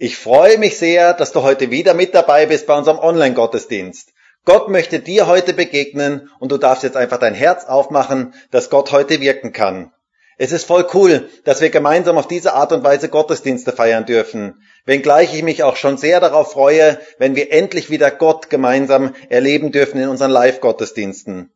Ich 0.00 0.16
freue 0.16 0.58
mich 0.58 0.78
sehr, 0.78 1.12
dass 1.12 1.32
du 1.32 1.42
heute 1.42 1.72
wieder 1.72 1.92
mit 1.92 2.14
dabei 2.14 2.46
bist 2.46 2.68
bei 2.68 2.78
unserem 2.78 3.00
Online-Gottesdienst. 3.00 4.12
Gott 4.44 4.68
möchte 4.68 5.00
dir 5.00 5.26
heute 5.26 5.54
begegnen 5.54 6.30
und 6.38 6.52
du 6.52 6.56
darfst 6.56 6.84
jetzt 6.84 6.96
einfach 6.96 7.18
dein 7.18 7.34
Herz 7.34 7.64
aufmachen, 7.64 8.32
dass 8.52 8.70
Gott 8.70 8.92
heute 8.92 9.20
wirken 9.20 9.52
kann. 9.52 9.90
Es 10.36 10.52
ist 10.52 10.66
voll 10.66 10.86
cool, 10.94 11.28
dass 11.42 11.60
wir 11.60 11.70
gemeinsam 11.70 12.16
auf 12.16 12.28
diese 12.28 12.54
Art 12.54 12.70
und 12.70 12.84
Weise 12.84 13.08
Gottesdienste 13.08 13.72
feiern 13.72 14.06
dürfen, 14.06 14.62
wenngleich 14.84 15.34
ich 15.34 15.42
mich 15.42 15.64
auch 15.64 15.74
schon 15.74 15.96
sehr 15.96 16.20
darauf 16.20 16.52
freue, 16.52 17.00
wenn 17.18 17.34
wir 17.34 17.52
endlich 17.52 17.90
wieder 17.90 18.12
Gott 18.12 18.50
gemeinsam 18.50 19.16
erleben 19.30 19.72
dürfen 19.72 20.00
in 20.00 20.08
unseren 20.08 20.30
Live-Gottesdiensten. 20.30 21.50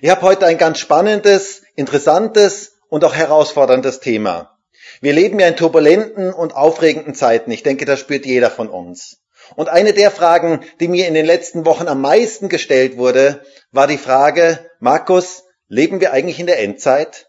Ich 0.00 0.08
habe 0.08 0.22
heute 0.22 0.46
ein 0.46 0.56
ganz 0.56 0.78
spannendes, 0.78 1.62
interessantes 1.74 2.76
und 2.88 3.02
auch 3.02 3.16
herausforderndes 3.16 3.98
Thema. 3.98 4.56
Wir 5.00 5.12
leben 5.12 5.38
ja 5.38 5.48
in 5.48 5.56
turbulenten 5.56 6.32
und 6.32 6.54
aufregenden 6.54 7.14
Zeiten. 7.14 7.50
Ich 7.50 7.62
denke, 7.62 7.84
das 7.84 8.00
spürt 8.00 8.26
jeder 8.26 8.50
von 8.50 8.68
uns. 8.68 9.18
Und 9.56 9.68
eine 9.68 9.92
der 9.92 10.10
Fragen, 10.10 10.60
die 10.80 10.88
mir 10.88 11.08
in 11.08 11.14
den 11.14 11.26
letzten 11.26 11.64
Wochen 11.64 11.88
am 11.88 12.00
meisten 12.00 12.48
gestellt 12.48 12.96
wurde, 12.96 13.42
war 13.72 13.86
die 13.86 13.98
Frage, 13.98 14.58
Markus, 14.80 15.44
leben 15.68 16.00
wir 16.00 16.12
eigentlich 16.12 16.40
in 16.40 16.46
der 16.46 16.60
Endzeit? 16.60 17.28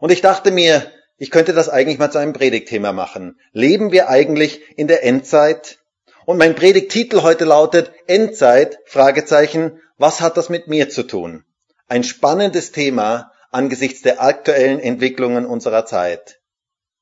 Und 0.00 0.12
ich 0.12 0.20
dachte 0.20 0.50
mir, 0.50 0.90
ich 1.16 1.30
könnte 1.30 1.52
das 1.52 1.68
eigentlich 1.68 1.98
mal 1.98 2.10
zu 2.10 2.18
einem 2.18 2.32
Predigtthema 2.32 2.92
machen. 2.92 3.38
Leben 3.52 3.92
wir 3.92 4.08
eigentlich 4.08 4.60
in 4.76 4.88
der 4.88 5.04
Endzeit? 5.04 5.78
Und 6.26 6.38
mein 6.38 6.54
Predigttitel 6.54 7.22
heute 7.22 7.44
lautet 7.44 7.92
Endzeit, 8.06 8.78
Fragezeichen, 8.84 9.80
was 9.96 10.20
hat 10.20 10.36
das 10.36 10.48
mit 10.48 10.68
mir 10.68 10.88
zu 10.88 11.04
tun? 11.04 11.44
Ein 11.86 12.02
spannendes 12.02 12.72
Thema 12.72 13.32
angesichts 13.50 14.02
der 14.02 14.22
aktuellen 14.22 14.80
Entwicklungen 14.80 15.46
unserer 15.46 15.86
Zeit. 15.86 16.40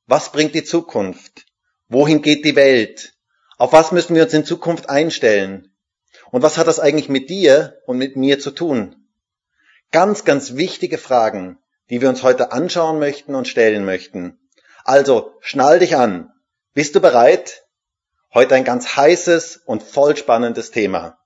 Was 0.06 0.32
bringt 0.32 0.54
die 0.54 0.64
Zukunft? 0.64 1.46
Wohin 1.88 2.22
geht 2.22 2.44
die 2.44 2.56
Welt? 2.56 3.14
Auf 3.56 3.72
was 3.72 3.92
müssen 3.92 4.16
wir 4.16 4.24
uns 4.24 4.34
in 4.34 4.44
Zukunft 4.44 4.90
einstellen? 4.90 5.72
Und 6.30 6.42
was 6.42 6.58
hat 6.58 6.66
das 6.66 6.80
eigentlich 6.80 7.08
mit 7.08 7.30
dir 7.30 7.78
und 7.86 7.98
mit 7.98 8.16
mir 8.16 8.40
zu 8.40 8.50
tun? 8.50 8.96
Ganz, 9.92 10.24
ganz 10.24 10.56
wichtige 10.56 10.98
Fragen, 10.98 11.58
die 11.90 12.00
wir 12.00 12.08
uns 12.08 12.22
heute 12.22 12.52
anschauen 12.52 12.98
möchten 12.98 13.34
und 13.34 13.46
stellen 13.46 13.84
möchten. 13.84 14.38
Also, 14.84 15.34
schnall 15.40 15.78
dich 15.78 15.96
an. 15.96 16.32
Bist 16.74 16.94
du 16.94 17.00
bereit? 17.00 17.64
Heute 18.34 18.54
ein 18.54 18.64
ganz 18.64 18.96
heißes 18.96 19.58
und 19.66 19.82
voll 19.82 20.16
spannendes 20.16 20.70
Thema. 20.70 21.18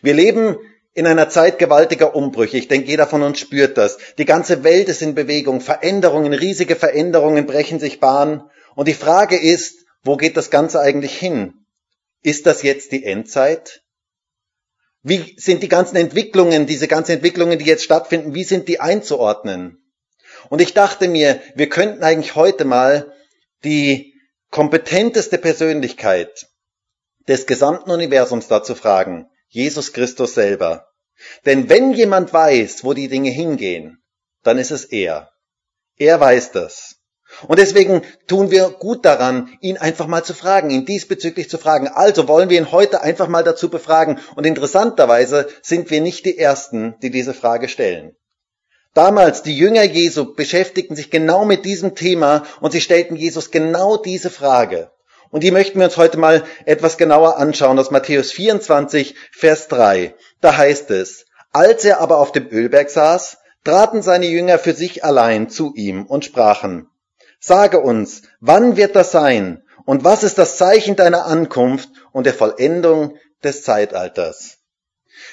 Wir 0.00 0.14
leben 0.14 0.56
in 0.98 1.06
einer 1.06 1.28
Zeit 1.28 1.60
gewaltiger 1.60 2.16
Umbrüche. 2.16 2.58
Ich 2.58 2.66
denke, 2.66 2.88
jeder 2.88 3.06
von 3.06 3.22
uns 3.22 3.38
spürt 3.38 3.78
das. 3.78 3.98
Die 4.18 4.24
ganze 4.24 4.64
Welt 4.64 4.88
ist 4.88 5.00
in 5.00 5.14
Bewegung. 5.14 5.60
Veränderungen, 5.60 6.32
riesige 6.32 6.74
Veränderungen 6.74 7.46
brechen 7.46 7.78
sich 7.78 8.00
Bahn. 8.00 8.50
Und 8.74 8.88
die 8.88 8.94
Frage 8.94 9.38
ist, 9.38 9.86
wo 10.02 10.16
geht 10.16 10.36
das 10.36 10.50
Ganze 10.50 10.80
eigentlich 10.80 11.16
hin? 11.16 11.54
Ist 12.22 12.46
das 12.46 12.64
jetzt 12.64 12.90
die 12.90 13.04
Endzeit? 13.04 13.84
Wie 15.04 15.36
sind 15.38 15.62
die 15.62 15.68
ganzen 15.68 15.94
Entwicklungen, 15.94 16.66
diese 16.66 16.88
ganzen 16.88 17.12
Entwicklungen, 17.12 17.60
die 17.60 17.64
jetzt 17.64 17.84
stattfinden, 17.84 18.34
wie 18.34 18.42
sind 18.42 18.66
die 18.66 18.80
einzuordnen? 18.80 19.78
Und 20.48 20.60
ich 20.60 20.74
dachte 20.74 21.06
mir, 21.06 21.40
wir 21.54 21.68
könnten 21.68 22.02
eigentlich 22.02 22.34
heute 22.34 22.64
mal 22.64 23.12
die 23.62 24.14
kompetenteste 24.50 25.38
Persönlichkeit 25.38 26.48
des 27.28 27.46
gesamten 27.46 27.92
Universums 27.92 28.48
dazu 28.48 28.74
fragen, 28.74 29.28
Jesus 29.48 29.92
Christus 29.92 30.34
selber. 30.34 30.87
Denn 31.46 31.68
wenn 31.68 31.92
jemand 31.92 32.32
weiß, 32.32 32.84
wo 32.84 32.94
die 32.94 33.08
Dinge 33.08 33.30
hingehen, 33.30 34.02
dann 34.42 34.58
ist 34.58 34.70
es 34.70 34.84
er. 34.84 35.30
Er 35.96 36.20
weiß 36.20 36.52
das. 36.52 36.96
Und 37.46 37.58
deswegen 37.58 38.02
tun 38.26 38.50
wir 38.50 38.70
gut 38.70 39.04
daran, 39.04 39.56
ihn 39.60 39.76
einfach 39.76 40.06
mal 40.06 40.24
zu 40.24 40.34
fragen, 40.34 40.70
ihn 40.70 40.86
diesbezüglich 40.86 41.50
zu 41.50 41.58
fragen. 41.58 41.88
Also 41.88 42.26
wollen 42.26 42.48
wir 42.48 42.58
ihn 42.58 42.72
heute 42.72 43.02
einfach 43.02 43.28
mal 43.28 43.44
dazu 43.44 43.68
befragen. 43.68 44.18
Und 44.34 44.46
interessanterweise 44.46 45.48
sind 45.62 45.90
wir 45.90 46.00
nicht 46.00 46.24
die 46.24 46.38
Ersten, 46.38 46.96
die 47.02 47.10
diese 47.10 47.34
Frage 47.34 47.68
stellen. 47.68 48.16
Damals, 48.94 49.42
die 49.42 49.56
Jünger 49.56 49.84
Jesu 49.84 50.34
beschäftigten 50.34 50.96
sich 50.96 51.10
genau 51.10 51.44
mit 51.44 51.64
diesem 51.64 51.94
Thema 51.94 52.44
und 52.60 52.72
sie 52.72 52.80
stellten 52.80 53.16
Jesus 53.16 53.50
genau 53.50 53.96
diese 53.96 54.30
Frage. 54.30 54.90
Und 55.30 55.42
die 55.42 55.50
möchten 55.50 55.78
wir 55.78 55.86
uns 55.86 55.96
heute 55.96 56.18
mal 56.18 56.44
etwas 56.64 56.96
genauer 56.96 57.36
anschauen 57.36 57.78
aus 57.78 57.90
Matthäus 57.90 58.32
24, 58.32 59.14
Vers 59.32 59.68
3. 59.68 60.14
Da 60.40 60.56
heißt 60.56 60.90
es, 60.90 61.26
als 61.52 61.84
er 61.84 62.00
aber 62.00 62.18
auf 62.18 62.32
dem 62.32 62.48
Ölberg 62.50 62.88
saß, 62.90 63.38
traten 63.64 64.02
seine 64.02 64.26
Jünger 64.26 64.58
für 64.58 64.72
sich 64.72 65.04
allein 65.04 65.50
zu 65.50 65.74
ihm 65.74 66.06
und 66.06 66.24
sprachen, 66.24 66.88
Sage 67.40 67.80
uns, 67.80 68.22
wann 68.40 68.76
wird 68.76 68.96
das 68.96 69.12
sein? 69.12 69.62
Und 69.84 70.04
was 70.04 70.22
ist 70.22 70.38
das 70.38 70.56
Zeichen 70.56 70.96
deiner 70.96 71.26
Ankunft 71.26 71.88
und 72.12 72.26
der 72.26 72.34
Vollendung 72.34 73.16
des 73.44 73.62
Zeitalters? 73.62 74.58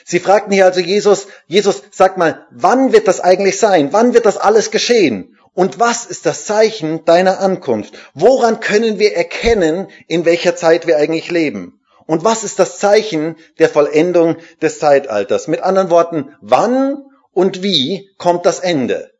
Sie 0.06 0.20
fragten 0.20 0.54
hier 0.54 0.66
also 0.66 0.82
Jesus, 0.82 1.28
Jesus, 1.48 1.84
sag 1.92 2.18
mal, 2.18 2.46
wann 2.52 2.94
wird 2.94 3.08
das 3.08 3.22
eigentlich 3.22 3.60
sein? 3.60 3.92
Wann 3.92 4.14
wird 4.14 4.26
das 4.26 4.38
alles 4.38 4.72
geschehen? 4.72 5.38
Und 5.56 5.80
was 5.80 6.06
ist 6.06 6.26
das 6.26 6.46
Zeichen 6.46 7.06
deiner 7.06 7.40
Ankunft? 7.40 7.94
Woran 8.14 8.60
können 8.60 9.00
wir 9.00 9.16
erkennen, 9.16 9.88
in 10.08 10.26
welcher 10.26 10.58
Zeit 10.58 10.86
wir 10.86 10.98
eigentlich 10.98 11.32
leben? 11.32 11.80
Und 12.06 12.26
was 12.26 12.44
ist 12.44 12.60
das 12.60 12.78
Zeichen 12.78 13.38
der 13.58 13.70
Vollendung 13.70 14.36
des 14.62 14.80
Zeitalters? 14.80 15.48
Mit 15.48 15.62
anderen 15.62 15.90
Worten, 15.90 16.36
wann 16.42 17.06
und 17.32 17.64
wie 17.64 18.10
kommt 18.18 18.46
das 18.46 18.60
Ende? 18.60 19.12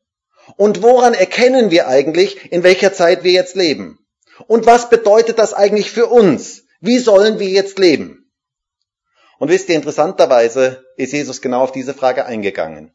Und 0.58 0.84
woran 0.84 1.14
erkennen 1.14 1.72
wir 1.72 1.88
eigentlich, 1.88 2.52
in 2.52 2.64
welcher 2.64 2.94
Zeit 2.94 3.24
wir 3.24 3.32
jetzt 3.32 3.56
leben? 3.56 4.00
Und 4.48 4.66
was 4.66 4.90
bedeutet 4.90 5.40
das 5.40 5.54
eigentlich 5.54 5.90
für 5.90 6.08
uns? 6.08 6.64
Wie 6.82 7.00
sollen 7.00 7.40
wir 7.40 7.48
jetzt 7.48 7.80
leben? 7.80 8.30
Und 9.40 9.50
wisst 9.50 9.70
ihr, 9.70 9.76
interessanterweise 9.76 10.84
ist 10.98 11.14
Jesus 11.14 11.42
genau 11.42 11.62
auf 11.62 11.72
diese 11.72 11.94
Frage 11.94 12.26
eingegangen. 12.26 12.95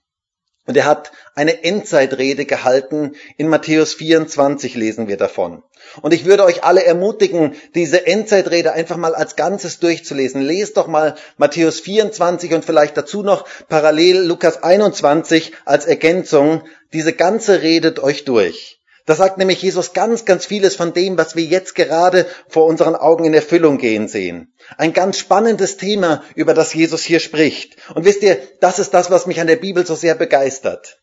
Und 0.71 0.77
er 0.77 0.85
hat 0.85 1.11
eine 1.35 1.65
Endzeitrede 1.65 2.45
gehalten. 2.45 3.17
In 3.37 3.49
Matthäus 3.49 3.93
24 3.95 4.77
lesen 4.77 5.09
wir 5.09 5.17
davon. 5.17 5.65
Und 6.01 6.15
ich 6.15 6.25
würde 6.27 6.45
euch 6.45 6.63
alle 6.63 6.85
ermutigen, 6.85 7.57
diese 7.75 8.07
Endzeitrede 8.07 8.71
einfach 8.71 8.97
mal 8.97 9.17
als 9.17 9.35
Ganzes 9.35 9.81
durchzulesen. 9.81 10.43
Lest 10.43 10.77
doch 10.77 10.87
mal 10.87 11.17
Matthäus 11.39 11.81
24 11.81 12.55
und 12.55 12.65
vielleicht 12.65 12.97
dazu 12.97 13.25
noch 13.25 13.49
parallel 13.69 14.19
Lukas 14.21 14.63
21 14.63 15.55
als 15.65 15.87
Ergänzung. 15.87 16.63
Diese 16.93 17.15
ganze 17.15 17.63
redet 17.63 17.99
euch 17.99 18.25
durch. 18.25 18.80
Da 19.11 19.17
sagt 19.17 19.39
nämlich 19.39 19.61
Jesus 19.61 19.93
ganz, 19.93 20.25
ganz 20.25 20.47
vieles 20.47 20.77
von 20.77 20.93
dem, 20.93 21.19
was 21.19 21.35
wir 21.35 21.43
jetzt 21.43 21.75
gerade 21.75 22.27
vor 22.47 22.67
unseren 22.67 22.95
Augen 22.95 23.25
in 23.25 23.35
Erfüllung 23.35 23.77
gehen 23.77 24.07
sehen. 24.07 24.55
Ein 24.79 24.93
ganz 24.93 25.19
spannendes 25.19 25.77
Thema, 25.77 26.23
über 26.37 26.55
das 26.55 26.73
Jesus 26.75 27.03
hier 27.03 27.19
spricht. 27.19 27.77
Und 27.93 28.05
wisst 28.05 28.23
ihr, 28.23 28.39
das 28.61 28.79
ist 28.79 28.95
das, 28.95 29.11
was 29.11 29.27
mich 29.27 29.41
an 29.41 29.49
der 29.49 29.57
Bibel 29.57 29.85
so 29.85 29.97
sehr 29.97 30.15
begeistert. 30.15 31.01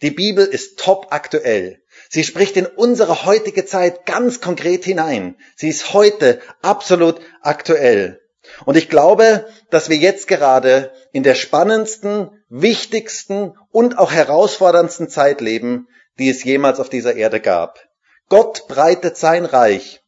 Die 0.00 0.10
Bibel 0.10 0.46
ist 0.46 0.78
top 0.78 1.08
aktuell. 1.10 1.82
Sie 2.08 2.24
spricht 2.24 2.56
in 2.56 2.64
unsere 2.64 3.26
heutige 3.26 3.66
Zeit 3.66 4.06
ganz 4.06 4.40
konkret 4.40 4.86
hinein. 4.86 5.36
Sie 5.54 5.68
ist 5.68 5.92
heute 5.92 6.40
absolut 6.62 7.20
aktuell. 7.42 8.22
Und 8.64 8.78
ich 8.78 8.88
glaube, 8.88 9.46
dass 9.68 9.90
wir 9.90 9.98
jetzt 9.98 10.28
gerade 10.28 10.92
in 11.12 11.24
der 11.24 11.34
spannendsten, 11.34 12.30
wichtigsten 12.48 13.52
und 13.70 13.98
auch 13.98 14.12
herausforderndsten 14.12 15.10
Zeit 15.10 15.42
leben, 15.42 15.88
die 16.20 16.28
es 16.28 16.44
jemals 16.44 16.78
auf 16.78 16.90
dieser 16.90 17.16
Erde 17.16 17.40
gab. 17.40 17.80
Gott 18.28 18.68
breitet 18.68 19.16
sein 19.16 19.44
Reich 19.44 20.02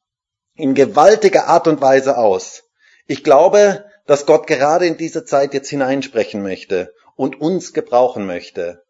in 0.54 0.74
gewaltiger 0.74 1.48
Art 1.48 1.66
und 1.66 1.80
Weise 1.80 2.18
aus. 2.18 2.64
Ich 3.06 3.24
glaube, 3.24 3.84
dass 4.06 4.26
Gott 4.26 4.46
gerade 4.46 4.86
in 4.86 4.96
diese 4.96 5.24
Zeit 5.24 5.54
jetzt 5.54 5.70
hineinsprechen 5.70 6.42
möchte 6.42 6.92
und 7.16 7.40
uns 7.40 7.72
gebrauchen 7.72 8.26
möchte. 8.26 8.82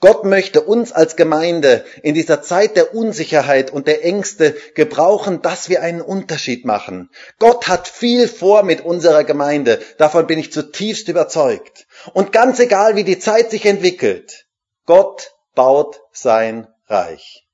Gott 0.00 0.24
möchte 0.24 0.60
uns 0.60 0.92
als 0.92 1.16
Gemeinde 1.16 1.84
in 2.02 2.14
dieser 2.14 2.42
Zeit 2.42 2.76
der 2.76 2.94
Unsicherheit 2.94 3.72
und 3.72 3.86
der 3.86 4.04
Ängste 4.04 4.54
gebrauchen, 4.74 5.40
dass 5.40 5.68
wir 5.68 5.82
einen 5.82 6.02
Unterschied 6.02 6.64
machen. 6.64 7.10
Gott 7.38 7.68
hat 7.68 7.88
viel 7.88 8.28
vor 8.28 8.62
mit 8.62 8.84
unserer 8.84 9.24
Gemeinde. 9.24 9.80
Davon 9.96 10.26
bin 10.26 10.38
ich 10.38 10.52
zutiefst 10.52 11.08
überzeugt. 11.08 11.86
Und 12.12 12.32
ganz 12.32 12.58
egal, 12.58 12.96
wie 12.96 13.04
die 13.04 13.18
Zeit 13.18 13.50
sich 13.50 13.64
entwickelt, 13.66 14.46
Gott 14.84 15.32
baut 15.58 16.02
sein 16.12 16.68
Reich. 16.86 17.44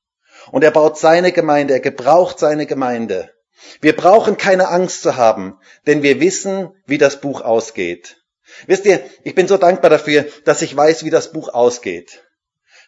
Und 0.52 0.62
er 0.62 0.72
baut 0.72 0.98
seine 0.98 1.32
Gemeinde, 1.32 1.72
er 1.72 1.80
gebraucht 1.80 2.38
seine 2.38 2.66
Gemeinde. 2.66 3.32
Wir 3.80 3.96
brauchen 3.96 4.36
keine 4.36 4.68
Angst 4.68 5.00
zu 5.00 5.16
haben, 5.16 5.58
denn 5.86 6.02
wir 6.02 6.20
wissen, 6.20 6.70
wie 6.84 6.98
das 6.98 7.22
Buch 7.22 7.40
ausgeht. 7.40 8.18
Wisst 8.66 8.84
ihr, 8.84 9.00
ich 9.22 9.34
bin 9.34 9.48
so 9.48 9.56
dankbar 9.56 9.88
dafür, 9.88 10.26
dass 10.44 10.60
ich 10.60 10.76
weiß, 10.76 11.04
wie 11.04 11.10
das 11.10 11.32
Buch 11.32 11.48
ausgeht. 11.48 12.22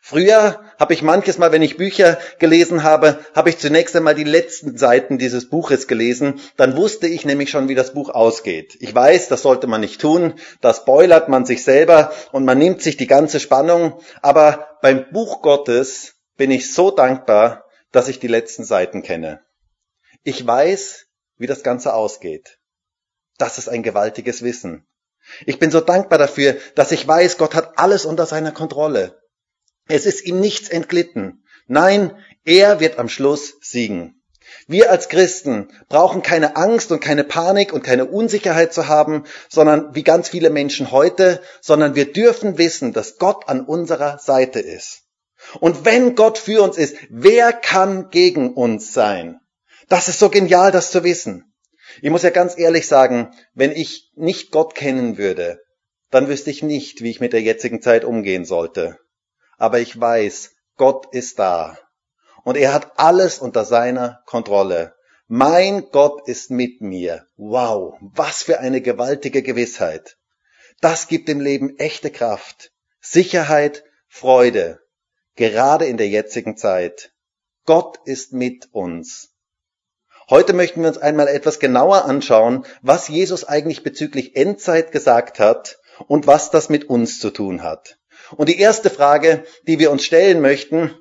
Früher 0.09 0.61
habe 0.79 0.95
ich 0.95 1.03
manches 1.03 1.37
Mal, 1.37 1.51
wenn 1.51 1.63
ich 1.63 1.79
Bücher 1.79 2.17
gelesen 2.39 2.85
habe, 2.85 3.19
habe 3.35 3.51
ich 3.51 3.59
zunächst 3.59 3.97
einmal 3.97 4.15
die 4.15 4.23
letzten 4.23 4.79
Seiten 4.79 5.19
dieses 5.19 5.51
Buches 5.51 5.89
gelesen. 5.89 6.41
Dann 6.57 6.77
wusste 6.77 7.09
ich 7.09 7.25
nämlich 7.25 7.51
schon, 7.51 7.69
wie 7.69 7.75
das 7.75 7.93
Buch 7.93 8.11
ausgeht. 8.11 8.77
Ich 8.79 8.95
weiß, 8.95 9.27
das 9.27 9.43
sollte 9.43 9.67
man 9.67 9.81
nicht 9.81 10.01
tun. 10.01 10.35
Da 10.61 10.73
spoilert 10.73 11.29
man 11.29 11.45
sich 11.45 11.65
selber 11.65 12.13
und 12.31 12.45
man 12.45 12.57
nimmt 12.57 12.83
sich 12.83 12.97
die 12.97 13.09
ganze 13.09 13.41
Spannung. 13.41 13.99
Aber 14.23 14.79
beim 14.81 15.11
Buch 15.11 15.43
Gottes 15.43 16.15
bin 16.37 16.53
ich 16.53 16.73
so 16.73 16.93
dankbar, 16.93 17.65
dass 17.91 18.07
ich 18.07 18.21
die 18.21 18.29
letzten 18.29 18.63
Seiten 18.63 19.03
kenne. 19.03 19.41
Ich 20.23 20.47
weiß, 20.47 21.07
wie 21.37 21.49
das 21.49 21.65
Ganze 21.65 21.95
ausgeht. 21.95 22.59
Das 23.39 23.59
ist 23.59 23.69
ein 23.69 23.83
gewaltiges 23.83 24.45
Wissen. 24.45 24.87
Ich 25.47 25.59
bin 25.59 25.73
so 25.73 25.81
dankbar 25.81 26.21
dafür, 26.21 26.59
dass 26.77 26.93
ich 26.93 27.09
weiß, 27.09 27.39
Gott 27.39 27.57
hat 27.57 27.77
alles 27.81 28.05
unter 28.05 28.27
seiner 28.27 28.53
Kontrolle. 28.53 29.21
Es 29.89 30.07
ist 30.07 30.25
ihm 30.27 30.41
nichts 30.41 30.69
entglitten. 30.69 31.45
Nein, 31.69 32.17
er 32.45 32.81
wird 32.81 32.99
am 32.99 33.09
Schluss 33.09 33.55
siegen. 33.61 34.23
Wir 34.69 34.91
als 34.91 35.09
Christen 35.09 35.69
brauchen 35.89 36.23
keine 36.23 36.57
Angst 36.57 36.91
und 36.91 37.01
keine 37.01 37.25
Panik 37.25 37.73
und 37.73 37.83
keine 37.83 38.07
Unsicherheit 38.07 38.73
zu 38.73 38.89
haben, 38.89 39.25
sondern 39.49 39.95
wie 39.95 40.03
ganz 40.03 40.29
viele 40.29 40.51
Menschen 40.51 40.91
heute, 40.91 41.41
sondern 41.61 41.95
wir 41.95 42.13
dürfen 42.13 42.59
wissen, 42.59 42.93
dass 42.93 43.19
Gott 43.19 43.49
an 43.49 43.61
unserer 43.61 44.19
Seite 44.19 44.61
ist. 44.61 45.03
Und 45.61 45.85
wenn 45.85 46.15
Gott 46.15 46.39
für 46.39 46.63
uns 46.63 46.79
ist, 46.79 46.97
wer 47.11 47.53
kann 47.53 48.11
gegen 48.11 48.55
uns 48.55 48.93
sein? 48.93 49.41
Das 49.89 50.09
ist 50.09 50.19
so 50.19 50.31
genial, 50.31 50.73
das 50.73 50.91
zu 50.91 51.05
wissen. 51.05 51.55
Ich 52.03 52.11
muss 52.11 52.23
ja 52.23 52.31
ganz 52.31 52.59
ehrlich 52.59 52.89
sagen, 52.89 53.33
wenn 53.55 53.71
ich 53.71 54.11
nicht 54.17 54.51
Gott 54.51 54.75
kennen 54.75 55.17
würde, 55.19 55.61
dann 56.11 56.29
wüsste 56.29 56.51
ich 56.51 56.63
nicht, 56.63 57.03
wie 57.03 57.11
ich 57.11 57.21
mit 57.21 57.33
der 57.33 57.43
jetzigen 57.43 57.81
Zeit 57.81 58.05
umgehen 58.05 58.45
sollte. 58.45 58.99
Aber 59.59 59.79
ich 59.81 59.99
weiß, 59.99 60.53
Gott 60.77 61.13
ist 61.13 61.39
da. 61.39 61.79
Und 62.45 62.57
er 62.57 62.73
hat 62.73 62.99
alles 62.99 63.39
unter 63.39 63.65
seiner 63.65 64.23
Kontrolle. 64.27 64.95
Mein 65.29 65.91
Gott 65.91 66.29
ist 66.29 66.51
mit 66.51 66.81
mir. 66.81 67.27
Wow, 67.37 67.99
was 68.01 68.43
für 68.43 68.61
eine 68.61 68.81
gewaltige 68.81 69.43
Gewissheit. 69.43 70.17
Das 70.81 71.09
gibt 71.09 71.29
dem 71.29 71.41
Leben 71.41 71.79
echte 71.79 72.11
Kraft, 72.11 72.71
Sicherheit, 73.01 73.83
Freude, 74.09 74.81
gerade 75.35 75.87
in 75.87 75.97
der 75.97 76.09
jetzigen 76.09 76.57
Zeit. 76.57 77.13
Gott 77.65 77.99
ist 78.05 78.33
mit 78.33 78.69
uns. 78.73 79.33
Heute 80.29 80.53
möchten 80.53 80.83
wir 80.83 80.89
uns 80.89 80.99
einmal 80.99 81.29
etwas 81.29 81.59
genauer 81.59 82.05
anschauen, 82.05 82.67
was 82.83 83.09
Jesus 83.09 83.45
eigentlich 83.45 83.83
bezüglich 83.83 84.37
Endzeit 84.37 84.93
gesagt 84.93 85.41
hat 85.41 85.79
und 86.09 86.27
was 86.27 86.51
das 86.51 86.69
mit 86.69 86.85
uns 86.89 87.21
zu 87.21 87.31
tun 87.31 87.63
hat. 87.63 87.99
Und 88.37 88.49
die 88.49 88.59
erste 88.59 88.91
Frage, 88.91 89.45
die 89.67 89.79
wir 89.79 89.91
uns 89.91 90.05
stellen 90.05 90.41
möchten, 90.41 90.95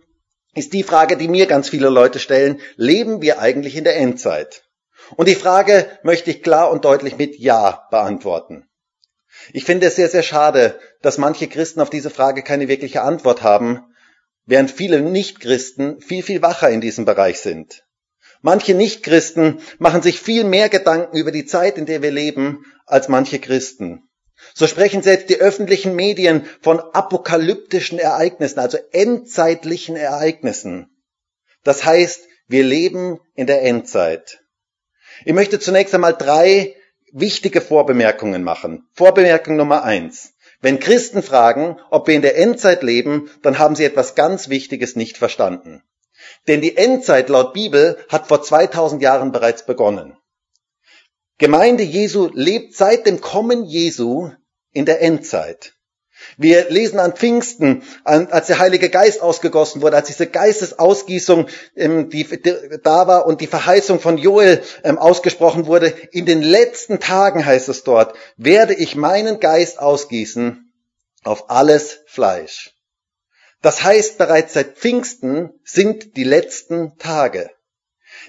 ist 0.53 0.73
die 0.73 0.83
Frage, 0.83 1.17
die 1.17 1.27
mir 1.27 1.47
ganz 1.47 1.69
viele 1.69 1.89
Leute 1.89 2.19
stellen, 2.19 2.61
leben 2.75 3.21
wir 3.21 3.39
eigentlich 3.39 3.75
in 3.75 3.83
der 3.83 3.97
Endzeit? 3.97 4.63
Und 5.15 5.27
die 5.27 5.35
Frage 5.35 5.87
möchte 6.03 6.31
ich 6.31 6.43
klar 6.43 6.71
und 6.71 6.85
deutlich 6.85 7.17
mit 7.17 7.37
Ja 7.37 7.87
beantworten. 7.91 8.67
Ich 9.51 9.65
finde 9.65 9.87
es 9.87 9.95
sehr, 9.95 10.09
sehr 10.09 10.23
schade, 10.23 10.79
dass 11.01 11.17
manche 11.17 11.47
Christen 11.47 11.81
auf 11.81 11.89
diese 11.89 12.09
Frage 12.09 12.41
keine 12.41 12.67
wirkliche 12.67 13.01
Antwort 13.01 13.43
haben, 13.43 13.83
während 14.45 14.71
viele 14.71 15.01
Nichtchristen 15.01 15.99
viel, 16.01 16.23
viel 16.23 16.41
wacher 16.41 16.69
in 16.69 16.81
diesem 16.81 17.05
Bereich 17.05 17.39
sind. 17.39 17.83
Manche 18.41 18.73
Nichtchristen 18.73 19.59
machen 19.79 20.01
sich 20.01 20.19
viel 20.19 20.43
mehr 20.43 20.69
Gedanken 20.69 21.17
über 21.17 21.31
die 21.31 21.45
Zeit, 21.45 21.77
in 21.77 21.85
der 21.85 22.01
wir 22.01 22.11
leben, 22.11 22.65
als 22.85 23.09
manche 23.09 23.39
Christen. 23.39 24.04
So 24.53 24.67
sprechen 24.67 25.01
selbst 25.01 25.29
die 25.29 25.37
öffentlichen 25.37 25.95
Medien 25.95 26.45
von 26.61 26.79
apokalyptischen 26.79 27.99
Ereignissen, 27.99 28.59
also 28.59 28.77
endzeitlichen 28.91 29.95
Ereignissen. 29.95 30.89
Das 31.63 31.83
heißt, 31.85 32.27
wir 32.47 32.63
leben 32.63 33.19
in 33.33 33.47
der 33.47 33.63
Endzeit. 33.63 34.41
Ich 35.23 35.33
möchte 35.33 35.59
zunächst 35.59 35.93
einmal 35.93 36.13
drei 36.13 36.75
wichtige 37.11 37.61
Vorbemerkungen 37.61 38.43
machen. 38.43 38.87
Vorbemerkung 38.93 39.55
Nummer 39.55 39.83
eins. 39.83 40.33
Wenn 40.61 40.79
Christen 40.79 41.21
fragen, 41.21 41.79
ob 41.89 42.07
wir 42.07 42.15
in 42.15 42.21
der 42.21 42.37
Endzeit 42.37 42.83
leben, 42.83 43.29
dann 43.41 43.59
haben 43.59 43.75
sie 43.75 43.85
etwas 43.85 44.15
ganz 44.15 44.49
Wichtiges 44.49 44.95
nicht 44.95 45.17
verstanden. 45.17 45.83
Denn 46.47 46.61
die 46.61 46.77
Endzeit 46.77 47.29
laut 47.29 47.53
Bibel 47.53 47.97
hat 48.09 48.27
vor 48.27 48.41
2000 48.41 49.01
Jahren 49.01 49.31
bereits 49.31 49.65
begonnen. 49.65 50.17
Gemeinde 51.37 51.83
Jesu 51.83 52.29
lebt 52.33 52.75
seit 52.75 53.05
dem 53.05 53.19
Kommen 53.19 53.65
Jesu 53.65 54.31
in 54.71 54.85
der 54.85 55.01
Endzeit. 55.01 55.73
Wir 56.37 56.69
lesen 56.69 56.99
an 56.99 57.13
Pfingsten, 57.13 57.83
als 58.03 58.47
der 58.47 58.59
Heilige 58.59 58.89
Geist 58.89 59.21
ausgegossen 59.21 59.81
wurde, 59.81 59.97
als 59.97 60.07
diese 60.07 60.27
Geistesausgießung 60.27 61.47
ähm, 61.75 62.09
die, 62.09 62.25
da 62.83 63.07
war 63.07 63.25
und 63.25 63.41
die 63.41 63.47
Verheißung 63.47 63.99
von 63.99 64.17
Joel 64.17 64.61
ähm, 64.83 64.97
ausgesprochen 64.97 65.65
wurde. 65.65 65.87
In 66.11 66.25
den 66.25 66.41
letzten 66.41 66.99
Tagen 67.01 67.45
heißt 67.45 67.67
es 67.67 67.83
dort, 67.83 68.15
werde 68.37 68.73
ich 68.73 68.95
meinen 68.95 69.41
Geist 69.41 69.79
ausgießen 69.79 70.71
auf 71.23 71.49
alles 71.49 71.99
Fleisch. 72.05 72.73
Das 73.61 73.83
heißt, 73.83 74.17
bereits 74.17 74.53
seit 74.53 74.77
Pfingsten 74.77 75.51
sind 75.63 76.15
die 76.15 76.23
letzten 76.23 76.97
Tage. 76.97 77.49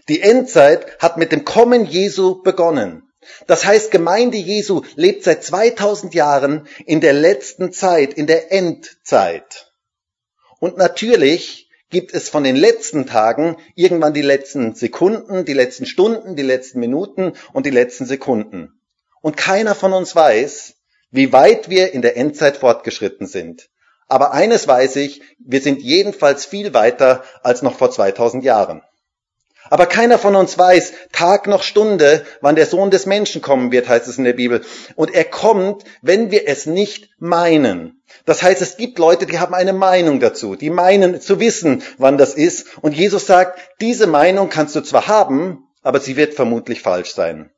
Die 0.08 0.22
Endzeit 0.22 0.98
hat 1.00 1.16
mit 1.16 1.32
dem 1.32 1.44
Kommen 1.44 1.84
Jesu 1.84 2.42
begonnen. 2.42 3.02
Das 3.46 3.64
heißt, 3.64 3.90
Gemeinde 3.90 4.36
Jesu 4.36 4.82
lebt 4.94 5.24
seit 5.24 5.42
2000 5.42 6.14
Jahren 6.14 6.68
in 6.84 7.00
der 7.00 7.12
letzten 7.12 7.72
Zeit, 7.72 8.14
in 8.14 8.26
der 8.26 8.52
Endzeit. 8.52 9.72
Und 10.60 10.76
natürlich 10.76 11.68
gibt 11.90 12.14
es 12.14 12.28
von 12.28 12.44
den 12.44 12.56
letzten 12.56 13.06
Tagen 13.06 13.56
irgendwann 13.74 14.14
die 14.14 14.22
letzten 14.22 14.74
Sekunden, 14.74 15.44
die 15.44 15.52
letzten 15.52 15.86
Stunden, 15.86 16.36
die 16.36 16.42
letzten 16.42 16.80
Minuten 16.80 17.32
und 17.52 17.66
die 17.66 17.70
letzten 17.70 18.06
Sekunden. 18.06 18.80
Und 19.22 19.36
keiner 19.36 19.74
von 19.74 19.92
uns 19.92 20.14
weiß, 20.14 20.74
wie 21.10 21.32
weit 21.32 21.68
wir 21.68 21.92
in 21.92 22.02
der 22.02 22.16
Endzeit 22.16 22.58
fortgeschritten 22.58 23.26
sind. 23.26 23.68
Aber 24.08 24.32
eines 24.32 24.68
weiß 24.68 24.96
ich, 24.96 25.22
wir 25.38 25.60
sind 25.60 25.82
jedenfalls 25.82 26.44
viel 26.44 26.74
weiter 26.74 27.24
als 27.42 27.62
noch 27.62 27.76
vor 27.76 27.90
2000 27.90 28.44
Jahren. 28.44 28.82
Aber 29.70 29.86
keiner 29.86 30.18
von 30.18 30.36
uns 30.36 30.58
weiß 30.58 30.92
Tag 31.12 31.46
noch 31.46 31.62
Stunde, 31.62 32.24
wann 32.40 32.56
der 32.56 32.66
Sohn 32.66 32.90
des 32.90 33.06
Menschen 33.06 33.42
kommen 33.42 33.72
wird, 33.72 33.88
heißt 33.88 34.06
es 34.08 34.18
in 34.18 34.24
der 34.24 34.32
Bibel. 34.32 34.62
Und 34.94 35.12
er 35.14 35.24
kommt, 35.24 35.84
wenn 36.02 36.30
wir 36.30 36.48
es 36.48 36.66
nicht 36.66 37.10
meinen. 37.18 38.02
Das 38.24 38.42
heißt, 38.42 38.62
es 38.62 38.76
gibt 38.76 38.98
Leute, 38.98 39.26
die 39.26 39.38
haben 39.38 39.54
eine 39.54 39.72
Meinung 39.72 40.20
dazu, 40.20 40.56
die 40.56 40.70
meinen 40.70 41.20
zu 41.20 41.40
wissen, 41.40 41.82
wann 41.98 42.18
das 42.18 42.34
ist. 42.34 42.66
Und 42.80 42.96
Jesus 42.96 43.26
sagt, 43.26 43.58
diese 43.80 44.06
Meinung 44.06 44.48
kannst 44.48 44.76
du 44.76 44.80
zwar 44.80 45.08
haben, 45.08 45.66
aber 45.82 46.00
sie 46.00 46.16
wird 46.16 46.34
vermutlich 46.34 46.82
falsch 46.82 47.14
sein. 47.14 47.50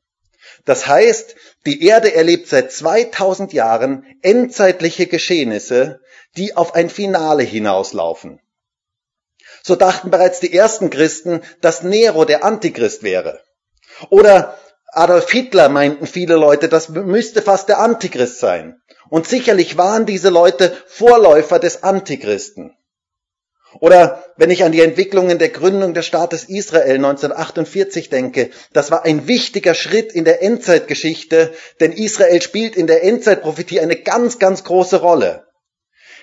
Das 0.65 0.87
heißt, 0.87 1.35
die 1.65 1.83
Erde 1.85 2.13
erlebt 2.13 2.47
seit 2.47 2.71
2000 2.71 3.53
Jahren 3.53 4.05
endzeitliche 4.21 5.07
Geschehnisse, 5.07 6.01
die 6.37 6.55
auf 6.55 6.75
ein 6.75 6.89
Finale 6.89 7.43
hinauslaufen. 7.43 8.39
So 9.63 9.75
dachten 9.75 10.11
bereits 10.11 10.39
die 10.39 10.53
ersten 10.53 10.89
Christen, 10.89 11.41
dass 11.61 11.83
Nero 11.83 12.25
der 12.25 12.43
Antichrist 12.43 13.03
wäre. 13.03 13.41
Oder 14.09 14.57
Adolf 14.91 15.29
Hitler 15.29 15.69
meinten 15.69 16.07
viele 16.07 16.35
Leute, 16.35 16.67
das 16.67 16.89
müsste 16.89 17.41
fast 17.41 17.69
der 17.69 17.79
Antichrist 17.79 18.39
sein. 18.39 18.81
Und 19.09 19.27
sicherlich 19.27 19.77
waren 19.77 20.05
diese 20.05 20.29
Leute 20.29 20.75
Vorläufer 20.87 21.59
des 21.59 21.83
Antichristen. 21.83 22.75
Oder 23.79 24.23
wenn 24.35 24.49
ich 24.49 24.63
an 24.63 24.71
die 24.71 24.81
Entwicklungen 24.81 25.37
der 25.37 25.49
Gründung 25.49 25.93
des 25.93 26.07
Staates 26.07 26.45
Israel 26.45 26.95
1948 26.95 28.09
denke, 28.09 28.49
das 28.73 28.89
war 28.89 29.05
ein 29.05 29.27
wichtiger 29.27 29.75
Schritt 29.75 30.11
in 30.11 30.25
der 30.25 30.41
Endzeitgeschichte, 30.41 31.53
denn 31.79 31.91
Israel 31.91 32.41
spielt 32.41 32.75
in 32.75 32.87
der 32.87 33.03
Endzeitprophetie 33.03 33.79
eine 33.79 33.95
ganz, 33.95 34.39
ganz 34.39 34.63
große 34.63 35.01
Rolle. 35.01 35.45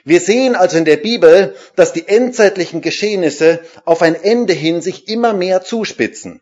Wir 0.07 0.21
sehen 0.21 0.55
also 0.55 0.79
in 0.79 0.85
der 0.85 0.99
Bibel, 0.99 1.57
dass 1.75 1.93
die 1.93 2.07
endzeitlichen 2.07 2.81
Geschehnisse 2.81 3.59
auf 3.85 4.03
ein 4.03 4.15
Ende 4.15 4.53
hin 4.53 4.81
sich 4.81 5.09
immer 5.09 5.35
mehr 5.35 5.63
zuspitzen. 5.63 6.41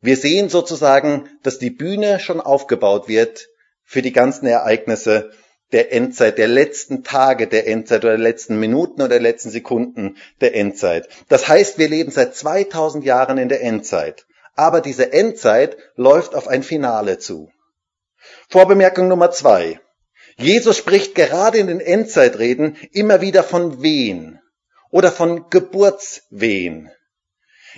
Wir 0.00 0.16
sehen 0.16 0.48
sozusagen, 0.48 1.28
dass 1.42 1.58
die 1.58 1.68
Bühne 1.68 2.18
schon 2.18 2.40
aufgebaut 2.40 3.08
wird 3.08 3.50
für 3.84 4.00
die 4.00 4.12
ganzen 4.12 4.46
Ereignisse 4.46 5.32
der 5.72 5.92
Endzeit, 5.92 6.38
der 6.38 6.48
letzten 6.48 7.04
Tage 7.04 7.46
der 7.46 7.68
Endzeit 7.68 8.04
oder 8.04 8.16
der 8.16 8.24
letzten 8.24 8.58
Minuten 8.58 9.02
oder 9.02 9.10
der 9.10 9.20
letzten 9.20 9.50
Sekunden 9.50 10.16
der 10.40 10.54
Endzeit. 10.54 11.10
Das 11.28 11.48
heißt, 11.48 11.76
wir 11.76 11.90
leben 11.90 12.10
seit 12.10 12.34
2000 12.36 13.04
Jahren 13.04 13.36
in 13.36 13.50
der 13.50 13.62
Endzeit. 13.62 14.24
Aber 14.54 14.80
diese 14.80 15.12
Endzeit 15.12 15.76
läuft 15.96 16.34
auf 16.34 16.48
ein 16.48 16.62
Finale 16.62 17.18
zu. 17.18 17.50
Vorbemerkung 18.48 19.08
Nummer 19.08 19.30
zwei. 19.30 19.78
Jesus 20.36 20.76
spricht 20.76 21.14
gerade 21.14 21.58
in 21.58 21.66
den 21.66 21.80
Endzeitreden 21.80 22.76
immer 22.92 23.20
wieder 23.20 23.42
von 23.42 23.82
Wehen 23.82 24.40
oder 24.90 25.10
von 25.10 25.48
Geburtswehen. 25.48 26.90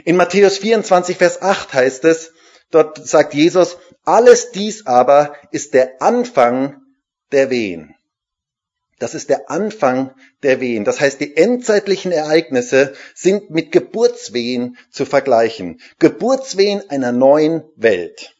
In 0.04 0.16
Matthäus 0.16 0.58
24, 0.58 1.16
Vers 1.16 1.42
8 1.42 1.72
heißt 1.72 2.04
es, 2.04 2.32
dort 2.70 3.06
sagt 3.06 3.34
Jesus, 3.34 3.78
alles 4.04 4.50
dies 4.50 4.86
aber 4.86 5.36
ist 5.50 5.74
der 5.74 6.02
Anfang 6.02 6.82
der 7.32 7.50
Wehen. 7.50 7.94
Das 8.98 9.14
ist 9.14 9.28
der 9.28 9.48
Anfang 9.50 10.14
der 10.42 10.60
Wehen. 10.60 10.84
Das 10.84 11.00
heißt, 11.00 11.20
die 11.20 11.36
endzeitlichen 11.36 12.10
Ereignisse 12.10 12.94
sind 13.14 13.50
mit 13.50 13.70
Geburtswehen 13.70 14.76
zu 14.90 15.06
vergleichen. 15.06 15.80
Geburtswehen 16.00 16.90
einer 16.90 17.12
neuen 17.12 17.62
Welt. 17.76 18.34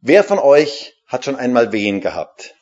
Wer 0.00 0.24
von 0.24 0.38
euch 0.38 0.94
hat 1.06 1.26
schon 1.26 1.36
einmal 1.36 1.72
Wehen 1.72 2.00
gehabt? 2.00 2.54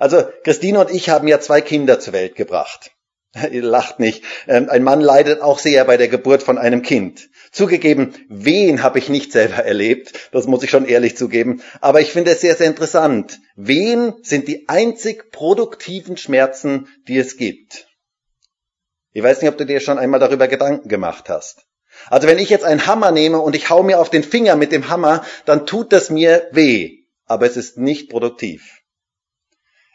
Also 0.00 0.24
Christine 0.44 0.80
und 0.80 0.90
ich 0.90 1.10
haben 1.10 1.28
ja 1.28 1.40
zwei 1.40 1.60
Kinder 1.60 2.00
zur 2.00 2.14
Welt 2.14 2.34
gebracht. 2.34 2.90
Ihr 3.52 3.62
lacht 3.62 4.00
nicht. 4.00 4.24
Ähm, 4.48 4.70
ein 4.70 4.82
Mann 4.82 5.02
leidet 5.02 5.42
auch 5.42 5.58
sehr 5.58 5.84
bei 5.84 5.98
der 5.98 6.08
Geburt 6.08 6.42
von 6.42 6.56
einem 6.56 6.80
Kind. 6.80 7.28
Zugegeben, 7.52 8.14
Wehen 8.28 8.82
habe 8.82 8.98
ich 8.98 9.10
nicht 9.10 9.30
selber 9.30 9.56
erlebt, 9.56 10.30
das 10.32 10.46
muss 10.46 10.62
ich 10.62 10.70
schon 10.70 10.86
ehrlich 10.86 11.16
zugeben, 11.16 11.62
aber 11.80 12.00
ich 12.00 12.12
finde 12.12 12.30
es 12.30 12.40
sehr, 12.40 12.54
sehr 12.54 12.68
interessant. 12.68 13.40
Wehen 13.56 14.14
sind 14.22 14.48
die 14.48 14.68
einzig 14.68 15.32
produktiven 15.32 16.16
Schmerzen, 16.16 16.88
die 17.06 17.18
es 17.18 17.36
gibt. 17.36 17.88
Ich 19.12 19.22
weiß 19.22 19.42
nicht, 19.42 19.50
ob 19.50 19.58
du 19.58 19.66
dir 19.66 19.80
schon 19.80 19.98
einmal 19.98 20.20
darüber 20.20 20.48
Gedanken 20.48 20.88
gemacht 20.88 21.28
hast. 21.28 21.66
Also 22.08 22.26
wenn 22.26 22.38
ich 22.38 22.48
jetzt 22.48 22.64
einen 22.64 22.86
Hammer 22.86 23.10
nehme 23.10 23.40
und 23.40 23.54
ich 23.54 23.68
hau 23.68 23.82
mir 23.82 24.00
auf 24.00 24.08
den 24.08 24.22
Finger 24.22 24.56
mit 24.56 24.72
dem 24.72 24.88
Hammer, 24.88 25.24
dann 25.44 25.66
tut 25.66 25.92
das 25.92 26.08
mir 26.08 26.48
weh, 26.52 27.00
aber 27.26 27.46
es 27.46 27.58
ist 27.58 27.76
nicht 27.76 28.08
produktiv. 28.08 28.79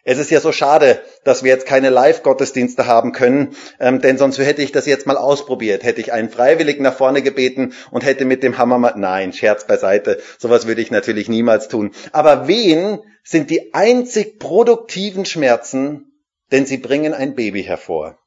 Es 0.08 0.20
ist 0.20 0.30
ja 0.30 0.40
so 0.40 0.52
schade, 0.52 1.02
dass 1.24 1.44
wir 1.44 1.52
jetzt 1.52 1.66
keine 1.66 1.90
Live-Gottesdienste 1.90 2.86
haben 2.86 3.12
können, 3.12 3.56
ähm, 3.80 4.02
denn 4.02 4.20
sonst 4.20 4.38
hätte 4.38 4.62
ich 4.62 4.72
das 4.72 4.86
jetzt 4.86 5.08
mal 5.08 5.18
ausprobiert. 5.18 5.84
Hätte 5.84 6.00
ich 6.00 6.14
einen 6.14 6.30
Freiwilligen 6.30 6.84
nach 6.84 6.96
vorne 6.96 7.24
gebeten 7.24 7.74
und 7.90 8.06
hätte 8.06 8.24
mit 8.24 8.44
dem 8.44 8.60
Hammer 8.60 8.78
mal, 8.78 8.94
nein, 8.96 9.34
Scherz 9.34 9.66
beiseite, 9.66 10.22
sowas 10.38 10.68
würde 10.68 10.84
ich 10.84 10.92
natürlich 10.92 11.28
niemals 11.28 11.70
tun. 11.70 11.92
Aber 12.12 12.48
wen 12.48 13.00
sind 13.24 13.50
die 13.50 13.74
einzig 13.74 14.38
produktiven 14.38 15.26
Schmerzen, 15.26 16.12
denn 16.52 16.68
sie 16.68 16.78
bringen 16.78 17.16
ein 17.16 17.34
Baby 17.34 17.64
hervor. 17.64 18.20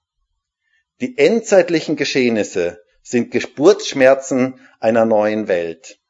Die 1.00 1.16
endzeitlichen 1.16 1.94
Geschehnisse 1.94 2.82
sind 3.02 3.30
Geburtsschmerzen 3.30 4.58
einer 4.80 5.04
neuen 5.04 5.46
Welt. 5.46 6.00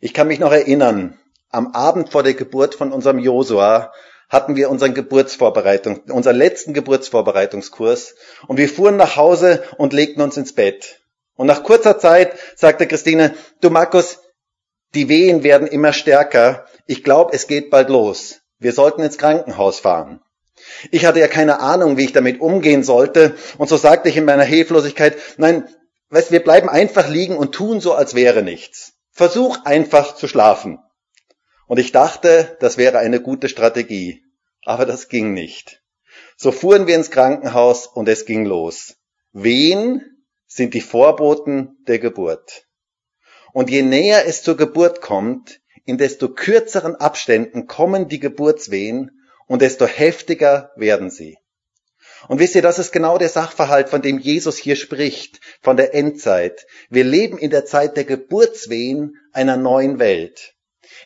Ich 0.00 0.12
kann 0.12 0.26
mich 0.26 0.40
noch 0.40 0.52
erinnern, 0.52 1.20
am 1.50 1.68
Abend 1.68 2.08
vor 2.10 2.24
der 2.24 2.34
Geburt 2.34 2.74
von 2.74 2.90
unserem 2.92 3.20
Josua 3.20 3.92
hatten 4.34 4.56
wir 4.56 4.68
unseren 4.68 4.94
Geburtsvorbereitung, 4.94 6.02
unseren 6.10 6.36
letzten 6.36 6.74
Geburtsvorbereitungskurs 6.74 8.16
und 8.48 8.58
wir 8.58 8.68
fuhren 8.68 8.96
nach 8.96 9.14
Hause 9.16 9.62
und 9.78 9.92
legten 9.92 10.20
uns 10.20 10.36
ins 10.36 10.52
Bett. 10.52 11.00
Und 11.36 11.46
nach 11.46 11.62
kurzer 11.62 12.00
Zeit 12.00 12.34
sagte 12.56 12.88
Christine, 12.88 13.34
du 13.60 13.70
Markus, 13.70 14.18
die 14.94 15.08
Wehen 15.08 15.44
werden 15.44 15.68
immer 15.68 15.92
stärker. 15.92 16.66
Ich 16.86 17.04
glaube, 17.04 17.32
es 17.32 17.46
geht 17.46 17.70
bald 17.70 17.88
los. 17.88 18.40
Wir 18.58 18.72
sollten 18.72 19.02
ins 19.02 19.18
Krankenhaus 19.18 19.78
fahren. 19.78 20.20
Ich 20.90 21.06
hatte 21.06 21.20
ja 21.20 21.28
keine 21.28 21.60
Ahnung, 21.60 21.96
wie 21.96 22.04
ich 22.04 22.12
damit 22.12 22.40
umgehen 22.40 22.82
sollte. 22.82 23.36
Und 23.58 23.68
so 23.68 23.76
sagte 23.76 24.08
ich 24.08 24.16
in 24.16 24.24
meiner 24.24 24.44
Hilflosigkeit, 24.44 25.16
nein, 25.36 25.68
weißt, 26.10 26.32
wir 26.32 26.42
bleiben 26.42 26.68
einfach 26.68 27.08
liegen 27.08 27.36
und 27.36 27.52
tun 27.52 27.80
so, 27.80 27.94
als 27.94 28.14
wäre 28.14 28.42
nichts. 28.42 28.94
Versuch 29.12 29.64
einfach 29.64 30.16
zu 30.16 30.26
schlafen. 30.26 30.80
Und 31.66 31.78
ich 31.78 31.92
dachte, 31.92 32.56
das 32.60 32.76
wäre 32.76 32.98
eine 32.98 33.20
gute 33.20 33.48
Strategie. 33.48 34.22
Aber 34.64 34.86
das 34.86 35.08
ging 35.08 35.32
nicht. 35.32 35.82
So 36.36 36.52
fuhren 36.52 36.86
wir 36.86 36.94
ins 36.94 37.10
Krankenhaus 37.10 37.86
und 37.86 38.08
es 38.08 38.26
ging 38.26 38.44
los. 38.44 38.96
Wen 39.32 40.02
sind 40.46 40.74
die 40.74 40.80
Vorboten 40.80 41.76
der 41.86 41.98
Geburt? 41.98 42.66
Und 43.52 43.70
je 43.70 43.82
näher 43.82 44.26
es 44.26 44.42
zur 44.42 44.56
Geburt 44.56 45.00
kommt, 45.00 45.60
in 45.84 45.98
desto 45.98 46.28
kürzeren 46.28 46.96
Abständen 46.96 47.66
kommen 47.66 48.08
die 48.08 48.20
Geburtswehen 48.20 49.22
und 49.46 49.62
desto 49.62 49.86
heftiger 49.86 50.72
werden 50.76 51.10
sie. 51.10 51.38
Und 52.26 52.38
wisst 52.38 52.54
ihr, 52.54 52.62
das 52.62 52.78
ist 52.78 52.90
genau 52.90 53.18
der 53.18 53.28
Sachverhalt, 53.28 53.90
von 53.90 54.00
dem 54.00 54.18
Jesus 54.18 54.56
hier 54.56 54.76
spricht, 54.76 55.40
von 55.60 55.76
der 55.76 55.94
Endzeit. 55.94 56.66
Wir 56.88 57.04
leben 57.04 57.36
in 57.36 57.50
der 57.50 57.66
Zeit 57.66 57.96
der 57.96 58.04
Geburtswehen 58.04 59.16
einer 59.32 59.56
neuen 59.56 59.98
Welt. 59.98 60.53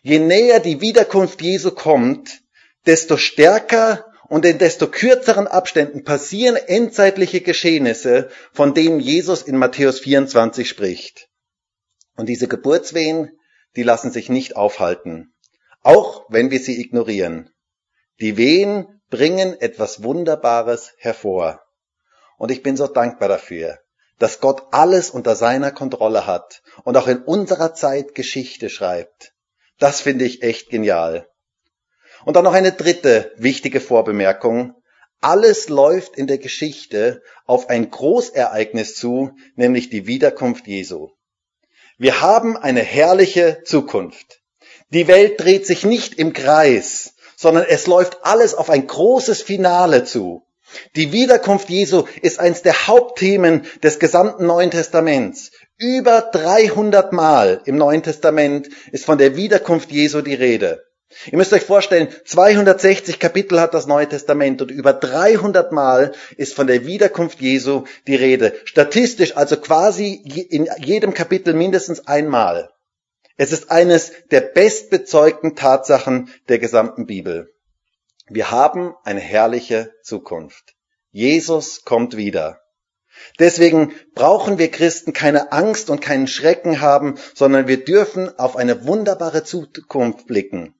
Je 0.02 0.18
näher 0.18 0.60
die 0.60 0.80
Wiederkunft 0.80 1.42
Jesu 1.42 1.70
kommt, 1.70 2.40
desto 2.86 3.16
stärker 3.16 4.04
und 4.28 4.44
in 4.44 4.58
desto 4.58 4.88
kürzeren 4.88 5.46
Abständen 5.46 6.04
passieren 6.04 6.56
endzeitliche 6.56 7.40
Geschehnisse, 7.40 8.30
von 8.52 8.74
denen 8.74 9.00
Jesus 9.00 9.42
in 9.42 9.56
Matthäus 9.56 10.00
24 10.00 10.68
spricht. 10.68 11.28
Und 12.16 12.28
diese 12.28 12.48
Geburtswehen, 12.48 13.38
die 13.76 13.82
lassen 13.82 14.10
sich 14.10 14.28
nicht 14.28 14.56
aufhalten, 14.56 15.32
auch 15.82 16.26
wenn 16.28 16.50
wir 16.50 16.60
sie 16.60 16.80
ignorieren. 16.80 17.50
Die 18.20 18.36
Wehen 18.36 19.00
bringen 19.10 19.58
etwas 19.60 20.02
Wunderbares 20.02 20.92
hervor. 20.98 21.62
Und 22.36 22.50
ich 22.50 22.62
bin 22.62 22.76
so 22.76 22.86
dankbar 22.86 23.28
dafür, 23.28 23.78
dass 24.18 24.40
Gott 24.40 24.62
alles 24.72 25.10
unter 25.10 25.36
seiner 25.36 25.70
Kontrolle 25.70 26.26
hat 26.26 26.62
und 26.84 26.96
auch 26.96 27.08
in 27.08 27.22
unserer 27.22 27.74
Zeit 27.74 28.14
Geschichte 28.14 28.68
schreibt. 28.68 29.32
Das 29.78 30.00
finde 30.00 30.24
ich 30.24 30.42
echt 30.42 30.70
genial. 30.70 31.28
Und 32.24 32.34
dann 32.34 32.44
noch 32.44 32.52
eine 32.52 32.72
dritte 32.72 33.32
wichtige 33.36 33.80
Vorbemerkung. 33.80 34.74
Alles 35.20 35.68
läuft 35.68 36.16
in 36.16 36.26
der 36.26 36.38
Geschichte 36.38 37.22
auf 37.46 37.68
ein 37.68 37.90
Großereignis 37.90 38.94
zu, 38.94 39.32
nämlich 39.56 39.90
die 39.90 40.06
Wiederkunft 40.06 40.66
Jesu. 40.66 41.10
Wir 41.96 42.20
haben 42.20 42.56
eine 42.56 42.82
herrliche 42.82 43.62
Zukunft. 43.64 44.40
Die 44.90 45.08
Welt 45.08 45.40
dreht 45.40 45.66
sich 45.66 45.84
nicht 45.84 46.14
im 46.14 46.32
Kreis, 46.32 47.14
sondern 47.36 47.64
es 47.68 47.86
läuft 47.86 48.24
alles 48.24 48.54
auf 48.54 48.70
ein 48.70 48.86
großes 48.86 49.42
Finale 49.42 50.04
zu. 50.04 50.42
Die 50.96 51.12
Wiederkunft 51.12 51.70
Jesu 51.70 52.04
ist 52.22 52.38
eines 52.38 52.62
der 52.62 52.86
Hauptthemen 52.86 53.66
des 53.82 53.98
gesamten 53.98 54.46
Neuen 54.46 54.70
Testaments. 54.70 55.50
Über 55.80 56.22
300 56.22 57.12
Mal 57.12 57.60
im 57.64 57.76
Neuen 57.76 58.02
Testament 58.02 58.68
ist 58.90 59.04
von 59.04 59.16
der 59.16 59.36
Wiederkunft 59.36 59.92
Jesu 59.92 60.22
die 60.22 60.34
Rede. 60.34 60.84
Ihr 61.30 61.38
müsst 61.38 61.52
euch 61.52 61.62
vorstellen, 61.62 62.08
260 62.24 63.20
Kapitel 63.20 63.60
hat 63.60 63.74
das 63.74 63.86
Neue 63.86 64.08
Testament 64.08 64.60
und 64.60 64.72
über 64.72 64.92
300 64.92 65.70
Mal 65.70 66.14
ist 66.36 66.54
von 66.54 66.66
der 66.66 66.84
Wiederkunft 66.84 67.40
Jesu 67.40 67.84
die 68.08 68.16
Rede. 68.16 68.54
Statistisch 68.64 69.36
also 69.36 69.56
quasi 69.56 70.14
in 70.50 70.68
jedem 70.78 71.14
Kapitel 71.14 71.54
mindestens 71.54 72.08
einmal. 72.08 72.70
Es 73.36 73.52
ist 73.52 73.70
eines 73.70 74.10
der 74.32 74.40
bestbezeugten 74.40 75.54
Tatsachen 75.54 76.28
der 76.48 76.58
gesamten 76.58 77.06
Bibel. 77.06 77.54
Wir 78.26 78.50
haben 78.50 78.96
eine 79.04 79.20
herrliche 79.20 79.92
Zukunft. 80.02 80.74
Jesus 81.12 81.84
kommt 81.84 82.16
wieder. 82.16 82.60
Deswegen 83.38 83.92
brauchen 84.14 84.58
wir 84.58 84.70
Christen 84.70 85.12
keine 85.12 85.52
Angst 85.52 85.90
und 85.90 86.00
keinen 86.00 86.28
Schrecken 86.28 86.80
haben, 86.80 87.16
sondern 87.34 87.68
wir 87.68 87.84
dürfen 87.84 88.38
auf 88.38 88.56
eine 88.56 88.86
wunderbare 88.86 89.44
Zukunft 89.44 90.26
blicken. 90.26 90.74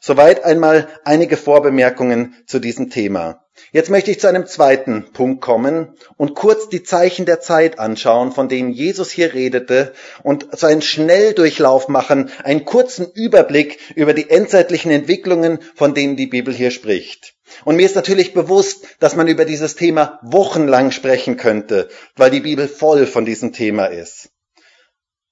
Soweit 0.00 0.44
einmal 0.44 0.88
einige 1.04 1.36
Vorbemerkungen 1.36 2.34
zu 2.46 2.58
diesem 2.58 2.90
Thema. 2.90 3.42
Jetzt 3.72 3.90
möchte 3.90 4.10
ich 4.10 4.20
zu 4.20 4.28
einem 4.28 4.46
zweiten 4.46 5.12
Punkt 5.12 5.40
kommen 5.40 5.94
und 6.16 6.34
kurz 6.34 6.68
die 6.68 6.82
Zeichen 6.82 7.24
der 7.24 7.40
Zeit 7.40 7.78
anschauen, 7.78 8.32
von 8.32 8.48
denen 8.48 8.70
Jesus 8.70 9.10
hier 9.10 9.32
redete 9.32 9.94
und 10.22 10.46
so 10.52 10.66
einen 10.66 10.82
Schnelldurchlauf 10.82 11.88
machen, 11.88 12.30
einen 12.44 12.64
kurzen 12.64 13.10
Überblick 13.12 13.78
über 13.94 14.12
die 14.12 14.28
endzeitlichen 14.28 14.90
Entwicklungen, 14.90 15.58
von 15.74 15.94
denen 15.94 16.16
die 16.16 16.26
Bibel 16.26 16.52
hier 16.52 16.70
spricht. 16.70 17.34
Und 17.64 17.76
mir 17.76 17.86
ist 17.86 17.96
natürlich 17.96 18.34
bewusst, 18.34 18.84
dass 19.00 19.16
man 19.16 19.28
über 19.28 19.44
dieses 19.44 19.74
Thema 19.74 20.20
wochenlang 20.22 20.90
sprechen 20.90 21.36
könnte, 21.36 21.88
weil 22.14 22.30
die 22.30 22.40
Bibel 22.40 22.68
voll 22.68 23.06
von 23.06 23.24
diesem 23.24 23.52
Thema 23.52 23.86
ist. 23.86 24.30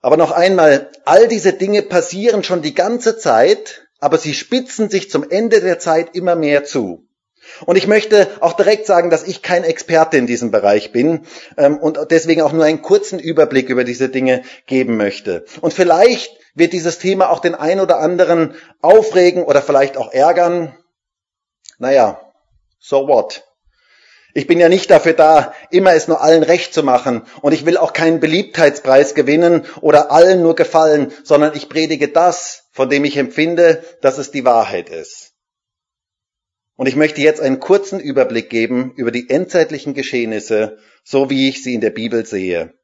Aber 0.01 0.17
noch 0.17 0.33
einmal, 0.33 0.91
all 1.05 1.29
diese 1.29 1.53
Dinge 1.55 1.83
passieren 1.83 2.45
schon 2.45 2.63
die 2.63 2.75
ganze 2.75 3.17
Zeit, 3.17 3.89
aber 4.05 4.19
sie 4.19 4.35
spitzen 4.35 4.91
sich 4.91 5.11
zum 5.11 5.29
Ende 5.29 5.63
der 5.63 5.79
Zeit 5.79 6.15
immer 6.15 6.37
mehr 6.37 6.65
zu. 6.65 7.09
Und 7.65 7.77
ich 7.77 7.87
möchte 7.87 8.29
auch 8.41 8.53
direkt 8.53 8.85
sagen, 8.85 9.09
dass 9.09 9.27
ich 9.27 9.41
kein 9.41 9.65
Experte 9.65 10.19
in 10.19 10.27
diesem 10.27 10.51
Bereich 10.51 10.93
bin 10.93 11.27
ähm, 11.57 11.79
und 11.79 11.99
deswegen 12.11 12.43
auch 12.43 12.53
nur 12.53 12.65
einen 12.65 12.83
kurzen 12.83 13.19
Überblick 13.19 13.71
über 13.71 13.83
diese 13.83 14.11
Dinge 14.11 14.43
geben 14.67 14.99
möchte. 14.99 15.47
Und 15.63 15.73
vielleicht 15.73 16.39
wird 16.55 16.75
dieses 16.75 16.99
Thema 16.99 17.31
auch 17.31 17.41
den 17.41 17.55
einen 17.55 17.81
oder 17.81 17.99
anderen 17.99 18.55
aufregen 18.83 19.43
oder 19.43 19.63
vielleicht 19.63 19.97
auch 19.97 20.13
ärgern. 20.13 20.77
Naja, 21.79 22.21
so 22.79 23.09
what? 23.09 23.45
Ich 24.37 24.49
bin 24.49 24.59
ja 24.59 24.69
nicht 24.69 24.91
dafür 24.91 25.13
da, 25.13 25.55
immer 25.71 25.95
es 25.95 26.09
nur 26.09 26.21
allen 26.21 26.43
recht 26.43 26.75
zu 26.75 26.83
machen. 26.83 27.23
Und 27.41 27.53
ich 27.53 27.65
will 27.67 27.77
auch 27.77 27.93
keinen 27.93 28.19
Beliebtheitspreis 28.19 29.15
gewinnen 29.15 29.65
oder 29.81 30.11
allen 30.11 30.43
nur 30.43 30.57
gefallen, 30.57 31.13
sondern 31.23 31.55
ich 31.55 31.69
predige 31.69 32.09
das, 32.09 32.65
von 32.73 32.91
dem 32.91 33.05
ich 33.05 33.17
empfinde, 33.17 33.85
dass 34.03 34.19
es 34.19 34.33
die 34.33 34.45
Wahrheit 34.45 34.89
ist. 34.89 35.35
Und 36.77 36.89
ich 36.89 36.97
möchte 36.97 37.21
jetzt 37.21 37.41
einen 37.41 37.61
kurzen 37.61 38.01
Überblick 38.01 38.51
geben 38.51 38.93
über 38.97 39.13
die 39.13 39.31
endzeitlichen 39.31 39.95
Geschehnisse, 39.95 40.79
so 41.05 41.31
wie 41.31 41.49
ich 41.49 41.63
sie 41.63 41.75
in 41.75 41.81
der 41.81 41.91
Bibel 41.91 42.27
sehe. 42.27 42.75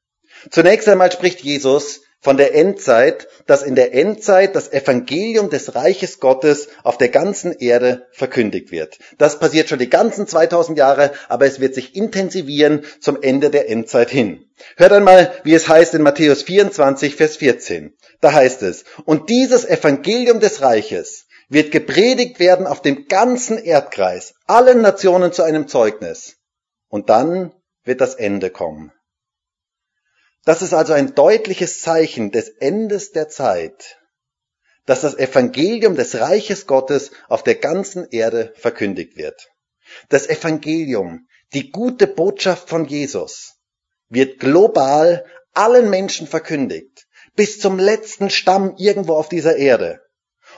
Zunächst 0.50 0.88
einmal 0.88 1.10
spricht 1.10 1.40
Jesus 1.40 2.02
von 2.20 2.36
der 2.36 2.54
Endzeit, 2.54 3.28
dass 3.46 3.62
in 3.62 3.74
der 3.74 3.94
Endzeit 3.94 4.54
das 4.54 4.72
Evangelium 4.72 5.48
des 5.48 5.74
Reiches 5.74 6.20
Gottes 6.20 6.68
auf 6.82 6.98
der 6.98 7.08
ganzen 7.08 7.52
Erde 7.52 8.06
verkündigt 8.12 8.70
wird. 8.70 8.98
Das 9.16 9.38
passiert 9.38 9.68
schon 9.68 9.78
die 9.78 9.88
ganzen 9.88 10.26
2000 10.26 10.76
Jahre, 10.76 11.12
aber 11.28 11.46
es 11.46 11.60
wird 11.60 11.74
sich 11.74 11.96
intensivieren 11.96 12.84
zum 13.00 13.22
Ende 13.22 13.50
der 13.50 13.70
Endzeit 13.70 14.10
hin. 14.10 14.44
Hört 14.76 14.92
einmal, 14.92 15.32
wie 15.44 15.54
es 15.54 15.68
heißt 15.68 15.94
in 15.94 16.02
Matthäus 16.02 16.42
24, 16.42 17.16
Vers 17.16 17.36
14. 17.38 17.94
Da 18.20 18.32
heißt 18.32 18.62
es, 18.62 18.84
und 19.06 19.30
dieses 19.30 19.64
Evangelium 19.64 20.40
des 20.40 20.60
Reiches 20.60 21.26
wird 21.48 21.72
gepredigt 21.72 22.38
werden 22.38 22.66
auf 22.66 22.82
dem 22.82 23.08
ganzen 23.08 23.58
Erdkreis, 23.58 24.34
allen 24.46 24.82
Nationen 24.82 25.32
zu 25.32 25.42
einem 25.42 25.68
Zeugnis. 25.68 26.36
Und 26.88 27.08
dann 27.08 27.52
wird 27.84 28.00
das 28.00 28.14
Ende 28.14 28.50
kommen. 28.50 28.92
Das 30.44 30.62
ist 30.62 30.72
also 30.72 30.92
ein 30.92 31.14
deutliches 31.14 31.80
Zeichen 31.80 32.30
des 32.30 32.48
Endes 32.48 33.12
der 33.12 33.28
Zeit, 33.28 33.98
dass 34.86 35.02
das 35.02 35.16
Evangelium 35.16 35.96
des 35.96 36.14
Reiches 36.18 36.66
Gottes 36.66 37.10
auf 37.28 37.42
der 37.42 37.56
ganzen 37.56 38.08
Erde 38.10 38.54
verkündigt 38.56 39.16
wird. 39.16 39.50
Das 40.08 40.28
Evangelium, 40.28 41.26
die 41.52 41.70
gute 41.70 42.06
Botschaft 42.06 42.68
von 42.68 42.86
Jesus, 42.86 43.56
wird 44.08 44.40
global 44.40 45.24
allen 45.52 45.90
Menschen 45.90 46.26
verkündigt, 46.26 47.06
bis 47.36 47.60
zum 47.60 47.78
letzten 47.78 48.30
Stamm 48.30 48.74
irgendwo 48.78 49.14
auf 49.14 49.28
dieser 49.28 49.56
Erde. 49.56 50.00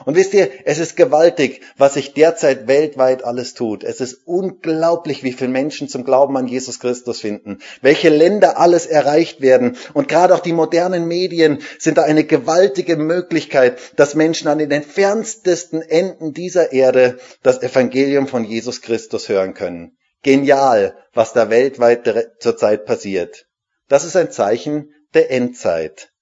Und 0.05 0.15
wisst 0.15 0.33
ihr, 0.33 0.49
es 0.65 0.79
ist 0.79 0.95
gewaltig, 0.95 1.61
was 1.77 1.95
sich 1.95 2.13
derzeit 2.13 2.67
weltweit 2.67 3.23
alles 3.23 3.53
tut. 3.53 3.83
Es 3.83 4.01
ist 4.01 4.21
unglaublich, 4.25 5.23
wie 5.23 5.33
viele 5.33 5.49
Menschen 5.49 5.87
zum 5.87 6.03
Glauben 6.03 6.37
an 6.37 6.47
Jesus 6.47 6.79
Christus 6.79 7.21
finden, 7.21 7.59
welche 7.81 8.09
Länder 8.09 8.57
alles 8.57 8.85
erreicht 8.85 9.41
werden. 9.41 9.77
Und 9.93 10.07
gerade 10.07 10.33
auch 10.33 10.39
die 10.39 10.53
modernen 10.53 11.07
Medien 11.07 11.59
sind 11.79 11.97
da 11.97 12.03
eine 12.03 12.23
gewaltige 12.23 12.97
Möglichkeit, 12.97 13.79
dass 13.95 14.15
Menschen 14.15 14.47
an 14.47 14.59
den 14.59 14.71
entferntesten 14.71 15.81
Enden 15.81 16.33
dieser 16.33 16.71
Erde 16.71 17.17
das 17.41 17.61
Evangelium 17.61 18.27
von 18.27 18.43
Jesus 18.43 18.81
Christus 18.81 19.29
hören 19.29 19.53
können. 19.53 19.97
Genial, 20.21 20.95
was 21.13 21.33
da 21.33 21.49
weltweit 21.49 22.09
zurzeit 22.39 22.85
passiert. 22.85 23.45
Das 23.89 24.05
ist 24.05 24.15
ein 24.15 24.31
Zeichen 24.31 24.93
der 25.13 25.31
Endzeit. 25.31 26.12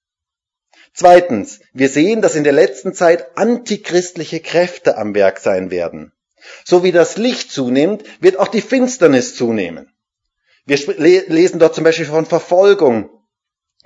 Zweitens, 0.94 1.60
wir 1.72 1.88
sehen, 1.88 2.20
dass 2.20 2.34
in 2.34 2.44
der 2.44 2.52
letzten 2.52 2.92
Zeit 2.92 3.36
antichristliche 3.36 4.40
Kräfte 4.40 4.98
am 4.98 5.14
Werk 5.14 5.40
sein 5.40 5.70
werden. 5.70 6.12
So 6.64 6.82
wie 6.82 6.92
das 6.92 7.16
Licht 7.16 7.50
zunimmt, 7.50 8.04
wird 8.20 8.38
auch 8.38 8.48
die 8.48 8.60
Finsternis 8.60 9.34
zunehmen. 9.34 9.92
Wir 10.66 10.78
lesen 10.96 11.58
dort 11.58 11.74
zum 11.74 11.84
Beispiel 11.84 12.06
von 12.06 12.26
Verfolgung. 12.26 13.10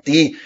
Die 0.07 0.37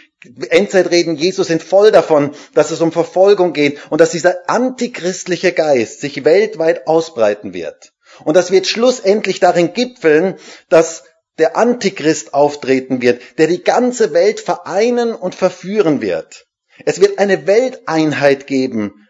Endzeitreden 0.50 1.16
Jesus 1.16 1.46
sind 1.46 1.62
voll 1.62 1.90
davon, 1.92 2.34
dass 2.54 2.70
es 2.70 2.80
um 2.82 2.92
Verfolgung 2.92 3.52
geht 3.52 3.78
und 3.90 4.00
dass 4.00 4.10
dieser 4.10 4.48
antichristliche 4.50 5.52
Geist 5.52 6.00
sich 6.00 6.24
weltweit 6.24 6.86
ausbreiten 6.86 7.54
wird. 7.54 7.92
Und 8.24 8.36
das 8.36 8.50
wird 8.50 8.66
schlussendlich 8.66 9.40
darin 9.40 9.72
gipfeln, 9.72 10.36
dass 10.68 11.04
der 11.38 11.56
Antichrist 11.56 12.34
auftreten 12.34 13.00
wird, 13.00 13.22
der 13.38 13.46
die 13.46 13.64
ganze 13.64 14.12
Welt 14.12 14.40
vereinen 14.40 15.14
und 15.14 15.34
verführen 15.34 16.02
wird. 16.02 16.46
Es 16.84 17.00
wird 17.00 17.18
eine 17.18 17.46
Welteinheit 17.46 18.46
geben. 18.46 19.06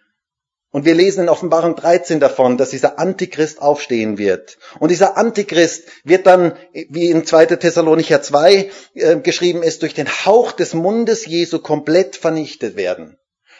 Und 0.72 0.84
wir 0.84 0.94
lesen 0.94 1.22
in 1.22 1.28
Offenbarung 1.28 1.74
13 1.74 2.20
davon, 2.20 2.56
dass 2.56 2.70
dieser 2.70 2.98
Antichrist 3.00 3.60
aufstehen 3.60 4.18
wird. 4.18 4.56
Und 4.78 4.90
dieser 4.90 5.16
Antichrist 5.16 5.88
wird 6.04 6.26
dann, 6.26 6.56
wie 6.72 7.10
in 7.10 7.26
2. 7.26 7.46
Thessalonicher 7.46 8.22
2 8.22 8.70
äh, 8.94 9.16
geschrieben 9.16 9.64
ist, 9.64 9.82
durch 9.82 9.94
den 9.94 10.08
Hauch 10.08 10.52
des 10.52 10.74
Mundes 10.74 11.26
Jesu 11.26 11.58
komplett 11.58 12.14
vernichtet 12.14 12.76
werden. 12.76 13.18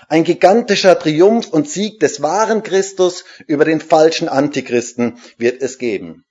Ein 0.08 0.22
gigantischer 0.22 0.98
Triumph 0.98 1.48
und 1.48 1.68
Sieg 1.68 1.98
des 2.00 2.22
wahren 2.22 2.62
Christus 2.62 3.24
über 3.46 3.64
den 3.64 3.80
falschen 3.80 4.28
Antichristen 4.28 5.18
wird 5.36 5.62
es 5.62 5.78
geben. 5.78 6.24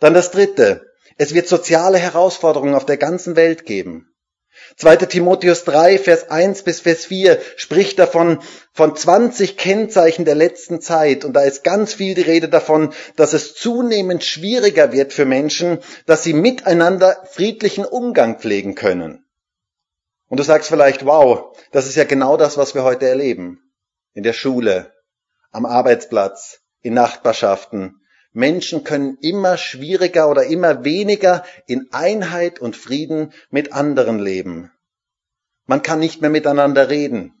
Dann 0.00 0.14
das 0.14 0.30
dritte. 0.30 0.86
Es 1.18 1.34
wird 1.34 1.48
soziale 1.48 1.98
Herausforderungen 1.98 2.74
auf 2.74 2.86
der 2.86 2.96
ganzen 2.96 3.36
Welt 3.36 3.66
geben. 3.66 4.11
2. 4.76 4.96
Timotheus 4.96 5.64
3, 5.64 5.98
Vers 5.98 6.30
1 6.30 6.62
bis 6.62 6.80
Vers 6.80 7.04
4 7.04 7.40
spricht 7.56 7.98
davon, 7.98 8.40
von 8.72 8.96
20 8.96 9.56
Kennzeichen 9.56 10.24
der 10.24 10.34
letzten 10.34 10.80
Zeit. 10.80 11.24
Und 11.24 11.34
da 11.34 11.42
ist 11.42 11.64
ganz 11.64 11.94
viel 11.94 12.14
die 12.14 12.22
Rede 12.22 12.48
davon, 12.48 12.92
dass 13.16 13.32
es 13.32 13.54
zunehmend 13.54 14.24
schwieriger 14.24 14.92
wird 14.92 15.12
für 15.12 15.24
Menschen, 15.24 15.78
dass 16.06 16.22
sie 16.22 16.32
miteinander 16.32 17.22
friedlichen 17.30 17.84
Umgang 17.84 18.38
pflegen 18.38 18.74
können. 18.74 19.24
Und 20.28 20.38
du 20.38 20.44
sagst 20.44 20.68
vielleicht, 20.68 21.04
wow, 21.04 21.56
das 21.72 21.86
ist 21.86 21.96
ja 21.96 22.04
genau 22.04 22.36
das, 22.36 22.56
was 22.56 22.74
wir 22.74 22.84
heute 22.84 23.06
erleben. 23.06 23.60
In 24.14 24.22
der 24.22 24.32
Schule, 24.32 24.92
am 25.50 25.66
Arbeitsplatz, 25.66 26.60
in 26.80 26.94
Nachbarschaften, 26.94 28.01
Menschen 28.32 28.84
können 28.84 29.18
immer 29.20 29.56
schwieriger 29.56 30.30
oder 30.30 30.44
immer 30.44 30.84
weniger 30.84 31.44
in 31.66 31.88
Einheit 31.92 32.60
und 32.60 32.76
Frieden 32.76 33.32
mit 33.50 33.72
anderen 33.72 34.18
leben. 34.18 34.70
Man 35.66 35.82
kann 35.82 35.98
nicht 35.98 36.20
mehr 36.20 36.30
miteinander 36.30 36.88
reden. 36.88 37.34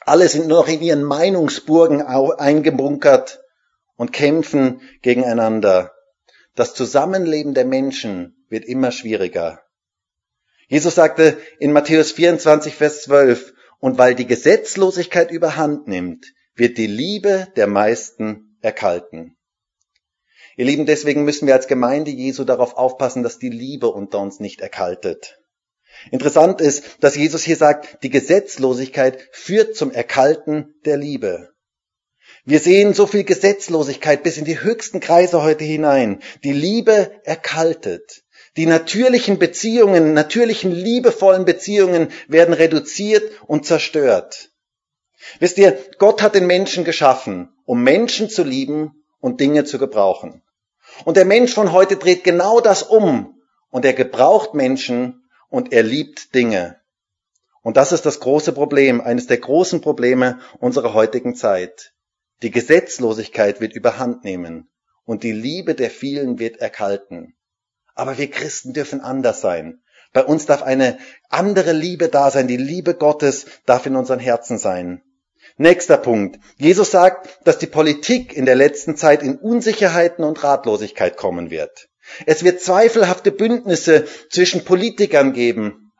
Alle 0.00 0.28
sind 0.28 0.48
nur 0.48 0.58
noch 0.58 0.68
in 0.68 0.82
ihren 0.82 1.02
Meinungsburgen 1.02 2.02
eingebunkert 2.02 3.42
und 3.96 4.12
kämpfen 4.12 4.82
gegeneinander. 5.00 5.92
Das 6.54 6.74
Zusammenleben 6.74 7.54
der 7.54 7.64
Menschen 7.64 8.44
wird 8.48 8.66
immer 8.66 8.92
schwieriger. 8.92 9.62
Jesus 10.68 10.94
sagte 10.94 11.38
in 11.58 11.72
Matthäus 11.72 12.12
24, 12.12 12.74
Vers 12.74 13.02
12, 13.02 13.54
und 13.80 13.98
weil 13.98 14.14
die 14.14 14.26
Gesetzlosigkeit 14.26 15.30
überhand 15.30 15.88
nimmt, 15.88 16.26
wird 16.54 16.78
die 16.78 16.86
Liebe 16.86 17.48
der 17.56 17.66
meisten 17.66 18.56
erkalten. 18.60 19.36
Ihr 20.56 20.66
Lieben, 20.66 20.86
deswegen 20.86 21.24
müssen 21.24 21.46
wir 21.46 21.54
als 21.54 21.66
Gemeinde 21.66 22.10
Jesu 22.10 22.44
darauf 22.44 22.76
aufpassen, 22.76 23.22
dass 23.22 23.38
die 23.38 23.50
Liebe 23.50 23.88
unter 23.88 24.20
uns 24.20 24.40
nicht 24.40 24.60
erkaltet. 24.60 25.40
Interessant 26.10 26.60
ist, 26.60 26.84
dass 27.00 27.16
Jesus 27.16 27.42
hier 27.42 27.56
sagt, 27.56 28.02
die 28.02 28.10
Gesetzlosigkeit 28.10 29.18
führt 29.32 29.76
zum 29.76 29.90
Erkalten 29.90 30.74
der 30.84 30.96
Liebe. 30.96 31.50
Wir 32.44 32.60
sehen 32.60 32.92
so 32.92 33.06
viel 33.06 33.24
Gesetzlosigkeit 33.24 34.22
bis 34.22 34.36
in 34.36 34.44
die 34.44 34.60
höchsten 34.60 35.00
Kreise 35.00 35.42
heute 35.42 35.64
hinein. 35.64 36.20
Die 36.42 36.52
Liebe 36.52 37.10
erkaltet. 37.24 38.22
Die 38.56 38.66
natürlichen 38.66 39.38
Beziehungen, 39.38 40.14
natürlichen 40.14 40.70
liebevollen 40.70 41.44
Beziehungen 41.44 42.08
werden 42.28 42.54
reduziert 42.54 43.24
und 43.46 43.66
zerstört. 43.66 44.50
Wisst 45.40 45.58
ihr, 45.58 45.76
Gott 45.98 46.22
hat 46.22 46.34
den 46.34 46.46
Menschen 46.46 46.84
geschaffen, 46.84 47.48
um 47.64 47.82
Menschen 47.82 48.28
zu 48.28 48.44
lieben 48.44 49.04
und 49.20 49.40
Dinge 49.40 49.64
zu 49.64 49.78
gebrauchen. 49.78 50.42
Und 51.04 51.16
der 51.16 51.24
Mensch 51.24 51.54
von 51.54 51.72
heute 51.72 51.96
dreht 51.96 52.24
genau 52.24 52.60
das 52.60 52.82
um. 52.82 53.40
Und 53.70 53.84
er 53.84 53.92
gebraucht 53.92 54.54
Menschen 54.54 55.28
und 55.48 55.72
er 55.72 55.82
liebt 55.82 56.34
Dinge. 56.34 56.80
Und 57.62 57.76
das 57.76 57.92
ist 57.92 58.06
das 58.06 58.20
große 58.20 58.52
Problem, 58.52 59.00
eines 59.00 59.26
der 59.26 59.38
großen 59.38 59.80
Probleme 59.80 60.38
unserer 60.60 60.94
heutigen 60.94 61.34
Zeit. 61.34 61.94
Die 62.42 62.50
Gesetzlosigkeit 62.50 63.60
wird 63.60 63.72
überhand 63.72 64.22
nehmen 64.22 64.68
und 65.04 65.22
die 65.22 65.32
Liebe 65.32 65.74
der 65.74 65.90
vielen 65.90 66.38
wird 66.38 66.58
erkalten. 66.58 67.36
Aber 67.94 68.18
wir 68.18 68.30
Christen 68.30 68.74
dürfen 68.74 69.00
anders 69.00 69.40
sein. 69.40 69.82
Bei 70.12 70.24
uns 70.24 70.46
darf 70.46 70.62
eine 70.62 70.98
andere 71.28 71.72
Liebe 71.72 72.08
da 72.08 72.30
sein. 72.30 72.48
Die 72.48 72.56
Liebe 72.56 72.94
Gottes 72.94 73.46
darf 73.66 73.86
in 73.86 73.96
unseren 73.96 74.20
Herzen 74.20 74.58
sein. 74.58 75.02
Nächster 75.56 75.98
Punkt. 75.98 76.40
Jesus 76.56 76.90
sagt, 76.90 77.28
dass 77.44 77.58
die 77.58 77.68
Politik 77.68 78.36
in 78.36 78.44
der 78.44 78.56
letzten 78.56 78.96
Zeit 78.96 79.22
in 79.22 79.36
Unsicherheiten 79.36 80.24
und 80.24 80.42
Ratlosigkeit 80.42 81.16
kommen 81.16 81.50
wird. 81.50 81.88
Es 82.26 82.42
wird 82.42 82.60
zweifelhafte 82.60 83.30
Bündnisse 83.30 84.06
zwischen 84.30 84.64
Politikern 84.64 85.32
geben 85.32 85.92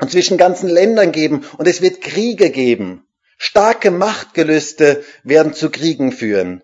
und 0.00 0.10
zwischen 0.10 0.38
ganzen 0.38 0.68
Ländern 0.68 1.12
geben 1.12 1.44
und 1.58 1.68
es 1.68 1.82
wird 1.82 2.00
Kriege 2.00 2.50
geben. 2.50 3.06
Starke 3.36 3.90
Machtgelüste 3.90 5.04
werden 5.24 5.52
zu 5.52 5.70
Kriegen 5.70 6.12
führen. 6.12 6.62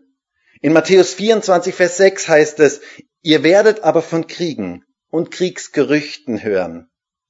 In 0.63 0.73
Matthäus 0.73 1.15
24, 1.15 1.75
Vers 1.75 1.99
6 1.99 2.29
heißt 2.29 2.61
es, 2.61 2.81
ihr 3.21 3.43
werdet 3.43 3.85
aber 3.85 4.01
von 4.01 4.27
Kriegen 4.27 4.85
und 5.11 5.31
Kriegsgerüchten 5.31 6.43
hören. 6.43 6.89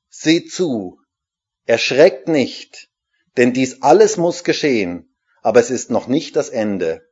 Seht 0.09 0.53
zu, 0.53 1.01
erschreckt 1.67 2.29
nicht, 2.29 2.89
denn 3.37 3.53
dies 3.53 3.83
alles 3.83 4.17
muss 4.17 4.45
geschehen, 4.45 5.08
aber 5.43 5.61
es 5.61 5.71
ist 5.71 5.91
noch 5.91 6.07
nicht 6.07 6.37
das 6.37 6.49
Ende. 6.49 7.03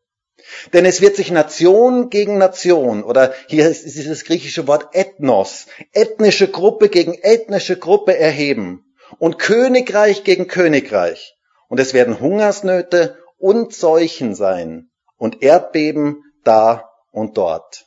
Denn 0.72 0.84
es 0.84 1.00
wird 1.00 1.16
sich 1.16 1.30
Nation 1.30 2.10
gegen 2.10 2.38
Nation 2.38 3.02
oder 3.02 3.32
hier 3.48 3.68
ist 3.68 3.84
dieses 3.84 4.24
griechische 4.24 4.66
Wort 4.66 4.94
Ethnos, 4.94 5.66
ethnische 5.92 6.48
Gruppe 6.48 6.88
gegen 6.88 7.14
ethnische 7.14 7.78
Gruppe 7.78 8.16
erheben 8.16 8.84
und 9.18 9.38
Königreich 9.38 10.24
gegen 10.24 10.46
Königreich. 10.46 11.36
Und 11.68 11.80
es 11.80 11.94
werden 11.94 12.20
Hungersnöte 12.20 13.16
und 13.38 13.74
Seuchen 13.74 14.34
sein 14.34 14.90
und 15.16 15.42
Erdbeben 15.42 16.22
da 16.44 16.90
und 17.10 17.36
dort. 17.36 17.86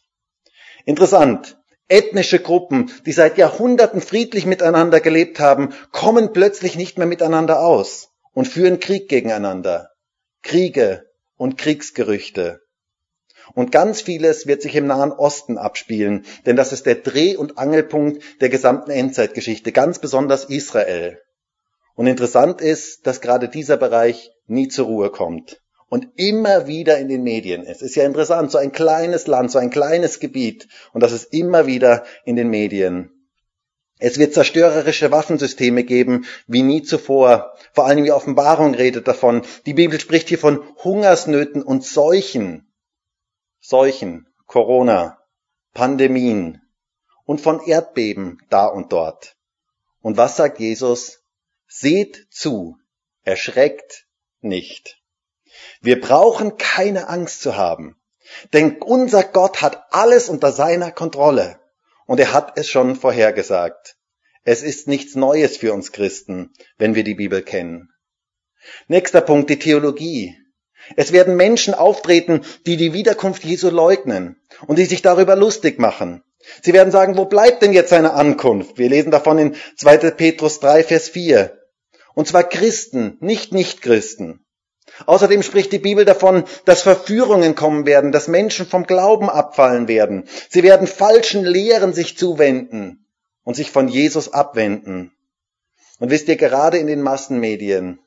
Interessant. 0.85 1.57
Ethnische 1.87 2.39
Gruppen, 2.39 2.91
die 3.05 3.11
seit 3.11 3.37
Jahrhunderten 3.39 4.01
friedlich 4.01 4.45
miteinander 4.45 4.99
gelebt 4.99 5.39
haben, 5.39 5.73
kommen 5.91 6.33
plötzlich 6.33 6.75
nicht 6.75 6.99
mehr 6.99 7.07
miteinander 7.07 7.61
aus 7.61 8.09
und 8.33 8.47
führen 8.47 8.79
Krieg 8.79 9.09
gegeneinander. 9.09 9.88
Kriege 10.41 11.05
und 11.37 11.57
Kriegsgerüchte. 11.57 12.61
Und 13.55 13.71
ganz 13.71 14.01
vieles 14.01 14.45
wird 14.47 14.61
sich 14.61 14.75
im 14.75 14.87
Nahen 14.87 15.11
Osten 15.11 15.57
abspielen, 15.57 16.25
denn 16.45 16.55
das 16.55 16.71
ist 16.71 16.85
der 16.85 16.95
Dreh- 16.95 17.35
und 17.35 17.57
Angelpunkt 17.57 18.23
der 18.41 18.49
gesamten 18.49 18.91
Endzeitgeschichte, 18.91 19.71
ganz 19.71 19.99
besonders 19.99 20.45
Israel. 20.45 21.19
Und 21.95 22.07
interessant 22.07 22.61
ist, 22.61 23.07
dass 23.07 23.21
gerade 23.21 23.49
dieser 23.49 23.77
Bereich 23.77 24.31
nie 24.45 24.67
zur 24.67 24.85
Ruhe 24.85 25.09
kommt 25.09 25.61
und 25.89 26.07
immer 26.15 26.67
wieder 26.67 26.97
in 26.99 27.07
den 27.07 27.23
Medien 27.23 27.63
ist. 27.63 27.81
Ist 27.81 27.95
ja 27.95 28.05
interessant, 28.05 28.51
so 28.51 28.57
ein 28.57 28.71
kleines 28.71 29.27
Land, 29.27 29.51
so 29.51 29.59
ein 29.59 29.69
kleines 29.71 30.19
Gebiet 30.19 30.67
und 30.93 31.01
das 31.01 31.11
ist 31.11 31.33
immer 31.33 31.65
wieder 31.65 32.05
in 32.25 32.35
den 32.35 32.49
Medien. 32.49 33.11
Es 34.01 34.17
wird 34.17 34.33
zerstörerische 34.33 35.11
Waffensysteme 35.11 35.83
geben 35.83 36.25
wie 36.47 36.63
nie 36.63 36.83
zuvor. 36.83 37.53
Vor 37.73 37.85
allem 37.85 38.05
die 38.05 38.13
Offenbarung 38.13 38.73
redet 38.73 39.09
davon. 39.09 39.43
Die 39.65 39.73
Bibel 39.73 39.99
spricht 39.99 40.29
hier 40.29 40.39
von 40.39 40.63
Hungersnöten 40.83 41.61
und 41.61 41.83
Seuchen. 41.85 42.71
Seuchen, 43.59 44.27
Corona, 44.47 45.19
Pandemien 45.73 46.61
und 47.25 47.41
von 47.41 47.61
Erdbeben 47.61 48.41
da 48.49 48.67
und 48.67 48.93
dort. 48.93 49.35
Und 50.01 50.15
was 50.15 50.37
sagt 50.37 50.59
Jesus? 50.59 51.19
Seht 51.67 52.25
zu, 52.31 52.77
erschreckt 53.23 54.07
nicht. 54.39 55.01
Wir 55.81 55.99
brauchen 55.99 56.57
keine 56.57 57.09
Angst 57.09 57.41
zu 57.41 57.57
haben, 57.57 57.99
denn 58.53 58.81
unser 58.81 59.23
Gott 59.23 59.61
hat 59.61 59.87
alles 59.91 60.29
unter 60.29 60.53
seiner 60.53 60.91
Kontrolle. 60.91 61.58
Und 62.09 62.19
er 62.19 62.33
hat 62.33 62.57
es 62.57 62.67
schon 62.67 62.95
vorhergesagt. 62.95 63.95
Es 64.43 64.63
ist 64.63 64.87
nichts 64.87 65.13
Neues 65.13 65.57
für 65.57 65.73
uns 65.73 65.91
Christen, 65.91 66.51
wenn 66.79 66.95
wir 66.95 67.03
die 67.03 67.13
Bibel 67.13 67.43
kennen. 67.43 67.89
Nächster 68.87 69.21
Punkt, 69.21 69.51
die 69.51 69.59
Theologie. 69.59 70.35
Es 70.95 71.11
werden 71.11 71.35
Menschen 71.35 71.75
auftreten, 71.75 72.41
die 72.65 72.77
die 72.77 72.93
Wiederkunft 72.93 73.43
Jesu 73.43 73.69
leugnen 73.69 74.41
und 74.65 74.79
die 74.79 74.85
sich 74.85 75.03
darüber 75.03 75.35
lustig 75.35 75.77
machen. 75.77 76.23
Sie 76.63 76.73
werden 76.73 76.89
sagen, 76.89 77.15
wo 77.15 77.25
bleibt 77.25 77.61
denn 77.61 77.73
jetzt 77.73 77.91
seine 77.91 78.13
Ankunft? 78.13 78.79
Wir 78.79 78.89
lesen 78.89 79.11
davon 79.11 79.37
in 79.37 79.55
2. 79.77 80.09
Petrus 80.09 80.59
3, 80.61 80.83
Vers 80.83 81.09
4. 81.09 81.59
Und 82.15 82.27
zwar 82.27 82.43
Christen, 82.43 83.17
nicht 83.19 83.51
Nichtchristen. 83.51 84.47
Außerdem 85.05 85.43
spricht 85.43 85.71
die 85.71 85.79
Bibel 85.79 86.05
davon, 86.05 86.43
dass 86.65 86.81
Verführungen 86.81 87.55
kommen 87.55 87.85
werden, 87.85 88.11
dass 88.11 88.27
Menschen 88.27 88.65
vom 88.65 88.85
Glauben 88.85 89.29
abfallen 89.29 89.87
werden. 89.87 90.25
Sie 90.49 90.63
werden 90.63 90.87
falschen 90.87 91.45
Lehren 91.45 91.93
sich 91.93 92.17
zuwenden 92.17 93.05
und 93.43 93.55
sich 93.55 93.71
von 93.71 93.87
Jesus 93.87 94.33
abwenden. 94.33 95.11
Und 95.99 96.11
wisst 96.11 96.27
ihr, 96.27 96.37
gerade 96.37 96.77
in 96.77 96.87
den 96.87 97.01
Massenmedien 97.01 97.99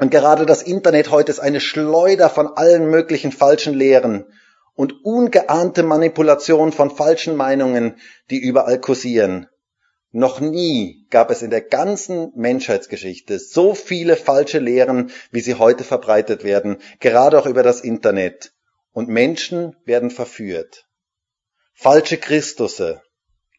und 0.00 0.10
gerade 0.10 0.46
das 0.46 0.62
Internet 0.62 1.10
heute 1.10 1.30
ist 1.30 1.40
eine 1.40 1.60
Schleuder 1.60 2.30
von 2.30 2.48
allen 2.56 2.88
möglichen 2.88 3.32
falschen 3.32 3.74
Lehren 3.74 4.24
und 4.74 5.04
ungeahnte 5.04 5.82
Manipulation 5.82 6.72
von 6.72 6.90
falschen 6.90 7.36
Meinungen, 7.36 7.96
die 8.30 8.38
überall 8.38 8.80
kursieren. 8.80 9.46
Noch 10.12 10.40
nie 10.40 11.06
gab 11.10 11.30
es 11.30 11.42
in 11.42 11.50
der 11.50 11.60
ganzen 11.60 12.32
Menschheitsgeschichte 12.34 13.38
so 13.38 13.74
viele 13.74 14.16
falsche 14.16 14.58
Lehren, 14.58 15.12
wie 15.30 15.40
sie 15.40 15.54
heute 15.54 15.84
verbreitet 15.84 16.42
werden, 16.42 16.78
gerade 16.98 17.38
auch 17.38 17.46
über 17.46 17.62
das 17.62 17.80
Internet. 17.80 18.52
Und 18.92 19.08
Menschen 19.08 19.76
werden 19.84 20.10
verführt. 20.10 20.86
Falsche 21.74 22.16
Christusse, 22.16 23.02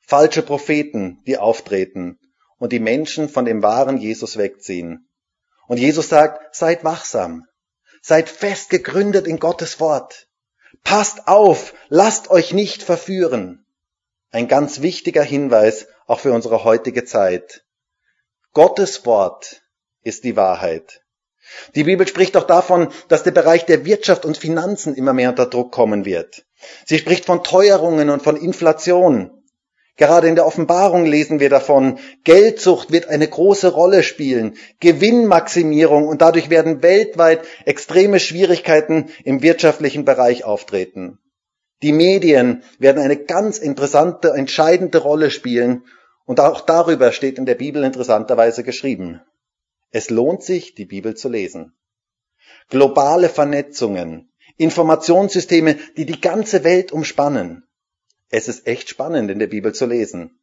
falsche 0.02 0.42
Propheten, 0.42 1.22
die 1.26 1.38
auftreten 1.38 2.20
und 2.58 2.74
die 2.74 2.80
Menschen 2.80 3.30
von 3.30 3.46
dem 3.46 3.64
wahren 3.64 3.98
Jesus 3.98 4.38
wegziehen. 4.38 5.08
Und 5.68 5.78
Jesus 5.78 6.10
sagt, 6.10 6.54
seid 6.54 6.84
wachsam, 6.84 7.46
seid 8.02 8.28
fest 8.28 8.70
gegründet 8.70 9.26
in 9.26 9.40
Gottes 9.40 9.80
Wort. 9.80 10.28
Passt 10.84 11.30
auf, 11.30 11.74
lasst 11.88 12.30
euch 12.30 12.54
nicht 12.54 12.84
verführen. 12.84 13.66
Ein 14.32 14.50
ganz 14.50 14.82
wichtiger 14.82 15.24
Hinweis 15.24 15.88
auch 16.12 16.20
für 16.20 16.34
unsere 16.34 16.66
heutige 16.66 17.06
Zeit. 17.06 17.64
Gottes 18.54 19.06
Wort 19.06 19.62
ist 20.04 20.26
die 20.26 20.36
Wahrheit. 20.36 21.02
Die 21.74 21.86
Bibel 21.86 22.06
spricht 22.06 22.36
auch 22.36 22.44
davon, 22.44 22.90
dass 23.08 23.24
der 23.24 23.32
Bereich 23.32 23.66
der 23.66 23.86
Wirtschaft 23.86 24.26
und 24.26 24.38
Finanzen 24.38 24.94
immer 24.96 25.14
mehr 25.14 25.30
unter 25.30 25.46
Druck 25.46 25.72
kommen 25.72 26.04
wird. 26.04 26.46
Sie 26.86 26.98
spricht 26.98 27.26
von 27.26 27.44
Teuerungen 27.44 28.10
und 28.10 28.22
von 28.22 28.36
Inflation. 28.36 29.32
Gerade 29.96 30.28
in 30.28 30.36
der 30.36 30.46
Offenbarung 30.46 31.06
lesen 31.06 31.40
wir 31.40 31.50
davon, 31.50 32.00
Geldsucht 32.26 32.92
wird 32.92 33.08
eine 33.08 33.28
große 33.28 33.70
Rolle 33.70 34.04
spielen, 34.04 34.56
Gewinnmaximierung 34.82 36.08
und 36.08 36.22
dadurch 36.22 36.50
werden 36.50 36.84
weltweit 36.84 37.46
extreme 37.66 38.20
Schwierigkeiten 38.20 39.10
im 39.24 39.42
wirtschaftlichen 39.42 40.04
Bereich 40.04 40.44
auftreten. 40.44 41.20
Die 41.82 41.94
Medien 41.94 42.64
werden 42.80 43.02
eine 43.02 43.18
ganz 43.18 43.58
interessante, 43.58 44.30
entscheidende 44.30 45.00
Rolle 45.00 45.32
spielen 45.32 45.84
und 46.32 46.40
auch 46.40 46.62
darüber 46.62 47.12
steht 47.12 47.38
in 47.38 47.46
der 47.46 47.56
Bibel 47.56 47.84
interessanterweise 47.84 48.64
geschrieben. 48.64 49.20
Es 49.90 50.10
lohnt 50.10 50.44
sich, 50.44 50.76
die 50.76 50.86
Bibel 50.86 51.14
zu 51.14 51.28
lesen. 51.28 51.74
Globale 52.70 53.28
Vernetzungen, 53.28 54.32
Informationssysteme, 54.56 55.76
die 55.98 56.06
die 56.06 56.22
ganze 56.22 56.64
Welt 56.64 56.94
umspannen. 56.94 57.66
Es 58.30 58.48
ist 58.48 58.66
echt 58.66 58.88
spannend, 58.88 59.30
in 59.30 59.40
der 59.40 59.48
Bibel 59.48 59.74
zu 59.74 59.86
lesen. 59.86 60.40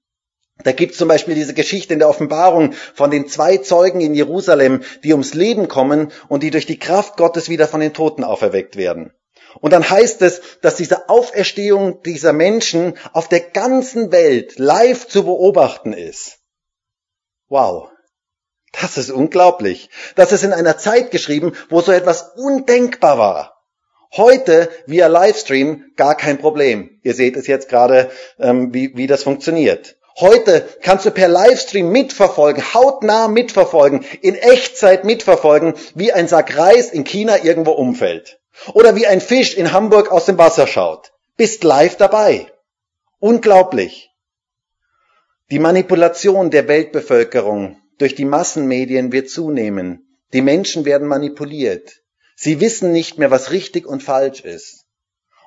Da 0.62 0.72
gibt 0.72 0.92
es 0.92 0.98
zum 0.98 1.08
Beispiel 1.08 1.34
diese 1.34 1.54
Geschichte 1.54 1.94
in 1.94 2.00
der 2.00 2.10
Offenbarung 2.10 2.74
von 2.92 3.10
den 3.10 3.26
zwei 3.26 3.56
Zeugen 3.56 4.02
in 4.02 4.12
Jerusalem, 4.12 4.82
die 5.04 5.12
ums 5.12 5.32
Leben 5.32 5.68
kommen 5.68 6.12
und 6.28 6.42
die 6.42 6.50
durch 6.50 6.66
die 6.66 6.78
Kraft 6.78 7.16
Gottes 7.16 7.48
wieder 7.48 7.66
von 7.66 7.80
den 7.80 7.94
Toten 7.94 8.24
auferweckt 8.24 8.76
werden. 8.76 9.14
Und 9.60 9.72
dann 9.72 9.88
heißt 9.88 10.22
es, 10.22 10.40
dass 10.62 10.76
diese 10.76 11.08
Auferstehung 11.08 12.02
dieser 12.02 12.32
Menschen 12.32 12.96
auf 13.12 13.28
der 13.28 13.40
ganzen 13.40 14.12
Welt 14.12 14.58
live 14.58 15.08
zu 15.08 15.24
beobachten 15.24 15.92
ist. 15.92 16.38
Wow. 17.48 17.88
Das 18.72 18.98
ist 18.98 19.10
unglaublich. 19.10 19.90
Das 20.14 20.32
ist 20.32 20.44
in 20.44 20.52
einer 20.52 20.76
Zeit 20.76 21.10
geschrieben, 21.10 21.54
wo 21.70 21.80
so 21.80 21.92
etwas 21.92 22.32
undenkbar 22.36 23.18
war. 23.18 23.64
Heute 24.16 24.70
via 24.86 25.06
Livestream 25.06 25.92
gar 25.96 26.16
kein 26.16 26.38
Problem. 26.38 27.00
Ihr 27.02 27.14
seht 27.14 27.36
es 27.36 27.46
jetzt 27.46 27.68
gerade, 27.68 28.10
ähm, 28.38 28.72
wie, 28.72 28.96
wie 28.96 29.06
das 29.06 29.22
funktioniert. 29.22 29.96
Heute 30.18 30.66
kannst 30.82 31.06
du 31.06 31.10
per 31.10 31.28
Livestream 31.28 31.90
mitverfolgen, 31.90 32.74
hautnah 32.74 33.28
mitverfolgen, 33.28 34.04
in 34.20 34.34
Echtzeit 34.34 35.04
mitverfolgen, 35.04 35.74
wie 35.94 36.12
ein 36.12 36.26
Sack 36.26 36.56
Reis 36.56 36.90
in 36.90 37.04
China 37.04 37.44
irgendwo 37.44 37.72
umfällt. 37.72 38.37
Oder 38.72 38.96
wie 38.96 39.06
ein 39.06 39.20
Fisch 39.20 39.56
in 39.56 39.72
Hamburg 39.72 40.10
aus 40.10 40.26
dem 40.26 40.38
Wasser 40.38 40.66
schaut. 40.66 41.12
Bist 41.36 41.64
live 41.64 41.96
dabei. 41.96 42.50
Unglaublich. 43.20 44.10
Die 45.50 45.58
Manipulation 45.58 46.50
der 46.50 46.68
Weltbevölkerung 46.68 47.80
durch 47.98 48.14
die 48.14 48.24
Massenmedien 48.24 49.12
wird 49.12 49.30
zunehmen. 49.30 50.18
Die 50.32 50.42
Menschen 50.42 50.84
werden 50.84 51.08
manipuliert. 51.08 52.02
Sie 52.36 52.60
wissen 52.60 52.92
nicht 52.92 53.18
mehr, 53.18 53.30
was 53.30 53.50
richtig 53.50 53.86
und 53.86 54.02
falsch 54.02 54.40
ist. 54.40 54.84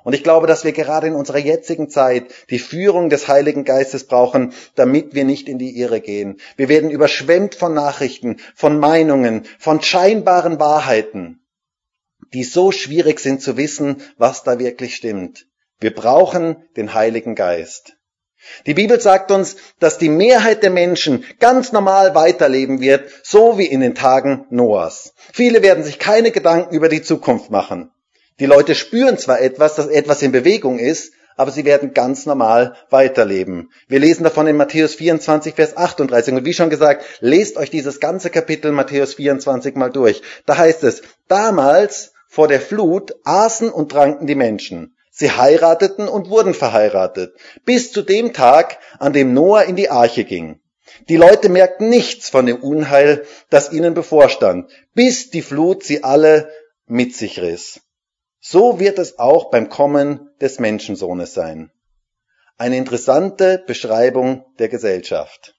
Und 0.04 0.14
ich 0.14 0.24
glaube, 0.24 0.48
dass 0.48 0.64
wir 0.64 0.72
gerade 0.72 1.06
in 1.06 1.14
unserer 1.14 1.38
jetzigen 1.38 1.88
Zeit 1.88 2.24
die 2.50 2.58
Führung 2.58 3.08
des 3.08 3.28
Heiligen 3.28 3.64
Geistes 3.64 4.04
brauchen, 4.04 4.52
damit 4.74 5.14
wir 5.14 5.24
nicht 5.24 5.48
in 5.48 5.58
die 5.58 5.78
Irre 5.78 6.00
gehen. 6.00 6.40
Wir 6.56 6.68
werden 6.68 6.90
überschwemmt 6.90 7.54
von 7.54 7.72
Nachrichten, 7.72 8.38
von 8.56 8.78
Meinungen, 8.78 9.44
von 9.58 9.80
scheinbaren 9.80 10.58
Wahrheiten 10.58 11.41
die 12.32 12.44
so 12.44 12.72
schwierig 12.72 13.20
sind 13.20 13.42
zu 13.42 13.56
wissen, 13.56 14.02
was 14.18 14.42
da 14.42 14.58
wirklich 14.58 14.94
stimmt. 14.94 15.46
Wir 15.80 15.94
brauchen 15.94 16.56
den 16.76 16.94
Heiligen 16.94 17.34
Geist. 17.34 17.96
Die 18.66 18.74
Bibel 18.74 19.00
sagt 19.00 19.30
uns, 19.30 19.56
dass 19.78 19.98
die 19.98 20.08
Mehrheit 20.08 20.62
der 20.62 20.70
Menschen 20.70 21.24
ganz 21.38 21.72
normal 21.72 22.14
weiterleben 22.14 22.80
wird, 22.80 23.08
so 23.22 23.58
wie 23.58 23.66
in 23.66 23.80
den 23.80 23.94
Tagen 23.94 24.46
Noahs. 24.50 25.14
Viele 25.32 25.62
werden 25.62 25.84
sich 25.84 25.98
keine 25.98 26.32
Gedanken 26.32 26.74
über 26.74 26.88
die 26.88 27.02
Zukunft 27.02 27.50
machen. 27.50 27.90
Die 28.40 28.46
Leute 28.46 28.74
spüren 28.74 29.18
zwar 29.18 29.40
etwas, 29.40 29.76
dass 29.76 29.86
etwas 29.86 30.22
in 30.22 30.32
Bewegung 30.32 30.78
ist, 30.78 31.12
aber 31.36 31.50
sie 31.50 31.64
werden 31.64 31.94
ganz 31.94 32.26
normal 32.26 32.76
weiterleben. 32.90 33.70
Wir 33.88 34.00
lesen 34.00 34.24
davon 34.24 34.46
in 34.46 34.56
Matthäus 34.56 34.94
24, 34.94 35.54
Vers 35.54 35.76
38. 35.76 36.34
Und 36.34 36.44
wie 36.44 36.52
schon 36.52 36.70
gesagt, 36.70 37.04
lest 37.20 37.56
euch 37.56 37.70
dieses 37.70 38.00
ganze 38.00 38.30
Kapitel 38.30 38.72
Matthäus 38.72 39.14
24 39.14 39.76
mal 39.76 39.90
durch. 39.90 40.22
Da 40.46 40.58
heißt 40.58 40.84
es, 40.84 41.02
damals 41.28 42.11
vor 42.32 42.48
der 42.48 42.62
Flut 42.62 43.14
aßen 43.24 43.68
und 43.68 43.90
tranken 43.90 44.26
die 44.26 44.34
Menschen. 44.34 44.96
Sie 45.10 45.30
heirateten 45.30 46.08
und 46.08 46.30
wurden 46.30 46.54
verheiratet, 46.54 47.36
bis 47.66 47.92
zu 47.92 48.00
dem 48.00 48.32
Tag, 48.32 48.78
an 48.98 49.12
dem 49.12 49.34
Noah 49.34 49.64
in 49.64 49.76
die 49.76 49.90
Arche 49.90 50.24
ging. 50.24 50.58
Die 51.10 51.18
Leute 51.18 51.50
merkten 51.50 51.90
nichts 51.90 52.30
von 52.30 52.46
dem 52.46 52.62
Unheil, 52.62 53.26
das 53.50 53.70
ihnen 53.70 53.92
bevorstand, 53.92 54.70
bis 54.94 55.28
die 55.28 55.42
Flut 55.42 55.84
sie 55.84 56.04
alle 56.04 56.50
mit 56.86 57.14
sich 57.14 57.38
riss. 57.42 57.82
So 58.40 58.80
wird 58.80 58.98
es 58.98 59.18
auch 59.18 59.50
beim 59.50 59.68
Kommen 59.68 60.30
des 60.40 60.58
Menschensohnes 60.58 61.34
sein. 61.34 61.70
Eine 62.56 62.78
interessante 62.78 63.62
Beschreibung 63.66 64.46
der 64.58 64.70
Gesellschaft. 64.70 65.54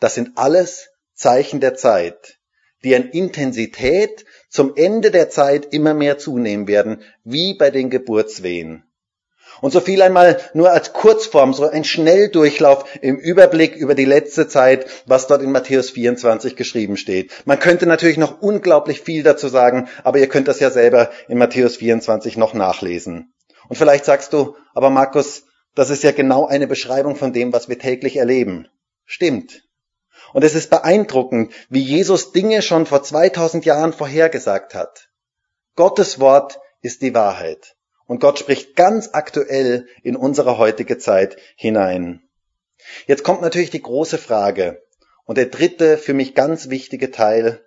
Das 0.00 0.16
sind 0.16 0.36
alles 0.36 0.88
Zeichen 1.14 1.60
der 1.60 1.76
Zeit, 1.76 2.40
die 2.82 2.96
an 2.96 3.10
Intensität 3.10 4.24
zum 4.48 4.72
Ende 4.76 5.10
der 5.10 5.30
Zeit 5.30 5.72
immer 5.72 5.94
mehr 5.94 6.18
zunehmen 6.18 6.68
werden, 6.68 7.02
wie 7.24 7.54
bei 7.54 7.70
den 7.70 7.90
Geburtswehen. 7.90 8.84
Und 9.60 9.72
so 9.72 9.80
viel 9.80 10.02
einmal 10.02 10.40
nur 10.54 10.70
als 10.70 10.92
Kurzform, 10.92 11.52
so 11.52 11.68
ein 11.68 11.84
Schnelldurchlauf 11.84 12.84
im 13.00 13.16
Überblick 13.16 13.74
über 13.74 13.94
die 13.94 14.04
letzte 14.04 14.46
Zeit, 14.46 14.86
was 15.06 15.26
dort 15.26 15.42
in 15.42 15.50
Matthäus 15.50 15.90
24 15.90 16.54
geschrieben 16.54 16.96
steht. 16.96 17.32
Man 17.44 17.58
könnte 17.58 17.86
natürlich 17.86 18.18
noch 18.18 18.40
unglaublich 18.40 19.00
viel 19.00 19.22
dazu 19.22 19.48
sagen, 19.48 19.88
aber 20.04 20.18
ihr 20.18 20.28
könnt 20.28 20.48
das 20.48 20.60
ja 20.60 20.70
selber 20.70 21.10
in 21.28 21.38
Matthäus 21.38 21.76
24 21.76 22.36
noch 22.36 22.54
nachlesen. 22.54 23.32
Und 23.68 23.76
vielleicht 23.76 24.04
sagst 24.04 24.32
du, 24.32 24.56
aber 24.74 24.90
Markus, 24.90 25.44
das 25.74 25.90
ist 25.90 26.02
ja 26.02 26.12
genau 26.12 26.46
eine 26.46 26.66
Beschreibung 26.66 27.16
von 27.16 27.32
dem, 27.32 27.52
was 27.52 27.68
wir 27.68 27.78
täglich 27.78 28.16
erleben. 28.16 28.68
stimmt. 29.04 29.67
Und 30.32 30.44
es 30.44 30.54
ist 30.54 30.70
beeindruckend, 30.70 31.52
wie 31.68 31.82
Jesus 31.82 32.32
Dinge 32.32 32.62
schon 32.62 32.86
vor 32.86 33.02
2000 33.02 33.64
Jahren 33.64 33.92
vorhergesagt 33.92 34.74
hat. 34.74 35.08
Gottes 35.74 36.20
Wort 36.20 36.60
ist 36.82 37.02
die 37.02 37.14
Wahrheit. 37.14 37.76
Und 38.06 38.20
Gott 38.20 38.38
spricht 38.38 38.74
ganz 38.74 39.10
aktuell 39.12 39.86
in 40.02 40.16
unsere 40.16 40.58
heutige 40.58 40.98
Zeit 40.98 41.36
hinein. 41.56 42.22
Jetzt 43.06 43.24
kommt 43.24 43.42
natürlich 43.42 43.70
die 43.70 43.82
große 43.82 44.18
Frage 44.18 44.82
und 45.24 45.36
der 45.36 45.46
dritte 45.46 45.98
für 45.98 46.14
mich 46.14 46.34
ganz 46.34 46.70
wichtige 46.70 47.10
Teil. 47.10 47.64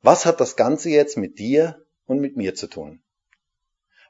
Was 0.00 0.24
hat 0.24 0.40
das 0.40 0.56
Ganze 0.56 0.88
jetzt 0.88 1.16
mit 1.16 1.38
dir 1.38 1.84
und 2.06 2.20
mit 2.20 2.36
mir 2.36 2.54
zu 2.54 2.68
tun? 2.68 3.02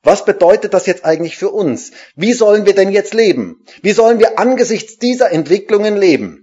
Was 0.02 0.24
bedeutet 0.24 0.74
das 0.74 0.86
jetzt 0.86 1.04
eigentlich 1.04 1.36
für 1.36 1.50
uns? 1.50 1.92
Wie 2.16 2.32
sollen 2.32 2.66
wir 2.66 2.74
denn 2.74 2.90
jetzt 2.90 3.14
leben? 3.14 3.64
Wie 3.82 3.92
sollen 3.92 4.18
wir 4.18 4.38
angesichts 4.38 4.98
dieser 4.98 5.30
Entwicklungen 5.30 5.96
leben? 5.96 6.41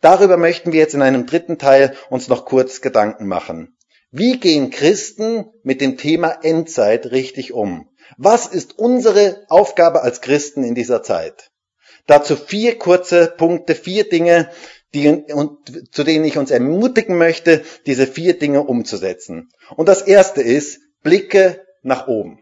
Darüber 0.00 0.36
möchten 0.36 0.72
wir 0.72 0.80
jetzt 0.80 0.94
in 0.94 1.02
einem 1.02 1.26
dritten 1.26 1.58
Teil 1.58 1.94
uns 2.08 2.28
noch 2.28 2.44
kurz 2.44 2.80
Gedanken 2.80 3.26
machen. 3.26 3.76
Wie 4.10 4.40
gehen 4.40 4.70
Christen 4.70 5.46
mit 5.62 5.80
dem 5.80 5.96
Thema 5.96 6.38
Endzeit 6.42 7.10
richtig 7.12 7.52
um? 7.52 7.88
Was 8.16 8.46
ist 8.46 8.78
unsere 8.78 9.44
Aufgabe 9.48 10.02
als 10.02 10.20
Christen 10.20 10.64
in 10.64 10.74
dieser 10.74 11.02
Zeit? 11.02 11.50
Dazu 12.06 12.34
vier 12.34 12.78
kurze 12.78 13.28
Punkte, 13.28 13.74
vier 13.74 14.08
Dinge, 14.08 14.50
die, 14.94 15.08
und, 15.08 15.94
zu 15.94 16.02
denen 16.02 16.24
ich 16.24 16.38
uns 16.38 16.50
ermutigen 16.50 17.16
möchte, 17.16 17.62
diese 17.86 18.06
vier 18.06 18.38
Dinge 18.38 18.62
umzusetzen. 18.62 19.50
Und 19.76 19.88
das 19.88 20.02
erste 20.02 20.42
ist, 20.42 20.80
blicke 21.02 21.64
nach 21.82 22.08
oben. 22.08 22.40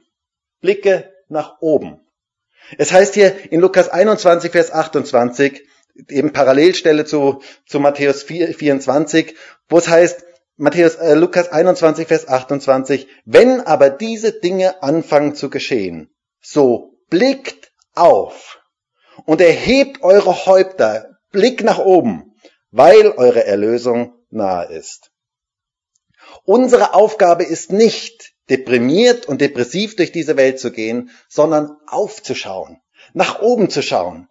Blicke 0.60 1.12
nach 1.28 1.60
oben. 1.60 2.00
Es 2.78 2.92
heißt 2.92 3.14
hier 3.14 3.52
in 3.52 3.60
Lukas 3.60 3.88
21, 3.88 4.52
Vers 4.52 4.72
28, 4.72 5.66
eben 6.08 6.32
Parallelstelle 6.32 7.04
zu, 7.04 7.42
zu 7.66 7.80
Matthäus 7.80 8.22
4, 8.22 8.54
24, 8.54 9.34
wo 9.68 9.78
es 9.78 9.88
heißt, 9.88 10.24
Matthäus, 10.56 10.96
äh, 10.96 11.14
Lukas 11.14 11.50
21, 11.50 12.08
Vers 12.08 12.26
28, 12.26 13.06
wenn 13.24 13.60
aber 13.60 13.90
diese 13.90 14.32
Dinge 14.32 14.82
anfangen 14.82 15.34
zu 15.34 15.50
geschehen, 15.50 16.10
so 16.40 16.98
blickt 17.10 17.72
auf 17.94 18.58
und 19.24 19.40
erhebt 19.40 20.02
eure 20.02 20.46
Häupter, 20.46 21.18
Blick 21.30 21.62
nach 21.62 21.78
oben, 21.78 22.34
weil 22.70 23.12
eure 23.12 23.44
Erlösung 23.44 24.14
nahe 24.30 24.72
ist. 24.72 25.10
Unsere 26.44 26.94
Aufgabe 26.94 27.44
ist 27.44 27.72
nicht, 27.72 28.32
deprimiert 28.50 29.26
und 29.26 29.40
depressiv 29.40 29.96
durch 29.96 30.12
diese 30.12 30.36
Welt 30.36 30.58
zu 30.58 30.72
gehen, 30.72 31.10
sondern 31.28 31.76
aufzuschauen, 31.86 32.80
nach 33.12 33.40
oben 33.40 33.70
zu 33.70 33.82
schauen. 33.82 34.28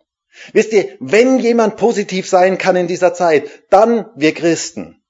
Wisst 0.54 0.74
ihr, 0.74 0.98
wenn 1.00 1.40
jemand 1.40 1.78
positiv 1.78 2.30
sein 2.30 2.58
kann 2.58 2.76
in 2.76 2.88
dieser 2.88 3.14
Zeit, 3.14 3.50
dann 3.70 4.10
wir 4.16 4.34
Christen. 4.34 5.02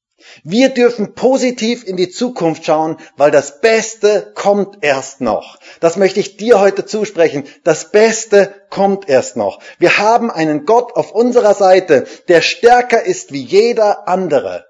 Wir 0.44 0.70
dürfen 0.70 1.14
positiv 1.14 1.84
in 1.84 1.96
die 1.96 2.10
Zukunft 2.10 2.66
schauen, 2.66 2.98
weil 3.18 3.32
das 3.32 3.62
Beste 3.62 4.32
kommt 4.34 4.84
erst 4.84 5.22
noch. 5.22 5.60
Das 5.80 5.96
möchte 5.96 6.20
ich 6.20 6.38
dir 6.38 6.60
heute 6.60 6.86
zusprechen. 6.86 7.46
Das 7.64 7.92
Beste 7.92 8.54
kommt 8.70 9.08
erst 9.08 9.38
noch. 9.38 9.60
Wir 9.78 9.98
haben 10.00 10.32
einen 10.32 10.66
Gott 10.66 10.96
auf 10.96 11.12
unserer 11.12 11.54
Seite, 11.54 12.08
der 12.28 12.42
stärker 12.42 13.04
ist 13.04 13.32
wie 13.32 13.44
jeder 13.44 14.08
andere. 14.08 14.66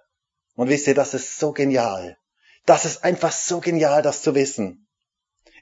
Und 0.55 0.69
wisst 0.69 0.87
ihr, 0.87 0.95
das 0.95 1.13
ist 1.13 1.39
so 1.39 1.53
genial. 1.53 2.17
Das 2.65 2.83
ist 2.83 3.03
einfach 3.03 3.31
so 3.31 3.61
genial, 3.61 4.01
das 4.01 4.21
zu 4.21 4.35
wissen. 4.35 4.87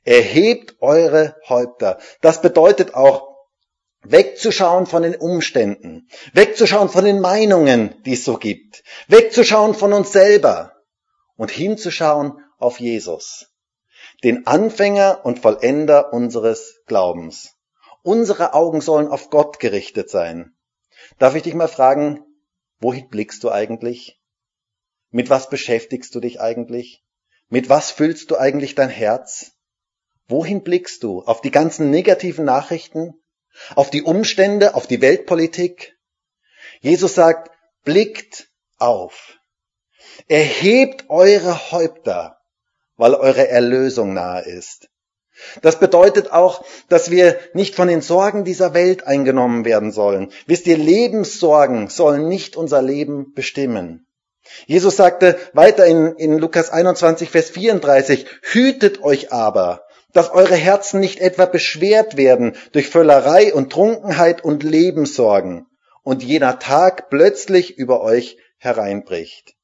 Erhebt 0.04 0.76
eure 0.82 1.36
Häupter. 1.48 2.00
Das 2.22 2.42
bedeutet 2.42 2.96
auch, 2.96 3.35
wegzuschauen 4.08 4.86
von 4.86 5.04
den 5.04 5.16
Umständen, 5.16 6.08
wegzuschauen 6.34 6.90
von 6.90 7.06
den 7.06 7.20
Meinungen, 7.20 7.96
die 8.06 8.14
es 8.14 8.24
so 8.24 8.38
gibt, 8.38 8.84
wegzuschauen 9.08 9.74
von 9.74 9.94
uns 9.94 10.12
selber 10.12 10.74
und 11.36 11.52
hinzuschauen 11.52 12.40
auf 12.58 12.80
Jesus, 12.80 13.48
den 14.24 14.48
Anfänger 14.48 15.22
und 15.24 15.40
Vollender 15.40 16.14
unseres 16.14 16.82
Glaubens. 16.86 17.54
Unsere 18.04 18.54
Augen 18.54 18.82
sollen 18.82 19.08
auf 19.08 19.30
Gott 19.30 19.60
gerichtet 19.60 20.10
sein. 20.10 20.56
Darf 21.18 21.36
ich 21.36 21.44
dich 21.44 21.56
mal 21.56 21.68
fragen, 21.68 22.24
wohin 22.80 23.10
blickst 23.10 23.44
du 23.44 23.50
eigentlich? 23.50 24.22
Mit 25.10 25.30
was 25.30 25.50
beschäftigst 25.50 26.14
du 26.14 26.20
dich 26.20 26.40
eigentlich? 26.40 27.04
Mit 27.50 27.70
was 27.70 27.92
füllst 27.92 28.32
du 28.32 28.38
eigentlich 28.38 28.76
dein 28.76 28.90
Herz? 28.90 29.54
Wohin 30.28 30.64
blickst 30.64 31.04
du? 31.04 31.22
Auf 31.22 31.42
die 31.42 31.52
ganzen 31.52 31.90
negativen 31.90 32.46
Nachrichten? 32.46 33.14
Auf 33.76 33.90
die 33.90 34.04
Umstände? 34.04 34.76
Auf 34.76 34.88
die 34.88 35.02
Weltpolitik? 35.02 35.98
Jesus 36.82 37.16
sagt, 37.16 37.52
blickt 37.84 38.48
auf. 38.78 39.38
Erhebt 40.28 41.06
eure 41.10 41.72
Häupter, 41.72 42.38
weil 42.98 43.14
eure 43.16 43.48
Erlösung 43.48 44.14
nahe 44.14 44.44
ist. 44.44 44.90
Das 45.62 45.80
bedeutet 45.80 46.32
auch, 46.32 46.64
dass 46.88 47.12
wir 47.12 47.38
nicht 47.54 47.76
von 47.76 47.88
den 47.88 48.02
Sorgen 48.02 48.46
dieser 48.46 48.74
Welt 48.74 49.06
eingenommen 49.06 49.66
werden 49.66 49.92
sollen. 49.92 50.32
Wisst 50.48 50.66
ihr, 50.68 50.78
Lebenssorgen 50.78 51.90
sollen 51.90 52.30
nicht 52.30 52.56
unser 52.56 52.82
Leben 52.82 53.34
bestimmen. 53.34 54.08
Jesus 54.68 54.96
sagte 54.96 55.38
weiter 55.54 55.86
in, 55.86 56.16
in 56.16 56.38
Lukas 56.38 56.70
21, 56.70 57.30
Vers 57.30 57.50
34, 57.50 58.28
hütet 58.44 59.02
euch 59.02 59.34
aber, 59.34 59.85
dass 60.16 60.32
eure 60.32 60.56
Herzen 60.56 61.02
nicht 61.02 61.20
etwa 61.20 61.46
beschwert 61.46 62.16
werden 62.16 62.56
durch 62.72 62.88
Völlerei 62.88 63.54
und 63.54 63.70
Trunkenheit 63.70 64.46
und 64.46 64.64
Lebenssorgen 64.64 65.68
und 66.04 66.24
jener 66.24 66.58
Tag 66.58 67.10
plötzlich 67.10 67.78
über 67.78 68.00
euch 68.02 68.38
hereinbricht. 68.58 69.56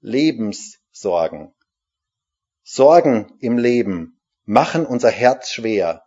Lebenssorgen. 0.00 1.54
Sorgen 2.64 3.36
im 3.38 3.56
Leben 3.56 4.20
machen 4.44 4.84
unser 4.84 5.10
Herz 5.10 5.50
schwer 5.50 6.02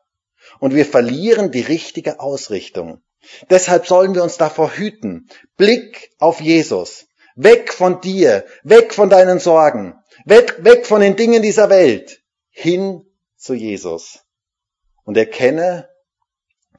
und 0.59 0.75
wir 0.75 0.85
verlieren 0.85 1.51
die 1.51 1.61
richtige 1.61 2.19
Ausrichtung. 2.19 3.01
Deshalb 3.49 3.87
sollen 3.87 4.13
wir 4.15 4.23
uns 4.23 4.35
davor 4.35 4.75
hüten. 4.75 5.29
Blick 5.55 6.11
auf 6.19 6.41
Jesus. 6.41 7.05
Weg 7.35 7.71
von 7.71 8.01
dir, 8.01 8.45
weg 8.63 8.93
von 8.93 9.09
deinen 9.09 9.39
Sorgen, 9.39 9.95
weg, 10.25 10.57
weg 10.65 10.85
von 10.85 10.99
den 10.99 11.15
Dingen 11.15 11.41
dieser 11.41 11.69
Welt, 11.69 12.21
hin 12.49 13.05
zu 13.37 13.53
Jesus. 13.53 14.19
Und 15.03 15.15
erkenne, 15.17 15.89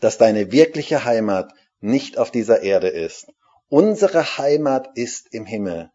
dass 0.01 0.19
deine 0.19 0.53
wirkliche 0.53 1.05
Heimat 1.05 1.53
nicht 1.81 2.19
auf 2.19 2.31
dieser 2.31 2.63
Erde 2.63 2.89
ist. 2.89 3.27
Unsere 3.69 4.39
Heimat 4.39 4.91
ist 4.95 5.33
im 5.33 5.47
Himmel. 5.47 5.91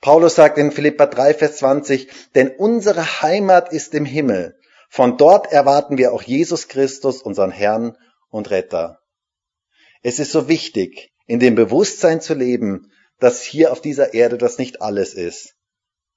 Paulus 0.00 0.34
sagt 0.34 0.58
in 0.58 0.70
Philippa 0.70 1.06
3, 1.06 1.34
Vers 1.34 1.56
20, 1.58 2.08
denn 2.34 2.50
unsere 2.50 3.22
Heimat 3.22 3.72
ist 3.72 3.94
im 3.94 4.04
Himmel. 4.04 4.58
Von 4.88 5.16
dort 5.16 5.52
erwarten 5.52 5.98
wir 5.98 6.12
auch 6.12 6.22
Jesus 6.22 6.68
Christus, 6.68 7.22
unseren 7.22 7.50
Herrn 7.50 7.96
und 8.30 8.50
Retter. 8.50 9.00
Es 10.02 10.18
ist 10.18 10.32
so 10.32 10.48
wichtig, 10.48 11.12
in 11.26 11.40
dem 11.40 11.54
Bewusstsein 11.54 12.20
zu 12.20 12.34
leben, 12.34 12.92
dass 13.18 13.42
hier 13.42 13.72
auf 13.72 13.80
dieser 13.80 14.14
Erde 14.14 14.38
das 14.38 14.58
nicht 14.58 14.82
alles 14.82 15.14
ist. 15.14 15.54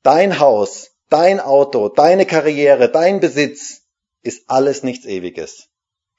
Dein 0.03 0.39
Haus, 0.39 0.91
dein 1.09 1.39
Auto, 1.39 1.89
deine 1.89 2.25
Karriere, 2.25 2.89
dein 2.89 3.19
Besitz 3.19 3.83
ist 4.21 4.49
alles 4.49 4.83
nichts 4.83 5.05
Ewiges. 5.05 5.69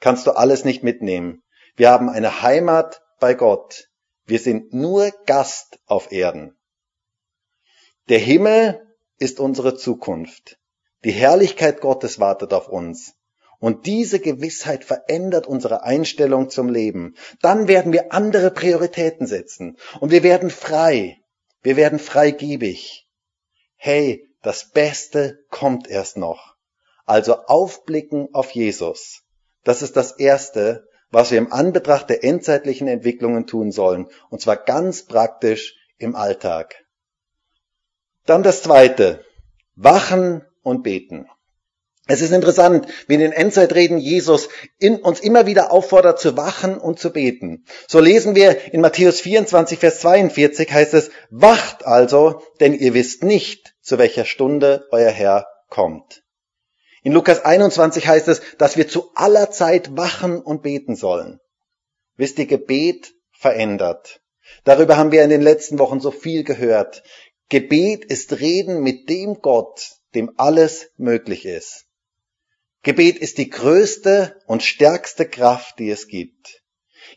Kannst 0.01 0.27
du 0.27 0.33
alles 0.33 0.65
nicht 0.65 0.83
mitnehmen. 0.83 1.43
Wir 1.77 1.91
haben 1.91 2.09
eine 2.09 2.43
Heimat 2.43 3.03
bei 3.21 3.35
Gott. 3.35 3.89
Wir 4.27 4.39
sind 4.39 4.73
nur 4.73 5.13
Gast 5.27 5.79
auf 5.87 6.13
Erden. 6.13 6.57
Der 8.09 8.19
Himmel 8.19 8.87
ist 9.19 9.41
unsere 9.41 9.77
Zukunft. 9.77 10.59
Die 11.05 11.13
Herrlichkeit 11.13 11.81
Gottes 11.81 12.19
wartet 12.21 12.53
auf 12.53 12.69
uns. 12.69 13.15
Und 13.61 13.87
diese 13.87 14.21
Gewissheit 14.21 14.85
verändert 14.85 15.47
unsere 15.47 15.83
Einstellung 15.83 16.49
zum 16.49 16.69
Leben. 16.69 17.17
Dann 17.41 17.67
werden 17.67 17.93
wir 17.93 18.13
andere 18.13 18.53
Prioritäten 18.53 19.27
setzen 19.27 19.77
und 20.01 20.13
wir 20.13 20.23
werden 20.23 20.51
frei. 20.51 21.21
Wir 21.63 21.77
werden 21.77 21.99
freigebig. 21.99 23.09
Hey, 23.77 24.28
das 24.49 24.71
Beste 24.71 25.45
kommt 25.51 25.91
erst 25.91 26.17
noch. 26.17 26.57
Also 27.05 27.37
aufblicken 27.37 28.31
auf 28.33 28.53
Jesus. 28.53 29.21
Das 29.63 29.83
ist 29.83 29.95
das 29.95 30.13
Erste, 30.13 30.89
was 31.11 31.31
wir 31.31 31.37
im 31.37 31.53
Anbetracht 31.53 32.09
der 32.09 32.25
endzeitlichen 32.25 32.89
Entwicklungen 32.89 33.47
tun 33.47 33.73
sollen. 33.73 34.09
Und 34.31 34.41
zwar 34.41 34.57
ganz 34.57 35.05
praktisch 35.05 35.77
im 35.99 36.17
Alltag. 36.17 36.83
Dann 38.25 38.43
das 38.43 38.63
Zweite. 38.63 39.23
Wachen 39.75 40.47
und 40.63 40.83
beten. 40.83 41.29
Es 42.11 42.23
ist 42.23 42.33
interessant, 42.33 42.87
wie 43.07 43.15
in 43.15 43.21
den 43.21 43.33
Endzeitreden 43.33 43.99
Jesus 43.99 44.49
in 44.79 44.97
uns 44.97 45.21
immer 45.21 45.45
wieder 45.45 45.71
auffordert 45.71 46.19
zu 46.19 46.39
wachen 46.39 46.79
und 46.79 46.99
zu 46.99 47.13
beten. 47.13 47.67
So 47.87 48.01
lesen 48.01 48.35
wir 48.35 48.73
in 48.73 48.81
Matthäus 48.81 49.21
24, 49.21 49.79
Vers 49.79 50.01
42 50.01 50.73
heißt 50.73 50.95
es, 50.95 51.11
wacht 51.29 51.85
also, 51.85 52.41
denn 52.61 52.73
ihr 52.73 52.95
wisst 52.95 53.25
nicht, 53.25 53.75
zu 53.83 53.99
welcher 53.99 54.25
Stunde 54.25 54.87
euer 54.91 55.11
Herr 55.11 55.49
kommt. 55.69 56.23
In 57.03 57.13
Lukas 57.13 57.45
21 57.45 58.09
heißt 58.09 58.29
es, 58.29 58.41
dass 58.57 58.79
wir 58.79 58.89
zu 58.89 59.11
aller 59.15 59.51
Zeit 59.51 59.95
wachen 59.95 60.41
und 60.41 60.63
beten 60.63 60.97
sollen. 60.97 61.41
Wisst 62.17 62.39
ihr, 62.39 62.47
Gebet 62.47 63.13
verändert. 63.33 64.23
Darüber 64.65 64.97
haben 64.97 65.13
wir 65.13 65.23
in 65.25 65.31
den 65.31 65.43
letzten 65.43 65.79
Wochen 65.79 66.01
so 66.01 66.11
viel 66.11 66.43
gehört. 66.43 67.03
Gebet 67.51 68.07
ist 68.07 68.41
Reden 68.41 68.83
mit 68.83 69.11
dem 69.11 69.43
Gott, 69.43 69.91
dem 70.15 70.33
alles 70.39 70.87
möglich 70.97 71.45
ist. 71.45 71.85
Gebet 72.83 73.19
ist 73.19 73.39
die 73.39 73.51
größte 73.51 74.41
und 74.47 74.63
stärkste 74.63 75.29
Kraft, 75.29 75.79
die 75.79 75.91
es 75.91 76.07
gibt. 76.07 76.63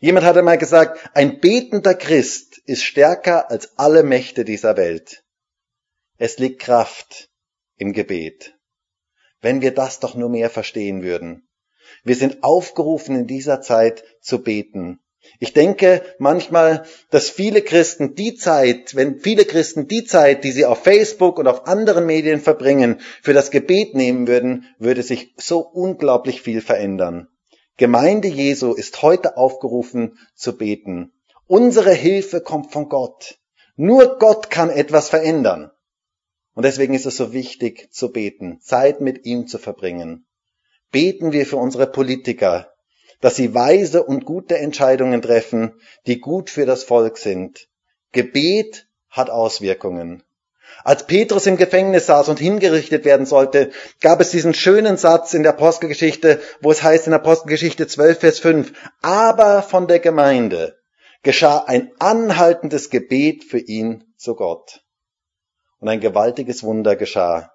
Jemand 0.00 0.26
hat 0.26 0.36
einmal 0.36 0.58
gesagt, 0.58 1.10
ein 1.14 1.38
betender 1.40 1.94
Christ 1.94 2.58
ist 2.64 2.82
stärker 2.82 3.50
als 3.50 3.78
alle 3.78 4.02
Mächte 4.02 4.44
dieser 4.44 4.76
Welt. 4.76 5.24
Es 6.18 6.38
liegt 6.38 6.60
Kraft 6.60 7.30
im 7.76 7.92
Gebet. 7.92 8.54
Wenn 9.40 9.60
wir 9.60 9.72
das 9.72 10.00
doch 10.00 10.14
nur 10.14 10.28
mehr 10.28 10.50
verstehen 10.50 11.02
würden. 11.02 11.48
Wir 12.04 12.16
sind 12.16 12.42
aufgerufen 12.42 13.16
in 13.16 13.26
dieser 13.26 13.60
Zeit 13.60 14.04
zu 14.20 14.42
beten. 14.42 15.00
Ich 15.38 15.52
denke 15.52 16.02
manchmal, 16.18 16.84
dass 17.10 17.30
viele 17.30 17.62
Christen 17.62 18.14
die 18.14 18.34
Zeit, 18.34 18.94
wenn 18.94 19.20
viele 19.20 19.44
Christen 19.44 19.88
die 19.88 20.04
Zeit, 20.04 20.44
die 20.44 20.52
sie 20.52 20.64
auf 20.64 20.82
Facebook 20.82 21.38
und 21.38 21.46
auf 21.46 21.66
anderen 21.66 22.06
Medien 22.06 22.40
verbringen, 22.40 23.00
für 23.22 23.32
das 23.32 23.50
Gebet 23.50 23.94
nehmen 23.94 24.26
würden, 24.26 24.66
würde 24.78 25.02
sich 25.02 25.34
so 25.36 25.60
unglaublich 25.60 26.42
viel 26.42 26.60
verändern. 26.60 27.28
Gemeinde 27.76 28.28
Jesu 28.28 28.74
ist 28.74 29.02
heute 29.02 29.36
aufgerufen 29.36 30.18
zu 30.34 30.56
beten. 30.56 31.12
Unsere 31.46 31.92
Hilfe 31.92 32.40
kommt 32.40 32.72
von 32.72 32.88
Gott. 32.88 33.38
Nur 33.76 34.18
Gott 34.18 34.50
kann 34.50 34.70
etwas 34.70 35.08
verändern. 35.08 35.70
Und 36.54 36.64
deswegen 36.64 36.94
ist 36.94 37.06
es 37.06 37.16
so 37.16 37.32
wichtig 37.32 37.88
zu 37.92 38.12
beten, 38.12 38.60
Zeit 38.60 39.00
mit 39.00 39.24
ihm 39.24 39.46
zu 39.46 39.58
verbringen. 39.58 40.26
Beten 40.90 41.32
wir 41.32 41.46
für 41.46 41.56
unsere 41.56 41.86
Politiker, 41.86 42.71
dass 43.22 43.36
sie 43.36 43.54
weise 43.54 44.02
und 44.02 44.26
gute 44.26 44.58
Entscheidungen 44.58 45.22
treffen, 45.22 45.80
die 46.06 46.20
gut 46.20 46.50
für 46.50 46.66
das 46.66 46.84
Volk 46.84 47.16
sind. 47.16 47.68
Gebet 48.10 48.86
hat 49.08 49.30
Auswirkungen. 49.30 50.22
Als 50.84 51.06
Petrus 51.06 51.46
im 51.46 51.56
Gefängnis 51.56 52.06
saß 52.06 52.28
und 52.28 52.40
hingerichtet 52.40 53.04
werden 53.04 53.24
sollte, 53.24 53.70
gab 54.00 54.20
es 54.20 54.30
diesen 54.30 54.54
schönen 54.54 54.96
Satz 54.96 55.34
in 55.34 55.44
der 55.44 55.52
Apostelgeschichte, 55.52 56.40
wo 56.60 56.72
es 56.72 56.82
heißt 56.82 57.06
in 57.06 57.12
Apostelgeschichte 57.12 57.86
12, 57.86 58.18
Vers 58.18 58.38
5, 58.40 58.72
aber 59.00 59.62
von 59.62 59.86
der 59.86 60.00
Gemeinde 60.00 60.76
geschah 61.22 61.58
ein 61.58 61.92
anhaltendes 62.00 62.90
Gebet 62.90 63.44
für 63.44 63.58
ihn 63.58 64.12
zu 64.16 64.34
Gott. 64.34 64.82
Und 65.78 65.88
ein 65.88 66.00
gewaltiges 66.00 66.64
Wunder 66.64 66.96
geschah. 66.96 67.52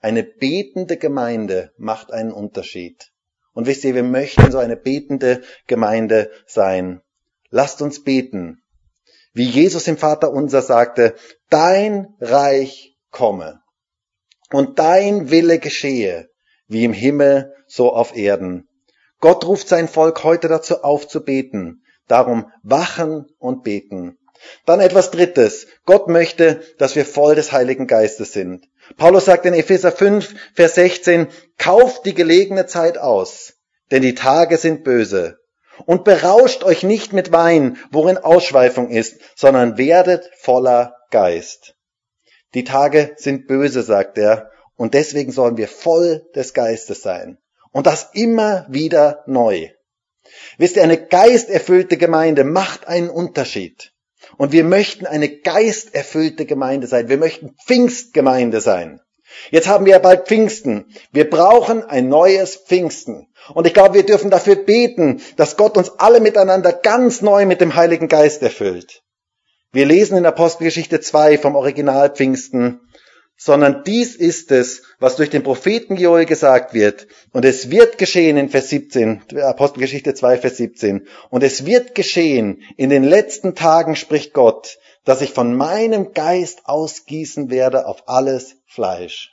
Eine 0.00 0.22
betende 0.22 0.96
Gemeinde 0.96 1.72
macht 1.76 2.12
einen 2.12 2.32
Unterschied. 2.32 3.10
Und 3.52 3.66
wisst 3.66 3.84
ihr, 3.84 3.94
wir 3.94 4.02
möchten 4.02 4.50
so 4.50 4.58
eine 4.58 4.76
betende 4.76 5.42
Gemeinde 5.66 6.30
sein. 6.46 7.02
Lasst 7.50 7.82
uns 7.82 8.04
beten. 8.04 8.62
Wie 9.32 9.44
Jesus 9.44 9.86
im 9.88 9.96
Vater 9.96 10.32
unser 10.32 10.62
sagte, 10.62 11.14
dein 11.48 12.14
Reich 12.20 12.96
komme 13.10 13.60
und 14.52 14.78
dein 14.78 15.30
Wille 15.30 15.58
geschehe, 15.58 16.30
wie 16.66 16.84
im 16.84 16.92
Himmel, 16.92 17.54
so 17.66 17.92
auf 17.92 18.16
Erden. 18.16 18.68
Gott 19.20 19.44
ruft 19.46 19.68
sein 19.68 19.86
Volk 19.86 20.24
heute 20.24 20.48
dazu 20.48 20.82
auf 20.82 21.06
zu 21.06 21.24
beten. 21.24 21.84
Darum 22.08 22.50
wachen 22.62 23.26
und 23.38 23.62
beten. 23.62 24.18
Dann 24.66 24.80
etwas 24.80 25.10
Drittes. 25.10 25.66
Gott 25.84 26.08
möchte, 26.08 26.62
dass 26.78 26.96
wir 26.96 27.04
voll 27.04 27.34
des 27.34 27.52
Heiligen 27.52 27.86
Geistes 27.86 28.32
sind. 28.32 28.68
Paulus 28.96 29.24
sagt 29.24 29.46
in 29.46 29.54
Epheser 29.54 29.92
5, 29.92 30.34
Vers 30.54 30.74
16, 30.74 31.28
kauft 31.58 32.06
die 32.06 32.14
gelegene 32.14 32.66
Zeit 32.66 32.98
aus, 32.98 33.54
denn 33.90 34.02
die 34.02 34.14
Tage 34.14 34.56
sind 34.56 34.84
böse. 34.84 35.38
Und 35.86 36.04
berauscht 36.04 36.62
euch 36.62 36.82
nicht 36.82 37.12
mit 37.12 37.32
Wein, 37.32 37.78
worin 37.90 38.18
Ausschweifung 38.18 38.90
ist, 38.90 39.18
sondern 39.34 39.78
werdet 39.78 40.30
voller 40.38 40.96
Geist. 41.10 41.74
Die 42.54 42.64
Tage 42.64 43.14
sind 43.16 43.46
böse, 43.46 43.82
sagt 43.82 44.18
er, 44.18 44.50
und 44.76 44.94
deswegen 44.94 45.32
sollen 45.32 45.56
wir 45.56 45.68
voll 45.68 46.26
des 46.34 46.52
Geistes 46.52 47.02
sein. 47.02 47.38
Und 47.72 47.86
das 47.86 48.10
immer 48.12 48.66
wieder 48.68 49.22
neu. 49.26 49.70
Wisst 50.58 50.76
ihr, 50.76 50.82
eine 50.82 51.06
geisterfüllte 51.06 51.96
Gemeinde 51.96 52.44
macht 52.44 52.88
einen 52.88 53.10
Unterschied. 53.10 53.92
Und 54.36 54.52
wir 54.52 54.64
möchten 54.64 55.06
eine 55.06 55.28
geisterfüllte 55.28 56.46
Gemeinde 56.46 56.86
sein. 56.86 57.08
Wir 57.08 57.18
möchten 57.18 57.54
Pfingstgemeinde 57.64 58.60
sein. 58.60 59.00
Jetzt 59.50 59.68
haben 59.68 59.84
wir 59.84 59.92
ja 59.92 59.98
bald 59.98 60.26
Pfingsten. 60.26 60.86
Wir 61.12 61.28
brauchen 61.28 61.84
ein 61.84 62.08
neues 62.08 62.56
Pfingsten. 62.56 63.28
Und 63.54 63.66
ich 63.66 63.74
glaube, 63.74 63.94
wir 63.94 64.06
dürfen 64.06 64.30
dafür 64.30 64.56
beten, 64.56 65.20
dass 65.36 65.56
Gott 65.56 65.76
uns 65.76 65.90
alle 65.98 66.20
miteinander 66.20 66.72
ganz 66.72 67.22
neu 67.22 67.46
mit 67.46 67.60
dem 67.60 67.74
Heiligen 67.74 68.08
Geist 68.08 68.42
erfüllt. 68.42 69.02
Wir 69.72 69.86
lesen 69.86 70.16
in 70.16 70.26
Apostelgeschichte 70.26 71.00
2 71.00 71.38
vom 71.38 71.54
Original 71.54 72.10
Pfingsten, 72.10 72.80
sondern 73.42 73.84
dies 73.84 74.16
ist 74.16 74.52
es, 74.52 74.82
was 74.98 75.16
durch 75.16 75.30
den 75.30 75.42
Propheten 75.42 75.96
Joel 75.96 76.26
gesagt 76.26 76.74
wird. 76.74 77.06
Und 77.32 77.46
es 77.46 77.70
wird 77.70 77.96
geschehen 77.96 78.36
in 78.36 78.50
Vers 78.50 78.68
17, 78.68 79.22
Apostelgeschichte 79.40 80.12
2, 80.12 80.36
Vers 80.36 80.58
17. 80.58 81.08
Und 81.30 81.42
es 81.42 81.64
wird 81.64 81.94
geschehen 81.94 82.62
in 82.76 82.90
den 82.90 83.02
letzten 83.02 83.54
Tagen, 83.54 83.96
spricht 83.96 84.34
Gott, 84.34 84.78
dass 85.06 85.22
ich 85.22 85.32
von 85.32 85.56
meinem 85.56 86.12
Geist 86.12 86.66
ausgießen 86.66 87.48
werde 87.48 87.86
auf 87.86 88.08
alles 88.08 88.56
Fleisch. 88.66 89.32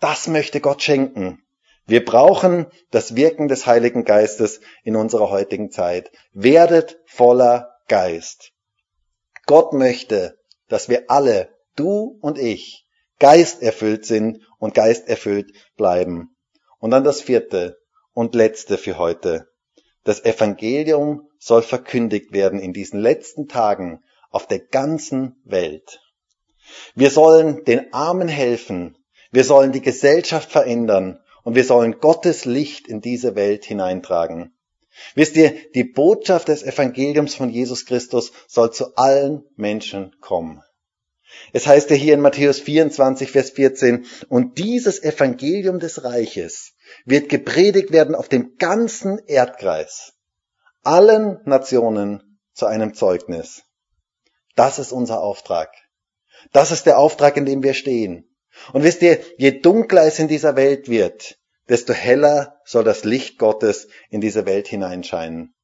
Das 0.00 0.26
möchte 0.26 0.60
Gott 0.60 0.82
schenken. 0.82 1.44
Wir 1.86 2.04
brauchen 2.04 2.66
das 2.90 3.14
Wirken 3.14 3.46
des 3.46 3.66
Heiligen 3.66 4.02
Geistes 4.02 4.60
in 4.82 4.96
unserer 4.96 5.30
heutigen 5.30 5.70
Zeit. 5.70 6.10
Werdet 6.32 6.98
voller 7.06 7.70
Geist. 7.86 8.50
Gott 9.46 9.74
möchte, 9.74 10.40
dass 10.68 10.88
wir 10.88 11.04
alle, 11.06 11.50
du 11.76 12.18
und 12.20 12.36
ich, 12.36 12.85
geisterfüllt 13.18 14.04
sind 14.04 14.40
und 14.58 14.74
geisterfüllt 14.74 15.52
bleiben. 15.76 16.36
Und 16.78 16.90
dann 16.90 17.04
das 17.04 17.20
vierte 17.20 17.78
und 18.12 18.34
letzte 18.34 18.78
für 18.78 18.98
heute. 18.98 19.48
Das 20.04 20.24
Evangelium 20.24 21.28
soll 21.38 21.62
verkündigt 21.62 22.32
werden 22.32 22.60
in 22.60 22.72
diesen 22.72 23.00
letzten 23.00 23.48
Tagen 23.48 24.02
auf 24.30 24.46
der 24.46 24.60
ganzen 24.60 25.40
Welt. 25.44 26.00
Wir 26.94 27.10
sollen 27.10 27.64
den 27.64 27.92
Armen 27.92 28.28
helfen. 28.28 28.96
Wir 29.30 29.44
sollen 29.44 29.72
die 29.72 29.80
Gesellschaft 29.80 30.50
verändern 30.50 31.20
und 31.44 31.54
wir 31.54 31.64
sollen 31.64 32.00
Gottes 32.00 32.44
Licht 32.44 32.88
in 32.88 33.00
diese 33.00 33.34
Welt 33.34 33.64
hineintragen. 33.64 34.56
Wisst 35.14 35.36
ihr, 35.36 35.54
die 35.74 35.84
Botschaft 35.84 36.48
des 36.48 36.62
Evangeliums 36.62 37.34
von 37.34 37.50
Jesus 37.50 37.84
Christus 37.84 38.32
soll 38.48 38.72
zu 38.72 38.96
allen 38.96 39.44
Menschen 39.56 40.16
kommen. 40.20 40.62
Es 41.52 41.66
heißt 41.66 41.90
ja 41.90 41.96
hier 41.96 42.14
in 42.14 42.20
Matthäus 42.20 42.60
24, 42.60 43.30
Vers 43.30 43.50
14, 43.50 44.06
und 44.28 44.58
dieses 44.58 45.02
Evangelium 45.02 45.78
des 45.78 46.04
Reiches 46.04 46.72
wird 47.04 47.28
gepredigt 47.28 47.92
werden 47.92 48.14
auf 48.14 48.28
dem 48.28 48.56
ganzen 48.56 49.18
Erdkreis, 49.26 50.14
allen 50.82 51.40
Nationen 51.44 52.40
zu 52.52 52.66
einem 52.66 52.94
Zeugnis. 52.94 53.62
Das 54.54 54.78
ist 54.78 54.92
unser 54.92 55.20
Auftrag. 55.20 55.70
Das 56.52 56.70
ist 56.70 56.86
der 56.86 56.98
Auftrag, 56.98 57.36
in 57.36 57.44
dem 57.44 57.62
wir 57.62 57.74
stehen. 57.74 58.36
Und 58.72 58.84
wisst 58.84 59.02
ihr, 59.02 59.20
je 59.36 59.60
dunkler 59.60 60.04
es 60.04 60.18
in 60.18 60.28
dieser 60.28 60.56
Welt 60.56 60.88
wird, 60.88 61.38
desto 61.68 61.92
heller 61.92 62.60
soll 62.64 62.84
das 62.84 63.04
Licht 63.04 63.38
Gottes 63.38 63.88
in 64.08 64.20
diese 64.20 64.46
Welt 64.46 64.68
hineinscheinen. 64.68 65.55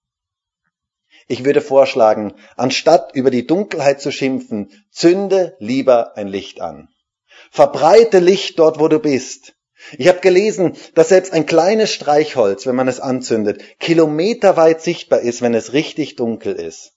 Ich 1.28 1.44
würde 1.44 1.60
vorschlagen, 1.60 2.34
anstatt 2.56 3.14
über 3.14 3.30
die 3.30 3.46
Dunkelheit 3.46 4.00
zu 4.00 4.10
schimpfen, 4.10 4.70
zünde 4.90 5.56
lieber 5.58 6.16
ein 6.16 6.28
Licht 6.28 6.60
an. 6.60 6.88
Verbreite 7.50 8.18
Licht 8.18 8.58
dort, 8.58 8.78
wo 8.78 8.88
du 8.88 8.98
bist. 8.98 9.54
Ich 9.98 10.08
habe 10.08 10.20
gelesen, 10.20 10.76
dass 10.94 11.08
selbst 11.08 11.32
ein 11.32 11.46
kleines 11.46 11.92
Streichholz, 11.92 12.66
wenn 12.66 12.76
man 12.76 12.88
es 12.88 13.00
anzündet, 13.00 13.62
kilometerweit 13.78 14.80
sichtbar 14.80 15.20
ist, 15.20 15.42
wenn 15.42 15.54
es 15.54 15.72
richtig 15.72 16.16
dunkel 16.16 16.54
ist. 16.54 16.92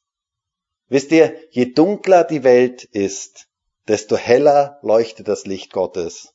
Wisst 0.88 1.12
ihr, 1.12 1.36
je 1.50 1.74
dunkler 1.74 2.24
die 2.24 2.44
Welt 2.44 2.84
ist, 2.84 3.48
desto 3.88 4.18
heller 4.18 4.80
leuchtet 4.82 5.28
das 5.28 5.46
Licht 5.46 5.74
Gottes. 5.74 6.34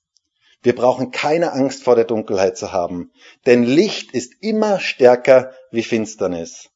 Wir 0.62 0.74
brauchen 0.74 1.10
keine 1.10 1.52
Angst 1.52 1.84
vor 1.84 1.94
der 1.94 2.04
Dunkelheit 2.04 2.58
zu 2.58 2.72
haben, 2.72 3.12
denn 3.46 3.62
Licht 3.62 4.12
ist 4.12 4.34
immer 4.40 4.80
stärker 4.80 5.52
wie 5.70 5.82
Finsternis. 5.82 6.68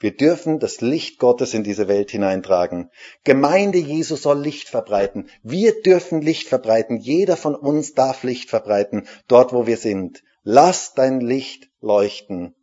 Wir 0.00 0.16
dürfen 0.16 0.60
das 0.60 0.80
Licht 0.80 1.18
Gottes 1.18 1.54
in 1.54 1.64
diese 1.64 1.88
Welt 1.88 2.12
hineintragen. 2.12 2.90
Gemeinde 3.24 3.78
Jesu 3.78 4.14
soll 4.14 4.40
Licht 4.40 4.68
verbreiten. 4.68 5.28
Wir 5.42 5.82
dürfen 5.82 6.22
Licht 6.22 6.48
verbreiten. 6.48 6.98
Jeder 6.98 7.36
von 7.36 7.56
uns 7.56 7.94
darf 7.94 8.22
Licht 8.22 8.48
verbreiten, 8.48 9.08
dort 9.26 9.52
wo 9.52 9.66
wir 9.66 9.76
sind. 9.76 10.22
Lass 10.44 10.94
dein 10.94 11.20
Licht 11.20 11.68
leuchten. 11.80 12.54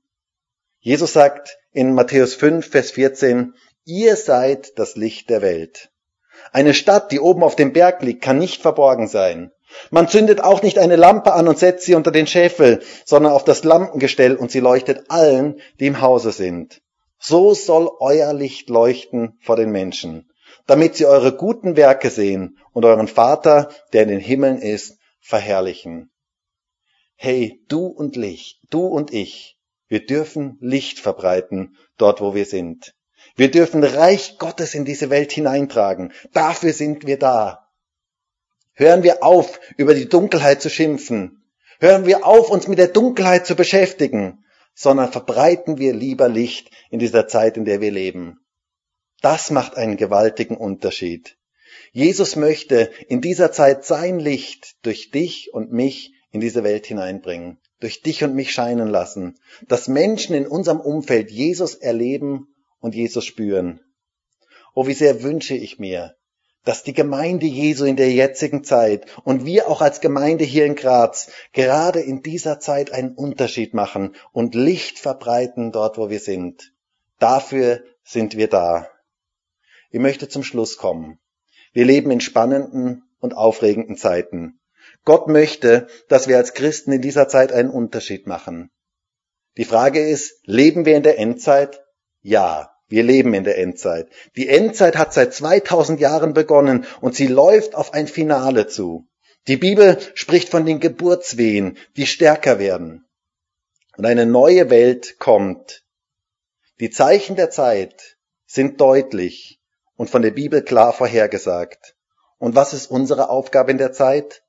Jesus 0.80 1.12
sagt 1.12 1.58
in 1.74 1.94
Matthäus 1.94 2.36
5, 2.36 2.70
Vers 2.70 2.92
14, 2.92 3.54
ihr 3.84 4.16
seid 4.16 4.80
das 4.80 4.96
Licht 4.96 5.30
der 5.30 5.42
Welt. 5.42 5.92
Eine 6.54 6.74
Stadt, 6.74 7.12
die 7.12 7.20
oben 7.20 7.44
auf 7.44 7.58
dem 7.58 7.74
Berg 7.74 8.02
liegt, 8.02 8.22
kann 8.22 8.38
nicht 8.38 8.62
verborgen 8.62 9.08
sein. 9.08 9.52
Man 9.92 10.08
zündet 10.08 10.40
auch 10.42 10.62
nicht 10.62 10.80
eine 10.80 10.96
Lampe 10.96 11.34
an 11.34 11.50
und 11.50 11.60
setzt 11.60 11.86
sie 11.86 11.96
unter 11.96 12.12
den 12.12 12.28
Schäfel, 12.28 12.82
sondern 13.04 13.34
auf 13.34 13.44
das 13.44 13.66
Lampengestell 13.66 14.36
und 14.36 14.52
sie 14.52 14.62
leuchtet 14.62 15.10
allen, 15.10 15.60
die 15.80 15.88
im 15.88 16.00
Hause 16.00 16.32
sind. 16.32 16.82
So 17.20 17.54
soll 17.54 17.90
euer 18.00 18.34
Licht 18.34 18.70
leuchten 18.70 19.38
vor 19.42 19.56
den 19.56 19.72
Menschen, 19.72 20.30
damit 20.68 20.96
sie 20.96 21.06
eure 21.06 21.36
guten 21.36 21.76
Werke 21.76 22.10
sehen 22.10 22.58
und 22.74 22.86
euren 22.86 23.08
Vater, 23.08 23.70
der 23.94 24.04
in 24.04 24.10
den 24.10 24.20
Himmeln 24.20 24.60
ist, 24.60 24.98
verherrlichen. 25.22 26.12
Hey, 27.16 27.64
du 27.68 27.86
und 27.88 28.16
Licht, 28.16 28.60
du 28.70 28.86
und 28.86 29.14
ich, 29.14 29.58
wir 29.88 30.06
dürfen 30.06 30.58
Licht 30.60 31.00
verbreiten 31.00 31.78
dort, 31.98 32.22
wo 32.22 32.36
wir 32.36 32.46
sind. 32.46 32.94
Wir 33.36 33.52
dürfen 33.52 33.84
Reich 33.84 34.38
Gottes 34.38 34.76
in 34.76 34.86
diese 34.86 35.10
Welt 35.10 35.32
hineintragen. 35.32 36.14
Dafür 36.34 36.74
sind 36.74 37.06
wir 37.06 37.20
da. 37.20 37.70
Hören 38.74 39.04
wir 39.04 39.24
auf, 39.24 39.60
über 39.78 39.94
die 39.94 40.10
Dunkelheit 40.10 40.62
zu 40.62 40.70
schimpfen. 40.70 41.44
Hören 41.80 42.06
wir 42.06 42.26
auf, 42.26 42.50
uns 42.50 42.68
mit 42.68 42.78
der 42.78 42.88
Dunkelheit 42.88 43.46
zu 43.46 43.56
beschäftigen, 43.56 44.45
sondern 44.76 45.12
verbreiten 45.12 45.80
wir 45.80 45.94
lieber 45.94 46.28
Licht 46.28 46.70
in 46.92 47.00
dieser 47.00 47.28
Zeit, 47.28 47.58
in 47.58 47.66
der 47.66 47.82
wir 47.82 47.92
leben. 47.92 48.40
Das 49.22 49.50
macht 49.50 49.78
einen 49.78 49.98
gewaltigen 49.98 50.58
Unterschied. 50.58 51.38
Jesus 51.92 52.36
möchte 52.36 52.92
in 53.08 53.22
dieser 53.22 53.52
Zeit 53.52 53.86
sein 53.86 54.20
Licht 54.20 54.76
durch 54.84 55.10
dich 55.12 55.54
und 55.54 55.72
mich 55.72 56.14
in 56.32 56.42
diese 56.42 56.64
Welt 56.64 56.86
hineinbringen, 56.86 57.58
durch 57.80 58.02
dich 58.02 58.24
und 58.24 58.36
mich 58.36 58.52
scheinen 58.52 58.90
lassen, 58.90 59.40
dass 59.68 59.88
Menschen 59.88 60.36
in 60.36 60.46
unserem 60.46 60.82
Umfeld 60.82 61.32
Jesus 61.32 61.76
erleben 61.76 62.54
und 62.80 62.94
Jesus 62.94 63.26
spüren. 63.26 63.80
Oh, 64.74 64.86
wie 64.88 64.94
sehr 64.94 65.24
wünsche 65.24 65.56
ich 65.56 65.80
mir, 65.80 66.16
dass 66.66 66.84
die 66.84 66.94
Gemeinde 66.94 67.46
Jesu 67.46 67.86
in 67.86 67.96
der 67.96 68.12
jetzigen 68.12 68.64
Zeit 68.64 69.06
und 69.24 69.46
wir 69.46 69.70
auch 69.70 69.82
als 69.82 70.02
Gemeinde 70.02 70.44
hier 70.44 70.66
in 70.66 70.76
Graz 70.76 71.30
gerade 71.54 72.02
in 72.02 72.22
dieser 72.22 72.60
Zeit 72.60 72.92
einen 72.92 73.16
Unterschied 73.16 73.74
machen 73.74 74.16
und 74.34 74.56
Licht 74.56 75.00
verbreiten 75.00 75.72
dort, 75.72 75.98
wo 75.98 76.10
wir 76.10 76.20
sind. 76.20 76.74
Dafür 77.20 77.84
sind 78.04 78.36
wir 78.36 78.50
da. 78.50 78.90
Ich 79.92 80.00
möchte 80.00 80.28
zum 80.28 80.44
Schluss 80.44 80.78
kommen. 80.78 81.20
Wir 81.72 81.86
leben 81.86 82.12
in 82.12 82.20
spannenden 82.20 83.04
und 83.20 83.38
aufregenden 83.38 83.96
Zeiten. 83.96 84.60
Gott 85.04 85.28
möchte, 85.28 85.88
dass 86.10 86.28
wir 86.28 86.38
als 86.38 86.54
Christen 86.54 86.92
in 86.92 87.02
dieser 87.02 87.28
Zeit 87.28 87.52
einen 87.52 87.70
Unterschied 87.70 88.28
machen. 88.28 88.72
Die 89.58 89.66
Frage 89.66 90.02
ist, 90.06 90.42
leben 90.46 90.86
wir 90.86 90.98
in 90.98 91.04
der 91.04 91.20
Endzeit? 91.20 91.82
Ja, 92.22 92.75
wir 92.96 93.04
leben 93.04 93.34
in 93.34 93.44
der 93.44 93.58
Endzeit. 93.58 94.08
Die 94.38 94.48
Endzeit 94.48 94.96
hat 94.96 95.14
seit 95.14 95.34
2000 95.34 96.00
Jahren 96.00 96.34
begonnen 96.34 96.86
und 97.02 97.14
sie 97.14 97.28
läuft 97.28 97.76
auf 97.76 97.94
ein 97.94 98.08
Finale 98.08 98.68
zu. 98.68 99.06
Die 99.50 99.58
Bibel 99.58 100.00
spricht 100.14 100.48
von 100.48 100.66
den 100.66 100.80
Geburtswehen, 100.80 101.78
die 101.98 102.08
stärker 102.08 102.58
werden. 102.58 103.06
Und 103.98 104.06
eine 104.06 104.26
neue 104.26 104.70
Welt 104.70 105.20
kommt. 105.20 105.84
Die 106.80 106.90
Zeichen 106.90 107.36
der 107.36 107.50
Zeit 107.50 108.16
sind 108.46 108.80
deutlich 108.80 109.60
und 109.98 110.10
von 110.10 110.22
der 110.22 110.32
Bibel 110.32 110.62
klar 110.62 110.94
vorhergesagt. 110.94 111.98
Und 112.38 112.56
was 112.56 112.72
ist 112.72 112.90
unsere 112.90 113.28
Aufgabe 113.28 113.72
in 113.72 113.78
der 113.78 113.92
Zeit? 113.92 114.42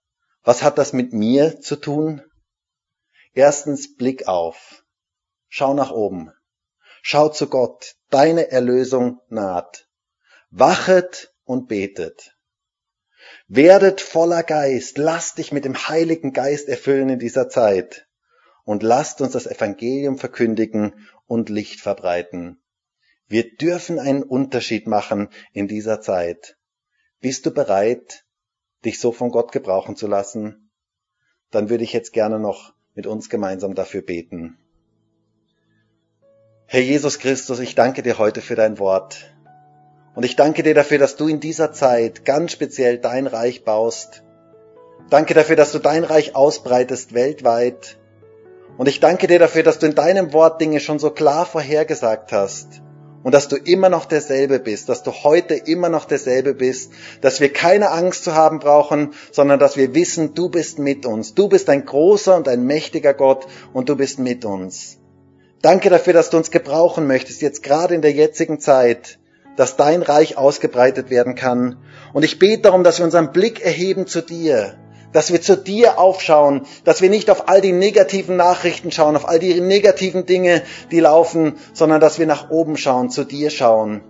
Was 0.44 0.62
hat 0.62 0.78
das 0.78 0.92
mit 0.92 1.12
mir 1.12 1.60
zu 1.60 1.74
tun? 1.74 2.22
Erstens 3.34 3.96
Blick 3.96 4.28
auf. 4.28 4.84
Schau 5.48 5.74
nach 5.74 5.90
oben. 5.90 6.30
Schau 7.02 7.28
zu 7.28 7.48
Gott, 7.48 7.95
deine 8.10 8.50
Erlösung 8.50 9.20
naht. 9.28 9.88
Wachet 10.50 11.34
und 11.44 11.68
betet. 11.68 12.36
Werdet 13.48 14.00
voller 14.00 14.42
Geist, 14.42 14.98
lasst 14.98 15.38
dich 15.38 15.52
mit 15.52 15.64
dem 15.64 15.88
Heiligen 15.88 16.32
Geist 16.32 16.68
erfüllen 16.68 17.08
in 17.08 17.18
dieser 17.18 17.48
Zeit 17.48 18.06
und 18.64 18.82
lasst 18.82 19.20
uns 19.20 19.32
das 19.32 19.46
Evangelium 19.46 20.18
verkündigen 20.18 21.08
und 21.26 21.48
Licht 21.48 21.80
verbreiten. 21.80 22.60
Wir 23.28 23.56
dürfen 23.56 23.98
einen 23.98 24.22
Unterschied 24.22 24.86
machen 24.86 25.28
in 25.52 25.68
dieser 25.68 26.00
Zeit. 26.00 26.56
Bist 27.20 27.46
du 27.46 27.50
bereit, 27.50 28.24
dich 28.84 29.00
so 29.00 29.12
von 29.12 29.30
Gott 29.30 29.52
gebrauchen 29.52 29.96
zu 29.96 30.06
lassen? 30.06 30.70
Dann 31.50 31.70
würde 31.70 31.84
ich 31.84 31.92
jetzt 31.92 32.12
gerne 32.12 32.38
noch 32.38 32.74
mit 32.94 33.06
uns 33.06 33.28
gemeinsam 33.28 33.74
dafür 33.74 34.02
beten. 34.02 34.58
Herr 36.68 36.80
Jesus 36.80 37.20
Christus, 37.20 37.60
ich 37.60 37.76
danke 37.76 38.02
dir 38.02 38.18
heute 38.18 38.40
für 38.40 38.56
dein 38.56 38.80
Wort. 38.80 39.30
Und 40.16 40.24
ich 40.24 40.34
danke 40.34 40.64
dir 40.64 40.74
dafür, 40.74 40.98
dass 40.98 41.14
du 41.14 41.28
in 41.28 41.38
dieser 41.38 41.72
Zeit 41.72 42.24
ganz 42.24 42.50
speziell 42.50 42.98
dein 42.98 43.28
Reich 43.28 43.62
baust. 43.62 44.24
Danke 45.08 45.32
dafür, 45.32 45.54
dass 45.54 45.70
du 45.70 45.78
dein 45.78 46.02
Reich 46.02 46.34
ausbreitest 46.34 47.14
weltweit. 47.14 47.98
Und 48.78 48.88
ich 48.88 48.98
danke 48.98 49.28
dir 49.28 49.38
dafür, 49.38 49.62
dass 49.62 49.78
du 49.78 49.86
in 49.86 49.94
deinem 49.94 50.32
Wort 50.32 50.60
Dinge 50.60 50.80
schon 50.80 50.98
so 50.98 51.10
klar 51.10 51.46
vorhergesagt 51.46 52.32
hast. 52.32 52.82
Und 53.22 53.32
dass 53.32 53.46
du 53.46 53.54
immer 53.54 53.88
noch 53.88 54.04
derselbe 54.04 54.58
bist, 54.58 54.88
dass 54.88 55.04
du 55.04 55.12
heute 55.12 55.54
immer 55.54 55.88
noch 55.88 56.04
derselbe 56.04 56.52
bist, 56.52 56.90
dass 57.20 57.38
wir 57.40 57.52
keine 57.52 57.92
Angst 57.92 58.24
zu 58.24 58.34
haben 58.34 58.58
brauchen, 58.58 59.14
sondern 59.30 59.60
dass 59.60 59.76
wir 59.76 59.94
wissen, 59.94 60.34
du 60.34 60.48
bist 60.48 60.80
mit 60.80 61.06
uns. 61.06 61.32
Du 61.34 61.48
bist 61.48 61.70
ein 61.70 61.84
großer 61.84 62.36
und 62.36 62.48
ein 62.48 62.64
mächtiger 62.64 63.14
Gott 63.14 63.46
und 63.72 63.88
du 63.88 63.94
bist 63.94 64.18
mit 64.18 64.44
uns. 64.44 64.98
Danke 65.62 65.90
dafür, 65.90 66.12
dass 66.12 66.30
du 66.30 66.36
uns 66.36 66.50
gebrauchen 66.50 67.06
möchtest, 67.06 67.42
jetzt 67.42 67.62
gerade 67.62 67.94
in 67.94 68.02
der 68.02 68.12
jetzigen 68.12 68.60
Zeit, 68.60 69.18
dass 69.56 69.76
dein 69.76 70.02
Reich 70.02 70.36
ausgebreitet 70.36 71.10
werden 71.10 71.34
kann. 71.34 71.76
Und 72.12 72.24
ich 72.24 72.38
bete 72.38 72.62
darum, 72.62 72.84
dass 72.84 72.98
wir 72.98 73.04
unseren 73.04 73.32
Blick 73.32 73.64
erheben 73.64 74.06
zu 74.06 74.20
dir, 74.20 74.74
dass 75.12 75.32
wir 75.32 75.40
zu 75.40 75.56
dir 75.56 75.98
aufschauen, 75.98 76.66
dass 76.84 77.00
wir 77.00 77.08
nicht 77.08 77.30
auf 77.30 77.48
all 77.48 77.60
die 77.60 77.72
negativen 77.72 78.36
Nachrichten 78.36 78.92
schauen, 78.92 79.16
auf 79.16 79.26
all 79.26 79.38
die 79.38 79.60
negativen 79.60 80.26
Dinge, 80.26 80.62
die 80.90 81.00
laufen, 81.00 81.54
sondern 81.72 82.00
dass 82.00 82.18
wir 82.18 82.26
nach 82.26 82.50
oben 82.50 82.76
schauen, 82.76 83.08
zu 83.08 83.24
dir 83.24 83.50
schauen 83.50 84.02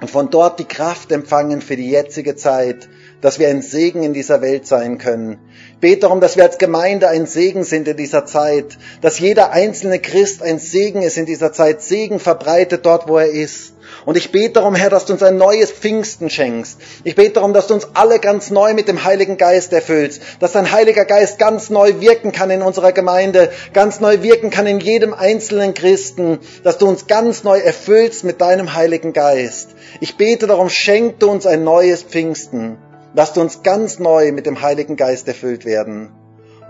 und 0.00 0.10
von 0.10 0.30
dort 0.30 0.58
die 0.58 0.64
Kraft 0.64 1.12
empfangen 1.12 1.60
für 1.60 1.76
die 1.76 1.90
jetzige 1.90 2.36
Zeit, 2.36 2.88
dass 3.20 3.38
wir 3.38 3.48
ein 3.48 3.62
Segen 3.62 4.02
in 4.02 4.12
dieser 4.12 4.42
Welt 4.42 4.66
sein 4.66 4.98
können. 4.98 5.38
bete 5.80 6.02
darum, 6.02 6.20
dass 6.20 6.36
wir 6.36 6.44
als 6.44 6.58
Gemeinde 6.58 7.08
ein 7.08 7.26
Segen 7.26 7.64
sind 7.64 7.88
in 7.88 7.96
dieser 7.96 8.26
Zeit, 8.26 8.78
dass 9.00 9.18
jeder 9.18 9.52
einzelne 9.52 9.98
Christ 9.98 10.42
ein 10.42 10.58
Segen 10.58 11.02
ist 11.02 11.18
in 11.18 11.26
dieser 11.26 11.52
Zeit, 11.52 11.82
Segen 11.82 12.18
verbreitet 12.18 12.86
dort, 12.86 13.08
wo 13.08 13.18
er 13.18 13.30
ist. 13.30 13.74
Und 14.04 14.16
ich 14.16 14.32
bete 14.32 14.54
darum, 14.54 14.74
Herr, 14.74 14.90
dass 14.90 15.04
du 15.04 15.12
uns 15.12 15.22
ein 15.22 15.36
neues 15.36 15.70
Pfingsten 15.70 16.30
schenkst. 16.30 16.78
Ich 17.04 17.16
bete 17.16 17.34
darum, 17.34 17.52
dass 17.52 17.66
du 17.66 17.74
uns 17.74 17.88
alle 17.94 18.18
ganz 18.18 18.50
neu 18.50 18.74
mit 18.74 18.88
dem 18.88 19.04
Heiligen 19.04 19.36
Geist 19.36 19.72
erfüllst, 19.72 20.22
dass 20.40 20.52
dein 20.52 20.70
Heiliger 20.70 21.04
Geist 21.04 21.38
ganz 21.38 21.70
neu 21.70 22.00
wirken 22.00 22.32
kann 22.32 22.50
in 22.50 22.62
unserer 22.62 22.92
Gemeinde, 22.92 23.50
ganz 23.72 24.00
neu 24.00 24.22
wirken 24.22 24.50
kann 24.50 24.66
in 24.66 24.80
jedem 24.80 25.12
einzelnen 25.12 25.74
Christen, 25.74 26.38
dass 26.62 26.78
du 26.78 26.88
uns 26.88 27.06
ganz 27.06 27.44
neu 27.44 27.58
erfüllst 27.58 28.24
mit 28.24 28.40
deinem 28.40 28.74
Heiligen 28.74 29.12
Geist. 29.12 29.70
Ich 30.00 30.16
bete 30.16 30.46
darum, 30.46 30.70
schenk 30.70 31.18
du 31.20 31.30
uns 31.30 31.46
ein 31.46 31.64
neues 31.64 32.02
Pfingsten. 32.02 32.78
Lass 33.14 33.36
uns 33.36 33.62
ganz 33.62 33.98
neu 33.98 34.32
mit 34.32 34.46
dem 34.46 34.62
Heiligen 34.62 34.96
Geist 34.96 35.26
erfüllt 35.26 35.64
werden. 35.64 36.12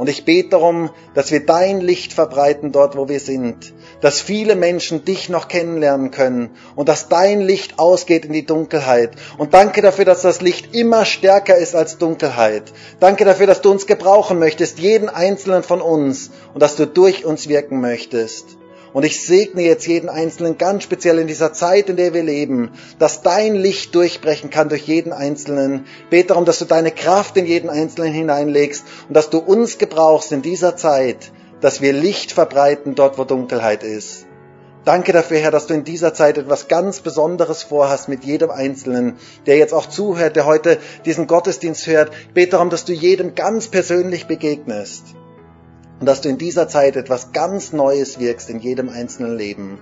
Und 0.00 0.08
ich 0.08 0.24
bete 0.24 0.48
darum, 0.48 0.88
dass 1.12 1.30
wir 1.30 1.44
dein 1.44 1.82
Licht 1.82 2.14
verbreiten 2.14 2.72
dort, 2.72 2.96
wo 2.96 3.10
wir 3.10 3.20
sind, 3.20 3.74
dass 4.00 4.22
viele 4.22 4.56
Menschen 4.56 5.04
dich 5.04 5.28
noch 5.28 5.46
kennenlernen 5.46 6.10
können 6.10 6.52
und 6.74 6.88
dass 6.88 7.10
dein 7.10 7.42
Licht 7.42 7.78
ausgeht 7.78 8.24
in 8.24 8.32
die 8.32 8.46
Dunkelheit. 8.46 9.10
Und 9.36 9.52
danke 9.52 9.82
dafür, 9.82 10.06
dass 10.06 10.22
das 10.22 10.40
Licht 10.40 10.74
immer 10.74 11.04
stärker 11.04 11.56
ist 11.56 11.74
als 11.74 11.98
Dunkelheit. 11.98 12.72
Danke 12.98 13.26
dafür, 13.26 13.46
dass 13.46 13.60
du 13.60 13.70
uns 13.70 13.86
gebrauchen 13.86 14.38
möchtest, 14.38 14.78
jeden 14.78 15.10
einzelnen 15.10 15.62
von 15.62 15.82
uns, 15.82 16.30
und 16.54 16.62
dass 16.62 16.76
du 16.76 16.86
durch 16.86 17.26
uns 17.26 17.50
wirken 17.50 17.82
möchtest. 17.82 18.56
Und 18.92 19.04
ich 19.04 19.24
segne 19.24 19.62
jetzt 19.62 19.86
jeden 19.86 20.08
Einzelnen 20.08 20.58
ganz 20.58 20.82
speziell 20.82 21.18
in 21.18 21.28
dieser 21.28 21.52
Zeit, 21.52 21.88
in 21.88 21.96
der 21.96 22.12
wir 22.12 22.24
leben, 22.24 22.72
dass 22.98 23.22
dein 23.22 23.54
Licht 23.54 23.94
durchbrechen 23.94 24.50
kann 24.50 24.68
durch 24.68 24.82
jeden 24.82 25.12
Einzelnen. 25.12 25.86
Bete 26.10 26.28
darum, 26.28 26.44
dass 26.44 26.58
du 26.58 26.64
deine 26.64 26.90
Kraft 26.90 27.36
in 27.36 27.46
jeden 27.46 27.70
Einzelnen 27.70 28.12
hineinlegst 28.12 28.84
und 29.08 29.16
dass 29.16 29.30
du 29.30 29.38
uns 29.38 29.78
gebrauchst 29.78 30.32
in 30.32 30.42
dieser 30.42 30.76
Zeit, 30.76 31.30
dass 31.60 31.80
wir 31.80 31.92
Licht 31.92 32.32
verbreiten 32.32 32.96
dort, 32.96 33.16
wo 33.16 33.24
Dunkelheit 33.24 33.84
ist. 33.84 34.26
Danke 34.84 35.12
dafür, 35.12 35.38
Herr, 35.38 35.50
dass 35.50 35.66
du 35.66 35.74
in 35.74 35.84
dieser 35.84 36.14
Zeit 36.14 36.38
etwas 36.38 36.66
ganz 36.66 37.00
Besonderes 37.00 37.62
vorhast 37.62 38.08
mit 38.08 38.24
jedem 38.24 38.50
Einzelnen, 38.50 39.18
der 39.46 39.58
jetzt 39.58 39.74
auch 39.74 39.86
zuhört, 39.86 40.36
der 40.36 40.46
heute 40.46 40.78
diesen 41.04 41.26
Gottesdienst 41.26 41.86
hört. 41.86 42.10
Bete 42.32 42.52
darum, 42.52 42.70
dass 42.70 42.86
du 42.86 42.94
jedem 42.94 43.34
ganz 43.34 43.68
persönlich 43.68 44.26
begegnest 44.26 45.04
und 46.00 46.06
dass 46.06 46.22
du 46.22 46.28
in 46.28 46.38
dieser 46.38 46.66
Zeit 46.66 46.96
etwas 46.96 47.32
ganz 47.32 47.72
Neues 47.72 48.18
wirkst 48.18 48.50
in 48.50 48.58
jedem 48.58 48.88
einzelnen 48.88 49.36
Leben. 49.36 49.78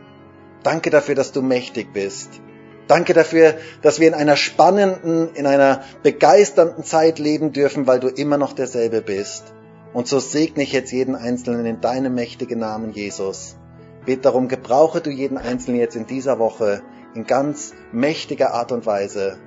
Danke 0.62 0.90
dafür, 0.90 1.14
dass 1.14 1.32
du 1.32 1.40
mächtig 1.40 1.92
bist. 1.92 2.40
Danke 2.88 3.14
dafür, 3.14 3.54
dass 3.82 4.00
wir 4.00 4.08
in 4.08 4.14
einer 4.14 4.36
spannenden, 4.36 5.34
in 5.34 5.46
einer 5.46 5.82
begeisternden 6.02 6.84
Zeit 6.84 7.18
leben 7.18 7.52
dürfen, 7.52 7.86
weil 7.86 8.00
du 8.00 8.08
immer 8.08 8.38
noch 8.38 8.52
derselbe 8.52 9.00
bist. 9.00 9.54
Und 9.92 10.08
so 10.08 10.18
segne 10.18 10.64
ich 10.64 10.72
jetzt 10.72 10.90
jeden 10.90 11.14
Einzelnen 11.14 11.66
in 11.66 11.80
deinem 11.80 12.14
mächtigen 12.14 12.58
Namen, 12.58 12.92
Jesus. 12.92 13.56
Bet 14.04 14.24
darum, 14.24 14.48
gebrauche 14.48 15.00
du 15.00 15.10
jeden 15.10 15.38
Einzelnen 15.38 15.78
jetzt 15.78 15.96
in 15.96 16.06
dieser 16.06 16.38
Woche 16.38 16.82
in 17.14 17.26
ganz 17.26 17.74
mächtiger 17.92 18.54
Art 18.54 18.72
und 18.72 18.86
Weise. 18.86 19.38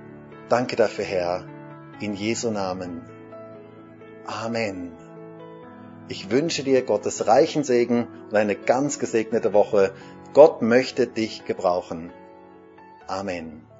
Danke 0.50 0.76
dafür, 0.76 1.06
Herr. 1.06 1.46
In 2.00 2.14
Jesu 2.14 2.52
Namen. 2.52 3.02
Amen. 4.26 5.01
Ich 6.12 6.30
wünsche 6.30 6.64
dir 6.64 6.82
Gottes 6.82 7.26
reichen 7.26 7.64
Segen 7.64 8.06
und 8.30 8.36
eine 8.36 8.58
ganz 8.58 9.00
gesegnete 9.00 9.54
Woche. 9.54 9.94
Gott 10.34 10.62
möchte 10.62 11.08
dich 11.08 11.46
gebrauchen. 11.46 12.12
Amen. 13.08 13.71